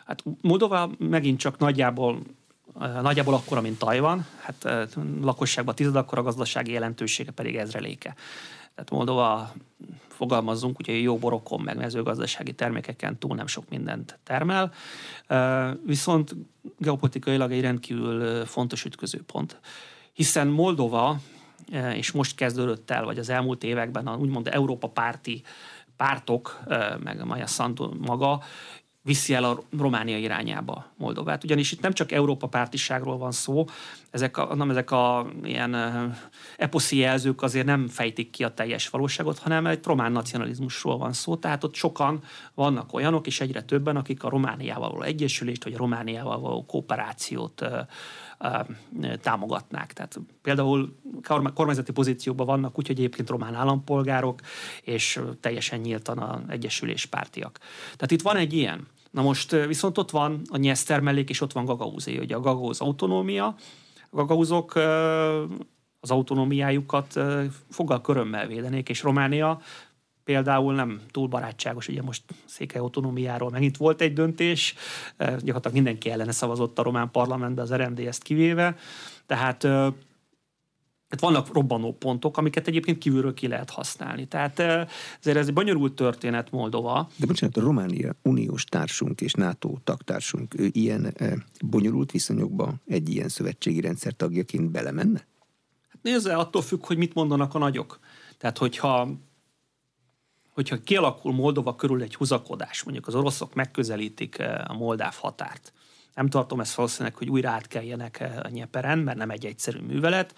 Hát 0.07 0.24
Moldova 0.40 0.90
megint 0.99 1.38
csak 1.38 1.59
nagyjából 1.59 2.22
nagyjából 2.79 3.35
akkora, 3.35 3.61
mint 3.61 3.79
Tajvan, 3.79 4.27
hát 4.41 4.97
lakosságban 5.20 5.75
tized, 5.75 5.97
akkor 5.97 6.18
a 6.18 6.22
gazdasági 6.22 6.72
jelentősége 6.72 7.31
pedig 7.31 7.57
ezreléke. 7.57 8.14
Tehát 8.75 8.91
Moldova, 8.91 9.53
fogalmazzunk, 10.09 10.79
ugye 10.79 10.93
jó 10.93 11.18
borokon, 11.18 11.61
meg 11.61 11.77
mezőgazdasági 11.77 12.53
termékeken 12.53 13.18
túl 13.18 13.35
nem 13.35 13.47
sok 13.47 13.68
mindent 13.68 14.18
termel, 14.22 14.72
viszont 15.87 16.35
geopolitikailag 16.79 17.53
egy 17.53 17.61
rendkívül 17.61 18.45
fontos 18.45 18.85
ütközőpont. 18.85 19.61
Hiszen 20.12 20.47
Moldova, 20.47 21.18
és 21.95 22.12
most 22.12 22.37
kezdődött 22.37 22.91
el, 22.91 23.05
vagy 23.05 23.18
az 23.18 23.29
elmúlt 23.29 23.64
években 23.64 24.07
a 24.07 24.16
úgymond 24.16 24.49
Európa 24.49 24.89
párti 24.89 25.43
pártok, 25.97 26.61
meg 27.03 27.20
a 27.20 27.25
Maja 27.25 27.47
Santo 27.47 27.91
maga 27.99 28.43
viszi 29.05 29.34
el 29.34 29.44
a 29.44 29.62
Románia 29.78 30.18
irányába 30.18 30.86
Moldovát. 30.96 31.44
Ugyanis 31.44 31.72
itt 31.72 31.80
nem 31.80 31.92
csak 31.92 32.12
Európa 32.12 32.46
pártiságról 32.46 33.18
van 33.18 33.32
szó, 33.32 33.64
ezek 34.11 34.36
a, 34.36 34.55
nem 34.55 34.70
ezek 34.70 34.90
a 34.90 35.26
ilyen 35.42 35.76
eposzi 36.57 36.96
jelzők 36.96 37.42
azért 37.42 37.66
nem 37.66 37.88
fejtik 37.88 38.30
ki 38.30 38.44
a 38.44 38.55
teljes 38.55 38.88
valóságot, 38.88 39.38
hanem 39.38 39.66
egy 39.66 39.84
román 39.84 40.12
nacionalizmusról 40.12 40.98
van 40.98 41.12
szó. 41.12 41.36
Tehát 41.36 41.64
ott 41.64 41.74
sokan 41.74 42.22
vannak 42.55 42.92
olyanok, 42.92 43.26
és 43.26 43.40
egyre 43.40 43.62
többen, 43.62 43.96
akik 43.96 44.24
a 44.24 44.28
Romániával 44.28 44.90
való 44.90 45.02
egyesülést, 45.02 45.64
vagy 45.64 45.74
a 45.74 45.78
Romániával 45.78 46.40
való 46.40 46.64
kooperációt 46.64 47.64
támogatnák. 49.20 49.92
Tehát 49.92 50.20
például 50.42 50.97
kormányzati 51.55 51.92
pozícióban 51.92 52.47
vannak, 52.47 52.78
úgyhogy 52.78 52.99
egyébként 52.99 53.30
román 53.30 53.55
állampolgárok, 53.55 54.40
és 54.82 55.20
teljesen 55.40 55.80
nyíltan 55.80 56.18
a 56.18 56.42
egyesülés 56.49 57.07
pártiak. 57.07 57.59
Tehát 57.82 58.11
itt 58.11 58.22
van 58.22 58.36
egy 58.36 58.53
ilyen. 58.53 58.86
Na 59.11 59.22
most 59.22 59.51
viszont 59.66 59.99
ott 59.99 60.11
van 60.11 60.42
a 60.51 60.57
Nyeszter 60.57 61.01
mellék, 61.01 61.30
és 61.30 61.40
ott 61.40 61.53
van 61.53 61.64
Gagauzé. 61.64 62.18
Ugye 62.18 62.36
a 62.36 62.40
Gagauz 62.40 62.80
autonómia, 62.80 63.47
a 64.11 64.16
Gagauzok 64.16 64.74
az 66.01 66.11
autonómiájukat 66.11 67.20
foggal 67.70 68.01
körömmel 68.01 68.47
védenék, 68.47 68.88
és 68.88 69.03
Románia 69.03 69.61
például 70.25 70.75
nem 70.75 71.01
túl 71.11 71.29
barátságos, 71.29 71.89
ugye 71.89 72.03
most 72.03 72.22
székely 72.45 72.81
autonómiáról 72.81 73.51
megint 73.51 73.77
volt 73.77 74.01
egy 74.01 74.12
döntés, 74.12 74.75
gyakorlatilag 75.18 75.72
mindenki 75.72 76.11
ellene 76.11 76.33
szavazott 76.33 76.79
a 76.79 76.83
román 76.83 77.11
parlamentben, 77.11 77.64
az 77.64 77.75
RMD 77.75 77.99
ezt 77.99 78.22
kivéve, 78.22 78.77
tehát 79.27 79.66
tehát 81.09 81.35
vannak 81.35 81.55
robbanó 81.55 81.93
pontok, 81.93 82.37
amiket 82.37 82.68
egyébként 82.68 82.99
kívülről 82.99 83.35
ki 83.35 83.49
lehet 83.49 83.70
használni. 83.70 84.27
Tehát 84.27 84.59
ezért 85.20 85.37
ez 85.37 85.47
egy 85.47 85.53
bonyolult 85.53 85.95
történet 85.95 86.51
Moldova. 86.51 87.09
De 87.16 87.27
bocsánat, 87.27 87.57
a 87.57 87.61
Románia 87.61 88.14
uniós 88.22 88.64
társunk 88.64 89.20
és 89.20 89.33
NATO 89.33 89.75
tagtársunk, 89.85 90.55
ő 90.59 90.68
ilyen 90.72 91.14
bonyolult 91.64 92.11
viszonyokba 92.11 92.75
egy 92.87 93.09
ilyen 93.09 93.29
szövetségi 93.29 93.81
rendszer 93.81 94.12
tagjaként 94.12 94.70
belemenne? 94.70 95.27
Hát 95.89 96.03
nézze, 96.03 96.35
attól 96.35 96.62
függ, 96.62 96.87
hogy 96.87 96.97
mit 96.97 97.14
mondanak 97.14 97.55
a 97.55 97.59
nagyok. 97.59 97.99
Tehát, 98.39 98.59
hogyha 98.59 99.09
hogyha 100.55 100.82
kialakul 100.82 101.32
Moldova 101.32 101.74
körül 101.74 102.02
egy 102.02 102.14
húzakodás, 102.14 102.82
mondjuk 102.82 103.07
az 103.07 103.14
oroszok 103.14 103.55
megközelítik 103.55 104.42
a 104.64 104.72
moldáv 104.72 105.14
határt, 105.14 105.72
nem 106.14 106.28
tartom 106.28 106.61
ezt 106.61 106.74
valószínűleg, 106.74 107.14
hogy 107.14 107.28
újra 107.28 107.50
átkeljenek 107.50 108.24
a 108.42 108.48
Nyeperen, 108.48 108.98
mert 108.98 109.18
nem 109.18 109.30
egy 109.30 109.46
egyszerű 109.46 109.80
művelet, 109.80 110.34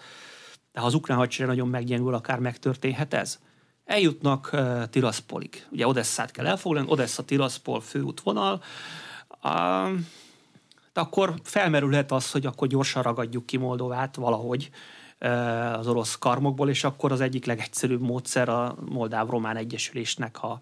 de 0.71 0.79
ha 0.79 0.85
az 0.85 0.93
ukrán 0.93 1.17
hadsereg 1.17 1.47
nagyon 1.47 1.67
meggyengül, 1.67 2.13
akár 2.13 2.39
megtörténhet 2.39 3.13
ez. 3.13 3.39
Eljutnak 3.85 4.49
uh, 4.53 4.83
Tiraszpolig. 4.85 5.67
Ugye 5.71 5.87
Odesszát 5.87 6.31
kell 6.31 6.47
elfoglalni, 6.47 6.91
Odessa-Tiraspol 6.91 7.81
főútvonal. 7.81 8.61
Uh, 9.43 9.99
akkor 10.93 11.33
felmerülhet 11.43 12.11
az, 12.11 12.31
hogy 12.31 12.45
akkor 12.45 12.67
gyorsan 12.67 13.01
ragadjuk 13.01 13.45
ki 13.45 13.57
Moldovát 13.57 14.15
valahogy 14.15 14.69
az 15.77 15.87
orosz 15.87 16.15
karmokból, 16.15 16.69
és 16.69 16.83
akkor 16.83 17.11
az 17.11 17.21
egyik 17.21 17.45
legegyszerűbb 17.45 18.01
módszer 18.01 18.49
a 18.49 18.75
Moldáv-Román 18.89 19.57
Egyesülésnek 19.57 20.43
a 20.43 20.59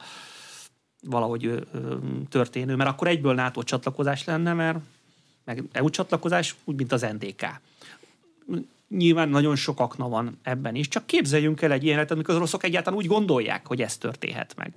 valahogy 1.01 1.67
történő, 2.29 2.75
mert 2.75 2.89
akkor 2.89 3.07
egyből 3.07 3.33
NATO 3.33 3.63
csatlakozás 3.63 4.23
lenne, 4.23 4.53
mert 4.53 4.79
meg 5.43 5.63
EU 5.71 5.89
csatlakozás, 5.89 6.55
úgy, 6.63 6.75
mint 6.75 6.91
az 6.91 7.01
NDK 7.01 7.45
Nyilván 8.89 9.29
nagyon 9.29 9.55
sok 9.55 9.97
van 9.97 10.39
ebben 10.43 10.75
is, 10.75 10.87
csak 10.87 11.05
képzeljünk 11.05 11.61
el 11.61 11.71
egy 11.71 11.83
ilyenet, 11.83 12.11
amikor 12.11 12.29
az 12.29 12.39
oroszok 12.39 12.63
egyáltalán 12.63 12.99
úgy 12.99 13.07
gondolják, 13.07 13.67
hogy 13.67 13.81
ez 13.81 13.97
történhet 13.97 14.53
meg. 14.57 14.73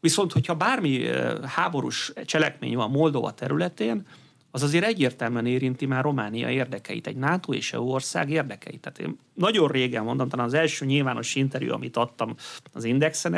Viszont, 0.00 0.32
hogyha 0.32 0.54
bármi 0.54 1.06
háborús 1.42 2.12
cselekmény 2.24 2.76
van 2.76 2.90
Moldova 2.90 3.34
területén, 3.34 4.06
az 4.54 4.62
azért 4.62 4.84
egyértelműen 4.84 5.46
érinti 5.46 5.86
már 5.86 6.02
Románia 6.02 6.50
érdekeit, 6.50 7.06
egy 7.06 7.16
NATO 7.16 7.52
és 7.52 7.72
EU 7.72 7.84
ország 7.84 8.30
érdekeit. 8.30 8.80
Tehát 8.80 8.98
én 8.98 9.18
nagyon 9.32 9.68
régen 9.68 10.04
mondtam, 10.04 10.28
talán 10.28 10.46
az 10.46 10.54
első 10.54 10.84
nyilvános 10.84 11.34
interjú, 11.34 11.72
amit 11.72 11.96
adtam 11.96 12.34
az 12.72 12.84
Indexen, 12.84 13.34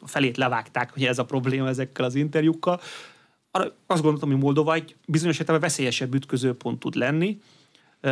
a 0.00 0.08
felét 0.08 0.36
levágták, 0.36 0.92
hogy 0.92 1.04
ez 1.04 1.18
a 1.18 1.24
probléma 1.24 1.68
ezekkel 1.68 2.04
az 2.04 2.14
interjúkkal. 2.14 2.80
Azt 3.86 4.02
gondoltam, 4.02 4.30
hogy 4.30 4.40
Moldova 4.40 4.74
egy 4.74 4.96
bizonyos 5.06 5.38
értelemben 5.38 5.68
veszélyesebb 5.68 6.14
ütközőpont 6.14 6.78
tud 6.78 6.94
lenni, 6.94 7.40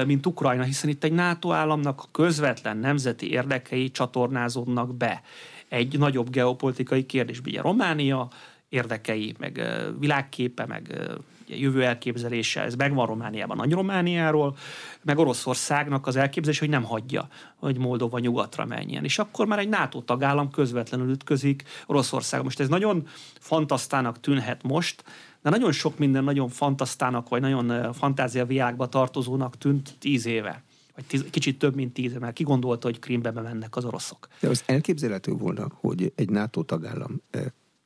mint 0.07 0.26
Ukrajna, 0.26 0.62
hiszen 0.62 0.91
itt 0.91 1.05
egy 1.05 1.12
NATO 1.12 1.53
államnak 1.53 2.01
a 2.03 2.09
közvetlen 2.11 2.76
nemzeti 2.76 3.31
érdekei 3.31 3.91
csatornázódnak 3.91 4.95
be 4.97 5.22
egy 5.68 5.99
nagyobb 5.99 6.31
geopolitikai 6.31 7.07
kérdésbe. 7.07 7.51
Ugye 7.51 7.61
Románia 7.61 8.28
érdekei, 8.68 9.35
meg 9.39 9.62
világképe, 9.99 10.66
meg 10.66 11.11
jövő 11.59 11.84
elképzelése, 11.84 12.62
ez 12.62 12.74
megvan 12.74 13.07
Romániában, 13.07 13.57
Nagy 13.57 13.72
Romániáról, 13.72 14.57
meg 15.03 15.18
Oroszországnak 15.18 16.07
az 16.07 16.16
elképzelés, 16.16 16.59
hogy 16.59 16.68
nem 16.68 16.84
hagyja, 16.84 17.28
hogy 17.57 17.78
Moldova 17.78 18.18
nyugatra 18.18 18.64
menjen. 18.64 19.05
És 19.05 19.18
akkor 19.18 19.46
már 19.46 19.59
egy 19.59 19.68
NATO 19.68 20.01
tagállam 20.01 20.51
közvetlenül 20.51 21.11
ütközik 21.11 21.62
Oroszország. 21.86 22.42
Most 22.42 22.61
ez 22.61 22.68
nagyon 22.68 23.07
fantasztának 23.38 24.20
tűnhet 24.20 24.62
most, 24.62 25.05
de 25.42 25.51
nagyon 25.51 25.72
sok 25.72 25.98
minden 25.98 26.24
nagyon 26.24 26.48
fantasztának, 26.48 27.28
vagy 27.28 27.40
nagyon 27.40 27.92
fantázia 27.92 28.46
világba 28.46 28.88
tartozónak 28.88 29.59
tűnt 29.59 29.94
tíz 29.98 30.26
éve, 30.26 30.62
vagy 30.94 31.05
tíz, 31.05 31.24
kicsit 31.30 31.59
több, 31.59 31.74
mint 31.74 31.92
tíz, 31.92 32.16
mert 32.18 32.32
ki 32.32 32.42
gondolta, 32.42 32.86
hogy 32.86 32.98
Krímbe 32.98 33.30
mennek 33.30 33.76
az 33.76 33.84
oroszok. 33.84 34.28
De 34.40 34.48
az 34.48 34.62
elképzelhető 34.66 35.32
volna, 35.32 35.66
hogy 35.74 36.12
egy 36.14 36.30
NATO 36.30 36.62
tagállam 36.62 37.22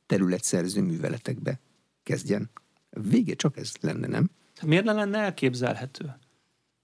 területszerző 0.05 0.81
műveletekbe 0.81 1.59
kezdjen. 2.03 2.49
Vége 3.09 3.33
csak 3.33 3.57
ez 3.57 3.71
lenne, 3.81 4.07
nem? 4.07 4.29
Miért 4.61 4.83
ne 4.83 4.93
lenne 4.93 5.17
elképzelhető? 5.17 6.15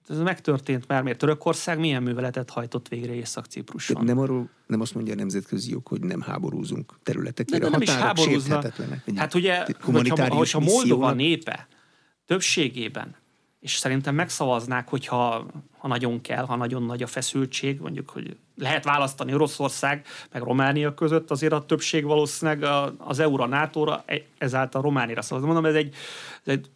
Ez 0.10 0.20
megtörtént 0.20 0.88
már, 0.88 1.04
mert 1.04 1.18
Törökország 1.18 1.80
milyen 1.80 2.04
műveletet 2.04 2.50
hajtott 2.50 2.88
végre 2.88 3.14
Észak-Cipruson? 3.14 4.04
Nem, 4.04 4.18
arról, 4.18 4.50
nem 4.68 4.82
azt 4.82 4.94
mondja 4.94 5.14
a 5.14 5.16
nemzetközi 5.16 5.72
jog, 5.72 5.88
hogy 5.88 6.02
nem 6.02 6.22
háborúzunk 6.22 7.00
területekre. 7.04 7.58
De, 7.58 7.64
de 7.64 7.70
nem 7.70 7.82
is 7.82 7.90
háborúzna. 7.90 8.64
Hát 9.16 9.34
ugye, 9.34 9.66
hogyha, 9.82 10.34
hogyha 10.34 10.60
Moldova 10.60 11.12
népe 11.14 11.68
többségében, 12.26 13.16
és 13.62 13.76
szerintem 13.76 14.16
megszavaznák, 14.16 14.90
hogyha 14.90 15.46
ha 15.78 15.88
nagyon 15.88 16.22
kell, 16.22 16.46
ha 16.46 16.56
nagyon 16.56 16.84
nagy 16.84 17.04
a 17.04 17.08
feszültség, 17.08 17.80
mondjuk, 17.80 18.10
hogy 18.10 18.38
lehet 18.56 18.84
választani 18.84 19.34
Oroszország 19.34 20.06
meg 20.32 20.42
Románia 20.42 20.94
között, 20.94 21.32
azért 21.32 21.54
a 21.54 21.66
többség 21.66 22.04
valószínűleg 22.04 22.64
az 22.98 23.20
EU-ra, 23.20 23.46
NATO-ra, 23.46 24.04
e- 24.06 24.22
ezáltal 24.38 24.82
Romániára 24.82 25.22
szavaz. 25.22 25.44
Mondom, 25.44 25.66
ez 25.66 25.76
egy, 25.76 25.94
ez 26.44 26.54
egy 26.54 26.70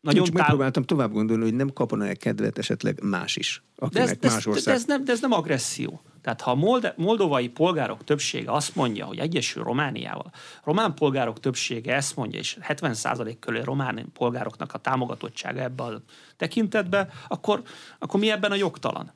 nagyon 0.00 0.24
Csak 0.24 0.34
táv... 0.34 0.42
megpróbáltam 0.42 0.82
tovább 0.82 1.12
gondolni, 1.12 1.42
hogy 1.42 1.54
nem 1.54 1.72
kapna 1.72 2.06
-e 2.06 2.14
kedvet 2.14 2.58
esetleg 2.58 3.02
más 3.02 3.36
is, 3.36 3.62
akinek 3.76 4.18
de 4.18 4.26
ez, 4.26 4.32
más 4.32 4.46
ország. 4.46 4.74
De 4.74 4.80
ez, 4.80 4.84
nem, 4.84 5.04
de 5.04 5.12
ez 5.12 5.20
nem 5.20 5.32
agresszió. 5.32 6.02
Tehát 6.22 6.40
ha 6.40 6.50
a 6.50 6.92
moldovai 6.96 7.48
polgárok 7.48 8.04
többsége 8.04 8.52
azt 8.52 8.74
mondja, 8.74 9.04
hogy 9.04 9.18
egyesül 9.18 9.62
Romániával, 9.62 10.32
román 10.64 10.94
polgárok 10.94 11.40
többsége 11.40 11.94
ezt 11.94 12.16
mondja, 12.16 12.38
és 12.38 12.58
70% 12.68 13.36
körül 13.40 13.62
román 13.62 14.06
polgároknak 14.12 14.74
a 14.74 14.78
támogatottsága 14.78 15.60
ebbe 15.60 15.82
a 15.82 16.02
tekintetbe, 16.36 17.08
akkor, 17.28 17.62
akkor 17.98 18.20
mi 18.20 18.30
ebben 18.30 18.50
a 18.50 18.54
jogtalan? 18.54 19.12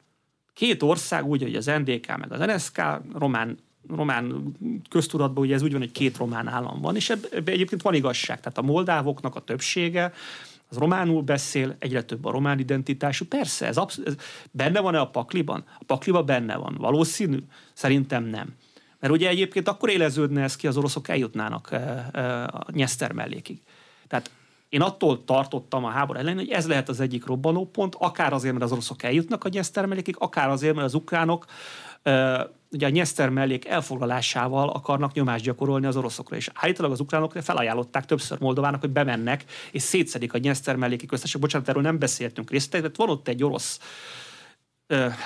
Két 0.53 0.83
ország, 0.83 1.27
úgy, 1.27 1.43
hogy 1.43 1.55
az 1.55 1.67
NDK 1.67 2.17
meg 2.17 2.33
az 2.33 2.39
NSK, 2.39 2.83
román 3.13 3.59
román 3.89 4.57
köztudatban 4.91 5.45
ugye 5.45 5.55
ez 5.55 5.63
úgy 5.63 5.73
van, 5.73 5.81
hogy 5.81 5.93
két 5.93 6.17
román 6.17 6.49
állam 6.49 6.81
van, 6.81 6.97
és 6.97 7.11
ebben 7.11 7.31
ebbe 7.33 7.53
egyébként 7.53 7.83
van 7.83 7.95
igazság. 7.95 8.41
Tehát 8.41 8.59
a 8.59 8.63
moldávoknak 8.63 9.35
a 9.35 9.41
többsége 9.41 10.13
az 10.69 10.77
románul 10.77 11.23
beszél, 11.23 11.77
egyre 11.79 12.03
több 12.03 12.25
a 12.25 12.31
román 12.31 12.59
identitású. 12.59 13.25
Persze, 13.25 13.67
ez, 13.67 13.77
absz- 13.77 14.07
ez 14.07 14.15
benne 14.51 14.81
van-e 14.81 15.01
a 15.01 15.09
pakliban? 15.09 15.65
A 15.79 15.85
pakliban 15.87 16.27
benne 16.27 16.57
van. 16.57 16.77
Valószínű? 16.79 17.39
Szerintem 17.73 18.25
nem. 18.25 18.55
Mert 19.01 19.13
ugye 19.13 19.29
egyébként 19.29 19.69
akkor 19.69 19.91
éleződne 19.91 20.43
ez 20.43 20.57
ki, 20.57 20.67
az 20.67 20.77
oroszok 20.77 21.09
eljutnának 21.09 21.69
e, 21.73 22.09
e, 22.13 22.45
a 22.45 22.67
Nyeszter 22.71 23.13
mellékig. 23.13 23.63
Tehát 24.09 24.31
én 24.69 24.81
attól 24.81 25.25
tartottam 25.25 25.85
a 25.85 25.89
háború 25.89 26.19
ellen, 26.19 26.35
hogy 26.35 26.49
ez 26.49 26.67
lehet 26.67 26.89
az 26.89 27.01
egyik 27.01 27.27
robbanópont, 27.27 27.95
akár 27.99 28.33
azért, 28.33 28.53
mert 28.53 28.65
az 28.65 28.73
oroszok 28.73 29.03
eljutnak 29.03 29.45
a 29.45 29.49
Nyeszter 29.49 29.87
mellékig, 29.87 30.17
akár 30.19 30.49
azért, 30.49 30.75
mert 30.75 30.87
az 30.87 30.95
ukránok 30.95 31.47
ugye 32.71 32.87
a 32.87 32.89
Nyeszter 32.89 33.29
mellék 33.29 33.67
elfoglalásával 33.67 34.69
akarnak 34.69 35.13
nyomást 35.13 35.45
gyakorolni 35.45 35.87
az 35.87 35.97
oroszokra. 35.97 36.37
És 36.37 36.51
állítólag 36.55 36.93
az 36.93 37.01
ukránok 37.01 37.33
felajánlották 37.33 38.05
többször 38.05 38.41
Moldovának, 38.41 38.81
hogy 38.81 38.91
bemennek 38.91 39.45
és 39.73 39.83
szétszedik 39.83 40.35
a 40.35 40.39
Nyeszter 40.39 40.77
melléki 40.77 41.07
köztesség. 41.07 41.41
Bocsánat, 41.41 41.69
erről 41.69 41.83
nem 41.83 41.99
beszéltünk 41.99 42.51
részletekben. 42.51 42.93
Van 42.97 43.09
ott 43.09 43.29
egy 43.29 43.45
orosz 43.45 43.79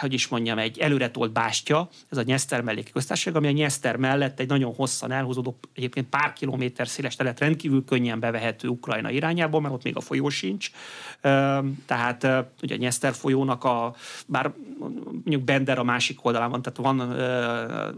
hogy 0.00 0.12
is 0.12 0.28
mondjam, 0.28 0.59
egy 0.59 0.78
előretolt 0.78 1.32
bástya, 1.32 1.88
ez 2.09 2.18
a 2.18 2.22
Nyeszter 2.22 2.61
melléki 2.61 2.92
köztársaság, 2.92 3.36
ami 3.36 3.46
a 3.46 3.50
Nyeszter 3.50 3.96
mellett 3.96 4.40
egy 4.40 4.48
nagyon 4.48 4.74
hosszan 4.74 5.11
elhúzódó, 5.11 5.59
egyébként 5.74 6.09
pár 6.09 6.32
kilométer 6.32 6.88
széles 6.88 7.16
terület 7.16 7.40
rendkívül 7.40 7.84
könnyen 7.84 8.20
bevehető 8.20 8.68
Ukrajna 8.68 9.11
irányába, 9.11 9.61
mert 9.61 9.74
ott 9.74 9.82
még 9.82 9.96
a 9.96 10.00
folyó 10.00 10.28
sincs. 10.28 10.70
Tehát 11.86 12.26
ugye 12.62 12.74
a 12.74 12.78
Nyeszter 12.78 13.12
folyónak 13.12 13.64
a, 13.64 13.94
bár 14.26 14.52
mondjuk 15.12 15.42
Bender 15.42 15.78
a 15.78 15.84
másik 15.84 16.24
oldalán 16.24 16.50
van, 16.50 16.62
tehát 16.62 16.78
van 16.78 17.00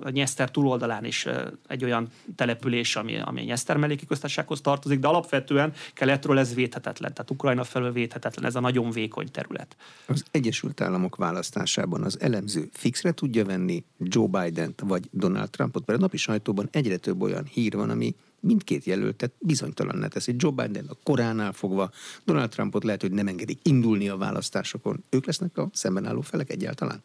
a 0.02 0.10
Nyeszter 0.10 0.50
túloldalán 0.50 1.04
is 1.04 1.26
egy 1.68 1.84
olyan 1.84 2.08
település, 2.36 2.96
ami, 2.96 3.18
ami 3.18 3.40
a 3.40 3.44
Nyeszter 3.44 3.76
melléki 3.76 4.06
köztársasághoz 4.06 4.60
tartozik, 4.60 4.98
de 4.98 5.08
alapvetően 5.08 5.72
keletről 5.94 6.38
ez 6.38 6.54
védhetetlen, 6.54 7.14
tehát 7.14 7.30
Ukrajna 7.30 7.64
felől 7.64 7.92
védhetetlen, 7.92 8.44
ez 8.44 8.54
a 8.54 8.60
nagyon 8.60 8.90
vékony 8.90 9.30
terület. 9.30 9.76
Az 10.06 10.24
Egyesült 10.30 10.80
Államok 10.80 11.16
választ 11.16 11.49
választásában 11.54 12.02
az 12.02 12.20
elemző 12.20 12.68
fixre 12.72 13.12
tudja 13.12 13.44
venni 13.44 13.84
Joe 13.98 14.26
Biden-t 14.26 14.80
vagy 14.80 15.08
Donald 15.12 15.50
Trumpot, 15.50 15.86
mert 15.86 15.98
a 15.98 16.02
napi 16.02 16.16
sajtóban 16.16 16.68
egyre 16.72 16.96
több 16.96 17.22
olyan 17.22 17.44
hír 17.44 17.76
van, 17.76 17.90
ami 17.90 18.14
mindkét 18.40 18.84
jelöltet 18.84 19.32
bizonytalanná 19.38 20.06
teszi. 20.06 20.34
Joe 20.36 20.50
Biden 20.50 20.86
a 20.88 20.96
koránál 21.02 21.52
fogva, 21.52 21.90
Donald 22.24 22.50
Trumpot 22.50 22.84
lehet, 22.84 23.00
hogy 23.00 23.12
nem 23.12 23.26
engedik 23.26 23.58
indulni 23.62 24.08
a 24.08 24.16
választásokon. 24.16 25.04
Ők 25.10 25.26
lesznek 25.26 25.58
a 25.58 25.68
szemben 25.72 26.06
álló 26.06 26.20
felek 26.20 26.50
egyáltalán? 26.50 27.02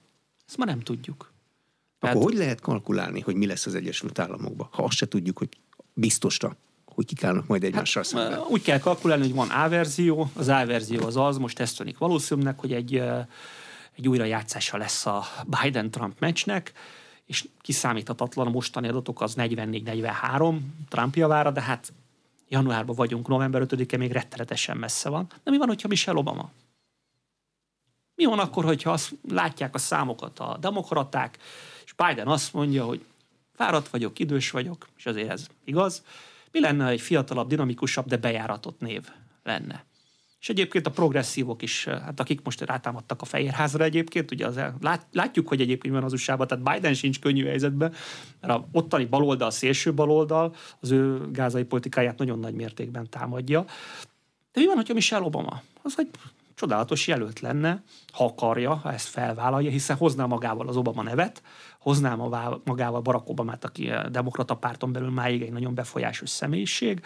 Ezt 0.47 0.57
ma 0.57 0.65
nem 0.65 0.79
tudjuk. 0.79 1.33
Akkor 1.99 2.15
hát... 2.15 2.23
hogy 2.23 2.37
lehet 2.37 2.61
kalkulálni, 2.61 3.19
hogy 3.19 3.35
mi 3.35 3.45
lesz 3.45 3.65
az 3.65 3.75
Egyesült 3.75 4.19
Államokban, 4.19 4.67
ha 4.71 4.83
azt 4.83 4.97
se 4.97 5.07
tudjuk, 5.07 5.37
hogy 5.37 5.49
biztosra 5.93 6.57
hogy 6.85 7.05
kik 7.05 7.23
állnak 7.23 7.47
majd 7.47 7.63
egymással 7.63 8.03
hát, 8.03 8.11
szemben? 8.11 8.39
Úgy 8.49 8.61
kell 8.61 8.79
kalkulálni, 8.79 9.23
hogy 9.23 9.33
van 9.33 9.49
A 9.49 9.69
verzió, 9.69 10.29
az 10.33 10.47
A 10.47 10.65
verzió 10.65 11.05
az 11.05 11.17
az, 11.17 11.37
most 11.37 11.59
ezt 11.59 11.77
tűnik 11.77 11.97
valószínűnek, 11.97 12.59
hogy 12.59 12.73
egy 12.73 13.01
egy 13.95 14.07
újrajátszása 14.07 14.77
lesz 14.77 15.05
a 15.05 15.23
Biden-Trump 15.45 16.19
meccsnek, 16.19 16.73
és 17.25 17.47
kiszámíthatatlan 17.61 18.47
a 18.47 18.49
mostani 18.49 18.87
adatok 18.87 19.21
az 19.21 19.35
44-43 19.37 20.57
Trump 20.89 21.15
javára, 21.15 21.51
de 21.51 21.61
hát 21.61 21.93
januárban 22.49 22.95
vagyunk, 22.95 23.27
november 23.27 23.61
5-e 23.65 23.97
még 23.97 24.11
rettenetesen 24.11 24.77
messze 24.77 25.09
van. 25.09 25.27
De 25.43 25.51
mi 25.51 25.57
van, 25.57 25.67
hogyha 25.67 25.87
Michelle 25.87 26.19
Obama? 26.19 26.51
Mi 28.15 28.25
van 28.25 28.39
akkor, 28.39 28.63
hogyha 28.63 28.91
azt 28.91 29.15
látják 29.29 29.75
a 29.75 29.77
számokat 29.77 30.39
a 30.39 30.57
demokraták, 30.59 31.37
és 31.85 31.93
Biden 31.93 32.27
azt 32.27 32.53
mondja, 32.53 32.85
hogy 32.85 33.05
fáradt 33.53 33.89
vagyok, 33.89 34.19
idős 34.19 34.51
vagyok, 34.51 34.87
és 34.97 35.05
azért 35.05 35.29
ez 35.29 35.47
igaz. 35.63 36.03
Mi 36.51 36.59
lenne, 36.59 36.83
ha 36.83 36.89
egy 36.89 37.01
fiatalabb, 37.01 37.47
dinamikusabb, 37.47 38.05
de 38.05 38.17
bejáratott 38.17 38.79
név 38.79 39.09
lenne? 39.43 39.85
És 40.45 40.51
egyébként 40.51 40.87
a 40.87 40.91
progresszívok 40.91 41.61
is, 41.61 41.87
eh, 41.87 41.99
hát 42.01 42.19
akik 42.19 42.41
most 42.43 42.61
rátámadtak 42.61 43.21
a 43.21 43.25
Fehérházra 43.25 43.83
egyébként, 43.83 44.31
ugye 44.31 44.47
az, 44.47 44.59
lát, 44.81 45.07
látjuk, 45.11 45.47
hogy 45.47 45.61
egyébként 45.61 45.93
van 45.93 46.03
az 46.03 46.13
usa 46.13 46.45
tehát 46.45 46.73
Biden 46.73 46.93
sincs 46.93 47.19
könnyű 47.19 47.45
helyzetben, 47.45 47.93
mert 48.41 48.53
a 48.53 48.67
ottani 48.71 49.05
baloldal, 49.05 49.47
a 49.47 49.51
szélső 49.51 49.93
baloldal 49.93 50.55
az 50.79 50.91
ő 50.91 51.31
gázai 51.31 51.63
politikáját 51.63 52.17
nagyon 52.17 52.39
nagy 52.39 52.53
mértékben 52.53 53.09
támadja. 53.09 53.65
De 54.51 54.59
mi 54.59 54.65
van, 54.65 54.75
hogyha 54.75 54.93
Michelle 54.93 55.25
Obama? 55.25 55.61
Az 55.81 55.93
egy 55.97 56.09
csodálatos 56.55 57.07
jelölt 57.07 57.39
lenne, 57.39 57.83
ha 58.13 58.25
akarja, 58.25 58.73
ha 58.73 58.93
ezt 58.93 59.07
felvállalja, 59.07 59.69
hiszen 59.69 59.97
hozná 59.97 60.25
magával 60.25 60.67
az 60.67 60.77
Obama 60.77 61.03
nevet, 61.03 61.41
hozná 61.79 62.15
magával 62.63 63.01
Barack 63.01 63.29
Obamát, 63.29 63.65
aki 63.65 63.89
a 63.89 64.09
demokrata 64.09 64.55
párton 64.55 64.91
belül 64.91 65.09
máig 65.09 65.41
egy 65.41 65.51
nagyon 65.51 65.73
befolyásos 65.73 66.29
személyiség, 66.29 67.01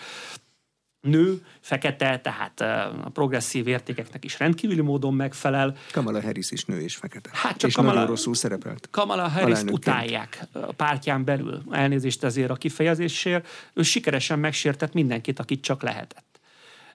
nő, 1.01 1.45
fekete, 1.59 2.19
tehát 2.19 2.61
a 3.05 3.09
progresszív 3.13 3.67
értékeknek 3.67 4.25
is 4.25 4.39
rendkívüli 4.39 4.81
módon 4.81 5.13
megfelel. 5.13 5.75
Kamala 5.91 6.21
Harris 6.21 6.51
is 6.51 6.65
nő 6.65 6.79
és 6.79 6.95
fekete. 6.95 7.29
Hát 7.33 7.57
csak 7.57 7.69
és 7.69 7.75
Kamala, 7.75 7.93
nagyon 7.93 8.09
rosszul 8.09 8.35
szerepelt. 8.35 8.87
Kamala 8.91 9.27
harris 9.27 9.61
utálják 9.61 10.47
a 10.53 10.73
pártján 10.73 11.23
belül. 11.23 11.63
Elnézést 11.69 12.23
ezért 12.23 12.49
a 12.49 12.55
kifejezésért. 12.55 13.47
Ő 13.73 13.81
sikeresen 13.81 14.39
megsértett 14.39 14.93
mindenkit, 14.93 15.39
akit 15.39 15.61
csak 15.61 15.81
lehetett. 15.81 16.39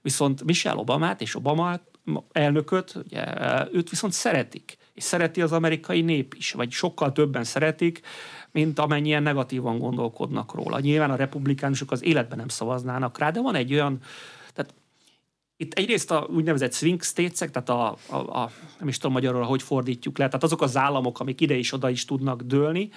Viszont 0.03 0.45
Michelle 0.45 0.81
Obamát 0.81 1.21
és 1.21 1.37
Obama 1.37 1.81
elnököt, 2.33 2.95
ugye, 2.95 3.25
őt 3.73 3.91
viszont 3.91 4.13
szeretik. 4.13 4.77
És 4.95 5.03
szereti 5.03 5.43
az 5.43 5.53
amerikai 5.53 6.01
nép 6.01 6.35
is, 6.35 6.53
vagy 6.53 6.71
sokkal 6.71 7.13
többen 7.13 7.45
szeretik, 7.45 8.01
mint 8.53 8.79
amennyien 8.79 9.23
negatívan 9.23 9.79
gondolkodnak 9.79 10.55
róla. 10.55 10.81
Nyilván 10.81 11.11
a 11.11 11.17
republikánusok 11.17 11.91
az 11.91 12.05
életben 12.05 12.39
nem 12.39 12.49
szavaznának 12.49 13.19
rá, 13.19 13.31
de 13.31 13.41
van 13.41 13.55
egy 13.55 13.73
olyan, 13.73 13.99
tehát 14.55 14.75
itt 15.57 15.73
egyrészt 15.73 16.11
a 16.11 16.29
úgynevezett 16.31 16.73
swing 16.73 17.03
states 17.03 17.39
tehát 17.39 17.69
a, 17.69 17.97
a, 18.07 18.17
a, 18.17 18.51
nem 18.79 18.89
is 18.89 18.97
tudom 18.97 19.13
magyarul, 19.13 19.43
hogy 19.43 19.63
fordítjuk 19.63 20.19
le, 20.19 20.27
tehát 20.27 20.43
azok 20.43 20.63
az 20.63 20.77
államok, 20.77 21.21
amik 21.21 21.41
ide 21.41 21.55
is 21.55 21.73
oda 21.73 21.91
is 21.91 22.05
tudnak 22.05 22.43
dőlni, 22.43 22.91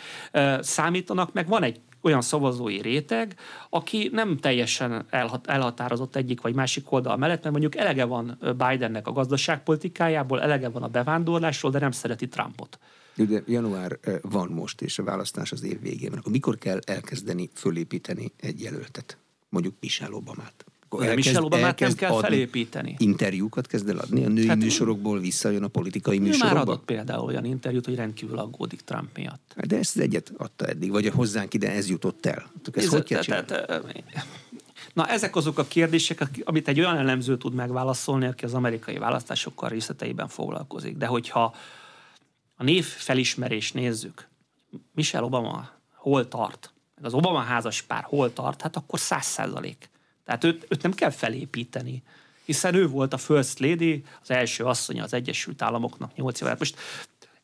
számítanak, 0.59 1.33
meg 1.33 1.47
van 1.47 1.63
egy 1.63 1.79
olyan 2.01 2.21
szavazói 2.21 2.81
réteg, 2.81 3.35
aki 3.69 4.09
nem 4.13 4.37
teljesen 4.37 5.05
elhat, 5.09 5.47
elhatározott 5.47 6.15
egyik 6.15 6.41
vagy 6.41 6.55
másik 6.55 6.91
oldal 6.91 7.17
mellett, 7.17 7.41
mert 7.41 7.51
mondjuk 7.51 7.75
elege 7.75 8.05
van 8.05 8.37
Bidennek 8.57 9.07
a 9.07 9.11
gazdaságpolitikájából, 9.11 10.41
elege 10.41 10.69
van 10.69 10.83
a 10.83 10.87
bevándorlásról, 10.87 11.71
de 11.71 11.79
nem 11.79 11.91
szereti 11.91 12.27
Trumpot. 12.27 12.79
De 13.15 13.43
január 13.45 13.99
van 14.21 14.49
most, 14.49 14.81
és 14.81 14.99
a 14.99 15.03
választás 15.03 15.51
az 15.51 15.63
év 15.63 15.81
végén 15.81 16.09
van. 16.09 16.19
Akkor 16.19 16.31
mikor 16.31 16.57
kell 16.57 16.79
elkezdeni 16.85 17.49
fölépíteni 17.53 18.31
egy 18.37 18.61
jelöltet? 18.61 19.17
Mondjuk 19.49 19.75
Michelle 19.79 20.15
Obamát. 20.15 20.65
Elkezd, 20.99 21.43
Obamát 21.43 21.79
nem 21.79 21.93
kell 21.93 22.19
felépíteni. 22.19 22.95
Interjúkat 22.97 23.67
kezd 23.67 23.89
el 23.89 23.97
adni? 23.97 24.25
A 24.25 24.27
női 24.27 24.47
hát, 24.47 24.57
műsorokból 24.57 25.19
visszajön 25.19 25.63
a 25.63 25.67
politikai 25.67 26.19
műsorokba? 26.19 26.53
Már 26.53 26.61
adott 26.61 26.85
például 26.85 27.25
olyan 27.25 27.45
interjút, 27.45 27.85
hogy 27.85 27.95
rendkívül 27.95 28.37
aggódik 28.37 28.81
Trump 28.81 29.17
miatt. 29.17 29.55
De 29.67 29.77
ezt 29.77 29.95
az 29.95 30.01
egyet 30.01 30.33
adta 30.37 30.65
eddig, 30.65 30.91
vagy 30.91 31.07
hozzánk 31.07 31.53
ide 31.53 31.71
ez 31.71 31.89
jutott 31.89 32.25
el. 32.25 32.51
Ez, 32.73 32.83
ez 32.83 32.89
hogy 32.89 33.03
kell 33.03 33.45
Na, 34.93 35.07
ezek 35.07 35.35
azok 35.35 35.59
a 35.59 35.63
kérdések, 35.63 36.29
amit 36.43 36.67
egy 36.67 36.79
olyan 36.79 36.97
elemző 36.97 37.37
tud 37.37 37.53
megválaszolni, 37.53 38.25
aki 38.25 38.45
az 38.45 38.53
amerikai 38.53 38.97
választásokkal 38.97 39.69
részleteiben 39.69 40.27
foglalkozik. 40.27 40.97
De 40.97 41.05
hogyha 41.05 41.55
a 42.55 42.63
név 42.63 42.85
felismerés 42.85 43.71
nézzük, 43.71 44.27
Michelle 44.93 45.25
Obama 45.25 45.69
hol 45.93 46.27
tart, 46.27 46.73
az 47.01 47.13
Obama 47.13 47.39
házas 47.39 47.81
pár 47.81 48.03
hol 48.03 48.33
tart, 48.33 48.61
hát 48.61 48.75
akkor 48.75 48.99
száz 48.99 49.25
százalék. 49.25 49.89
Tehát 50.27 50.43
őt, 50.43 50.65
őt 50.69 50.81
nem 50.81 50.93
kell 50.93 51.09
felépíteni 51.09 52.03
hiszen 52.47 52.75
ő 52.75 52.87
volt 52.87 53.13
a 53.13 53.17
First 53.17 53.59
Lady, 53.59 54.03
az 54.21 54.31
első 54.31 54.63
asszonya 54.63 55.03
az 55.03 55.13
Egyesült 55.13 55.61
Államoknak 55.61 56.15
nyolc 56.15 56.41
éve. 56.41 56.55
Most 56.59 56.79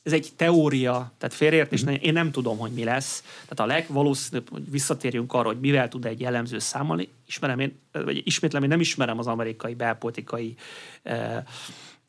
ez 0.03 0.13
egy 0.13 0.31
teória, 0.35 1.11
tehát 1.17 1.35
félreértés, 1.35 1.85
mm-hmm. 1.85 1.93
én 1.93 2.13
nem 2.13 2.31
tudom, 2.31 2.57
hogy 2.57 2.71
mi 2.71 2.83
lesz. 2.83 3.23
Tehát 3.47 3.59
a 3.59 3.65
legvalószínűbb, 3.75 4.49
hogy 4.49 4.71
visszatérjünk 4.71 5.33
arra, 5.33 5.47
hogy 5.47 5.59
mivel 5.59 5.87
tud 5.87 6.05
egy 6.05 6.19
jellemző 6.19 6.59
számolni, 6.59 7.09
ismerem 7.27 7.59
én, 7.59 7.79
vagy 7.91 8.21
ismétlem, 8.27 8.63
én 8.63 8.69
nem 8.69 8.79
ismerem 8.79 9.19
az 9.19 9.27
amerikai 9.27 9.73
belpolitikai 9.73 10.55
eh, 11.03 11.43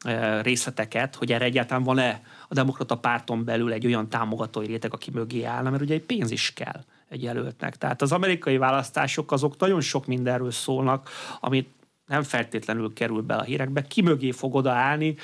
eh, 0.01 0.43
részleteket, 0.43 1.14
hogy 1.14 1.33
erre 1.33 1.45
egyáltalán 1.45 1.83
van-e 1.83 2.22
a 2.49 2.55
demokrata 2.55 2.97
párton 2.97 3.45
belül 3.45 3.72
egy 3.72 3.87
olyan 3.87 4.09
támogatói 4.09 4.66
réteg, 4.66 4.93
aki 4.93 5.11
mögé 5.11 5.43
állna, 5.43 5.70
mert 5.70 5.83
ugye 5.83 5.95
egy 5.95 6.03
pénz 6.03 6.31
is 6.31 6.53
kell 6.53 6.85
egy 7.15 7.23
jelöltnek. 7.23 7.77
Tehát 7.77 8.03
az 8.03 8.12
amerikai 8.12 8.57
választások 8.57 9.33
azok 9.33 9.59
nagyon 9.59 9.81
sok 9.81 10.07
mindenről 10.07 10.51
szólnak, 10.51 11.09
amit 11.41 11.69
nem 12.07 12.23
feltétlenül 12.23 12.93
kerül 12.93 13.23
be 13.23 13.35
a 13.35 13.43
hírekbe, 13.43 13.83
ki 13.83 14.03
mögé 14.03 14.31
fog 14.31 14.55
odaállni, 14.55 15.17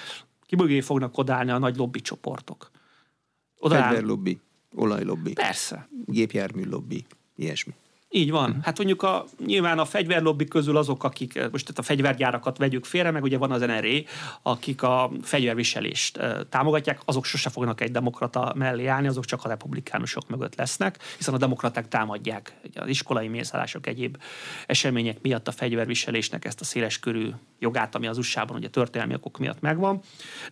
ki 0.47 0.57
mögé 0.57 0.81
fognak 0.81 1.19
odaállni 1.19 1.51
a 1.51 1.59
nagy 1.59 1.77
lobby 1.77 2.01
csoportok. 2.01 2.71
Fegyverlobbi, 3.61 4.41
olajlobbi. 4.75 5.33
Persze. 5.33 5.89
Gépjármű 6.05 6.65
lobby, 6.65 7.07
ilyesmi. 7.37 7.75
Így 8.13 8.31
van. 8.31 8.59
Hát 8.63 8.77
mondjuk 8.77 9.03
a, 9.03 9.25
nyilván 9.47 9.79
a 9.79 9.85
fegyverlobbi 9.85 10.45
közül 10.45 10.77
azok, 10.77 11.05
akik, 11.05 11.35
most 11.35 11.65
tehát 11.65 11.79
a 11.79 11.83
fegyvergyárakat 11.83 12.59
vegyük 12.59 12.85
félre, 12.85 13.11
meg 13.11 13.23
ugye 13.23 13.39
van 13.39 13.51
az 13.51 13.61
NRA, 13.61 13.99
akik 14.43 14.83
a 14.83 15.11
fegyverviselést 15.23 16.17
e, 16.17 16.45
támogatják, 16.49 17.01
azok 17.05 17.25
sose 17.25 17.51
fognak 17.51 17.81
egy 17.81 17.91
demokrata 17.91 18.53
mellé 18.57 18.87
állni, 18.87 19.07
azok 19.07 19.25
csak 19.25 19.45
a 19.45 19.49
republikánusok 19.49 20.29
mögött 20.29 20.55
lesznek, 20.55 20.99
hiszen 21.17 21.35
a 21.35 21.39
demokraták 21.39 21.89
támadják 21.89 22.55
az 22.75 22.89
iskolai 22.89 23.29
mészállások 23.29 23.87
egyéb 23.87 24.17
események 24.67 25.21
miatt 25.23 25.49
a 25.49 25.53
fegyverviselésnek 25.53 26.45
ezt 26.45 26.61
a 26.61 26.65
széleskörű 26.65 27.29
jogát, 27.59 27.95
ami 27.95 28.07
az 28.07 28.19
USA-ban 28.19 28.57
ugye 28.57 28.69
történelmi 28.69 29.15
okok 29.15 29.39
miatt 29.39 29.61
megvan. 29.61 30.01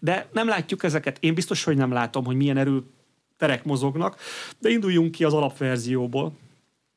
De 0.01 0.29
nem 0.33 0.49
látjuk 0.49 0.83
ezeket. 0.83 1.17
Én 1.21 1.35
biztos, 1.35 1.65
hogy 1.65 1.77
nem 1.77 1.93
látom, 1.93 2.25
hogy 2.25 2.37
milyen 2.37 2.57
erő 2.57 2.83
terek 3.37 3.65
mozognak, 3.65 4.17
de 4.59 4.69
induljunk 4.69 5.11
ki 5.11 5.25
az 5.25 5.35
alapverzióból 5.35 6.33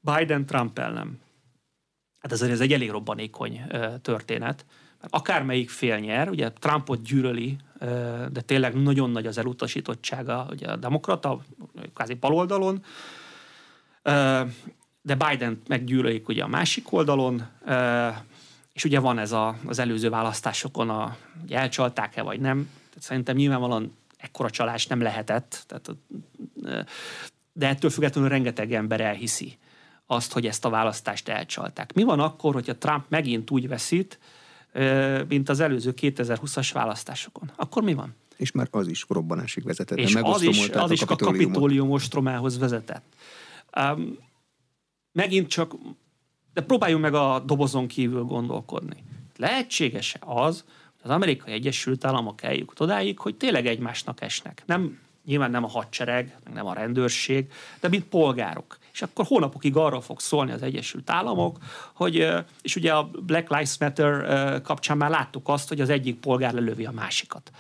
Biden-Trump 0.02 0.80
ellen. 0.80 1.20
Hát 2.20 2.32
ez, 2.32 2.42
ez 2.42 2.60
egy 2.60 2.74
elég 2.74 2.90
robbanékony 2.90 3.62
történet. 4.02 4.66
Akármelyik 5.10 5.70
fél 5.70 5.98
nyer, 5.98 6.30
ugye 6.30 6.52
Trumpot 6.52 7.02
gyűlöli, 7.02 7.58
de 8.32 8.42
tényleg 8.46 8.82
nagyon 8.82 9.10
nagy 9.10 9.26
az 9.26 9.38
elutasítottsága 9.38 10.48
ugye 10.50 10.72
a 10.72 10.76
demokrata, 10.76 11.40
kvázi 11.94 12.14
baloldalon, 12.14 12.84
de 15.02 15.16
Biden 15.16 15.62
meggyűlölik 15.68 16.28
ugye 16.28 16.44
a 16.44 16.48
másik 16.48 16.92
oldalon, 16.92 17.48
és 18.74 18.84
ugye 18.84 19.00
van 19.00 19.18
ez 19.18 19.32
a, 19.32 19.58
az 19.66 19.80
előző 19.80 20.10
választásokon, 20.10 20.90
a, 20.90 21.18
hogy 21.42 21.54
elcsalták-e 21.54 22.22
vagy 22.22 22.40
nem. 22.40 22.70
Tehát 22.90 23.04
szerintem 23.04 23.36
nyilvánvalóan 23.36 23.98
ekkora 24.18 24.50
csalás 24.50 24.88
nem 24.88 25.02
lehetett, 25.02 25.64
tehát, 25.68 25.90
de 27.54 27.68
ettől 27.68 27.90
függetlenül 27.90 28.30
rengeteg 28.30 28.74
ember 28.74 29.02
elhiszi 29.02 29.58
azt, 30.12 30.34
hogy 30.34 30.46
ezt 30.46 30.66
a 30.66 30.70
választást 30.70 31.28
elcsalták. 31.28 31.94
Mi 31.94 32.04
van 32.04 32.20
akkor, 32.20 32.54
hogyha 32.54 32.78
Trump 32.78 33.06
megint 33.10 33.52
úgy 33.52 33.68
veszít, 33.68 34.20
mint 35.28 35.50
az 35.50 35.60
előző 35.60 35.94
2020-as 36.02 36.70
választásokon? 36.74 37.52
Akkor 37.56 37.84
mi 37.84 37.94
van? 37.94 38.16
És 38.38 38.52
már 38.52 38.68
az 38.72 38.88
is 38.88 39.06
robbanásig 39.08 39.64
vezetett. 39.64 39.98
És 39.98 40.16
az 40.16 40.42
is, 40.42 40.70
az 40.70 40.92
is 40.92 41.02
a 41.02 41.16
kapitólium 41.16 41.92
ostromához 41.92 42.58
vezetett. 42.58 43.04
Um, 43.78 44.18
megint 45.12 45.48
csak, 45.48 45.76
de 46.54 46.62
próbáljunk 46.62 47.02
meg 47.02 47.14
a 47.14 47.40
dobozon 47.40 47.88
kívül 47.88 48.24
gondolkodni. 48.24 49.04
Lehetséges-e 49.38 50.20
az, 50.26 50.64
hogy 51.02 51.10
az 51.10 51.16
amerikai 51.16 51.54
Egyesült 51.54 52.06
Államok 52.06 52.44
eljut 52.44 52.80
odáig, 52.80 53.20
hogy 53.20 53.36
tényleg 53.36 53.68
egymásnak 53.68 54.22
esnek? 54.22 54.64
Nem, 54.66 55.00
nyilván 55.26 55.52
nem 55.52 55.64
a 55.64 55.68
hadsereg, 55.68 56.38
meg 56.44 56.54
nem 56.54 56.66
a 56.66 56.74
rendőrség, 56.74 57.52
de 57.80 57.88
mint 57.88 58.04
polgárok. 58.04 58.78
És 58.94 59.02
akkor 59.02 59.26
hónapokig 59.26 59.76
arra 59.76 60.02
fog 60.02 60.20
szólni 60.20 60.52
az 60.52 60.62
Egyesült 60.62 61.10
Államok, 61.10 61.58
hogy, 61.94 62.28
és 62.62 62.76
ugye 62.76 62.94
a 62.94 63.04
Black 63.04 63.50
Lives 63.50 63.78
Matter 63.78 64.62
kapcsán 64.62 64.98
már 64.98 65.10
láttuk 65.10 65.48
azt, 65.48 65.68
hogy 65.68 65.82
az 65.82 65.90
egyik 65.90 66.20
polgár 66.20 66.54
lelövi 66.54 66.86
a 66.86 66.92
másikat. 66.92 67.52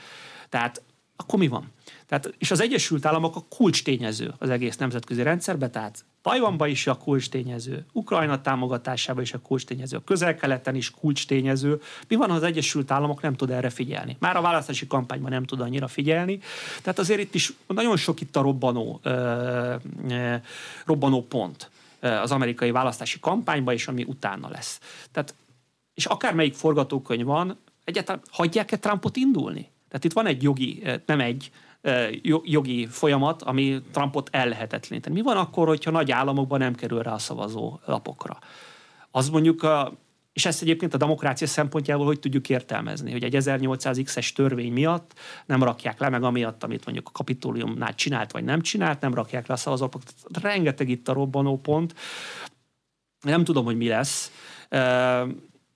Tehát 0.50 0.84
akkor 1.16 1.40
mi 1.40 1.48
van? 1.48 1.72
Tehát, 2.08 2.34
és 2.38 2.52
az 2.52 2.62
Egyesült 2.62 3.06
Államok 3.06 3.36
a 3.36 3.46
kulcs 3.50 3.84
tényező 3.84 4.34
az 4.38 4.50
egész 4.50 4.78
nemzetközi 4.78 5.24
rendszerben, 5.24 5.72
tehát 5.72 6.06
Tajvanban 6.22 6.70
is 6.70 6.88
a 6.88 6.98
kulcs 6.98 7.30
tényező, 7.30 7.86
Ukrajna 7.92 8.42
támogatásában 8.42 9.24
is 9.24 9.34
a 9.34 9.40
kulcs 9.40 9.66
tényező, 9.66 9.98
a 9.98 10.04
közel-keleten 10.04 10.76
is 10.76 10.92
kulcs 10.92 11.28
tényező. 11.28 11.82
Mi 12.08 12.16
van, 12.16 12.30
ha 12.30 12.36
az 12.36 12.44
Egyesült 12.44 12.92
Államok 12.92 13.22
nem 13.22 13.36
tud 13.36 13.50
erre 13.50 13.70
figyelni? 13.70 14.16
Már 14.20 14.36
a 14.36 14.42
választási 14.42 14.88
kampányban 14.88 15.32
nem 15.32 15.44
tud 15.44 15.62
annyira 15.62 15.88
figyelni. 15.88 16.40
Tehát 16.82 17.00
azért 17.00 17.20
itt 17.20 17.36
is 17.36 17.54
nagyon 17.68 17.98
sok 17.98 18.22
itt 18.22 18.36
a 18.36 18.42
robbanó, 18.42 19.02
robbanó 20.86 21.26
pont 21.28 21.70
az 22.00 22.32
amerikai 22.32 22.72
választási 22.72 23.20
kampányban, 23.20 23.74
és 23.74 23.88
ami 23.88 24.04
utána 24.04 24.50
lesz. 24.50 24.80
Tehát, 25.12 25.36
és 25.94 26.06
akármelyik 26.06 26.54
forgatókönyv 26.54 27.26
van, 27.26 27.58
egyáltalán 27.84 28.22
hagyják-e 28.30 28.78
Trumpot 28.78 29.16
indulni? 29.16 29.70
Tehát 29.88 30.04
itt 30.04 30.14
van 30.14 30.26
egy 30.26 30.44
jogi, 30.44 30.84
nem 31.06 31.20
egy, 31.20 31.52
jogi 32.44 32.86
folyamat, 32.86 33.42
ami 33.42 33.82
Trumpot 33.92 34.30
ellehetetleníteni. 34.32 35.16
Mi 35.16 35.22
van 35.22 35.38
akkor, 35.38 35.68
hogyha 35.68 35.92
nagy 35.92 36.12
államokban 36.12 36.60
nem 36.60 36.76
kerül 36.76 37.02
rá 37.02 37.14
a 37.14 37.18
szavazó 37.18 37.80
lapokra? 37.86 38.40
Az 39.12 39.30
mondjuk 39.30 39.66
és 40.34 40.46
ezt 40.46 40.62
egyébként 40.62 40.94
a 40.94 40.98
demokrácia 40.98 41.48
szempontjából 41.48 42.06
hogy 42.06 42.20
tudjuk 42.20 42.50
értelmezni, 42.50 43.12
hogy 43.12 43.24
egy 43.24 43.36
1800X-es 43.38 44.34
törvény 44.34 44.74
miatt 44.74 45.14
nem 45.46 45.64
rakják 45.64 46.00
le, 46.00 46.10
meg 46.10 46.24
amiatt, 46.24 46.64
amit 46.64 46.86
mondjuk 46.86 47.08
a 47.08 47.12
kapitóliumnál 47.12 47.96
csinált, 47.96 48.32
vagy 48.32 48.44
nem 48.44 48.62
csinált, 48.62 49.02
nem 49.02 49.14
rakják 49.14 49.48
le 49.48 49.54
a 49.54 49.58
szavazólapokat. 49.58 50.14
Rengeteg 50.42 50.90
itt 50.90 51.08
a 51.08 51.14
robbanó 51.14 51.58
pont. 51.58 51.96
Nem 53.22 53.44
tudom, 53.44 53.66
hogy 53.66 53.78
mi 53.78 53.88
lesz 53.88 54.32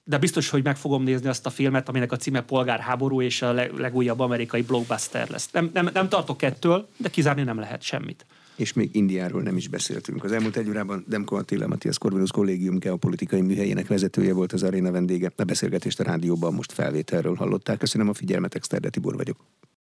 de 0.08 0.18
biztos, 0.18 0.50
hogy 0.50 0.64
meg 0.64 0.78
fogom 0.78 1.04
nézni 1.04 1.28
azt 1.28 1.46
a 1.46 1.50
filmet, 1.50 1.90
aminek 1.90 2.12
a 2.12 2.16
címe 2.16 2.42
Polgárháború, 2.42 3.22
és 3.22 3.42
a 3.42 3.52
legújabb 3.78 4.20
amerikai 4.20 4.62
blockbuster 4.62 5.30
lesz. 5.30 5.50
Nem, 5.52 5.70
nem, 5.74 5.90
nem 5.94 6.10
tartok 6.10 6.42
ettől, 6.42 6.88
de 6.98 7.10
kizárni 7.10 7.44
nem 7.44 7.60
lehet 7.60 7.82
semmit. 7.82 8.26
És 8.56 8.74
még 8.74 8.90
Indiáról 8.96 9.42
nem 9.42 9.58
is 9.58 9.68
beszéltünk. 9.68 10.24
Az 10.24 10.32
elmúlt 10.32 10.58
egy 10.58 10.70
órában 10.70 11.06
Demko 11.08 11.36
Attila, 11.36 11.68
Matthias 11.68 11.98
Corvinus 11.98 12.32
kollégium 12.32 12.78
geopolitikai 12.78 13.42
műhelyének 13.42 13.88
vezetője 13.88 14.34
volt 14.34 14.54
az 14.54 14.64
aréna 14.64 14.92
vendége. 14.92 15.32
A 15.36 15.44
beszélgetést 15.44 16.00
a 16.00 16.04
rádióban 16.04 16.54
most 16.54 16.72
felvételről 16.72 17.36
hallották. 17.36 17.78
Köszönöm 17.78 18.10
a 18.10 18.14
figyelmet, 18.14 18.56
Exterde 18.56 18.90
Tibor 18.90 19.16
vagyok. 19.16 19.38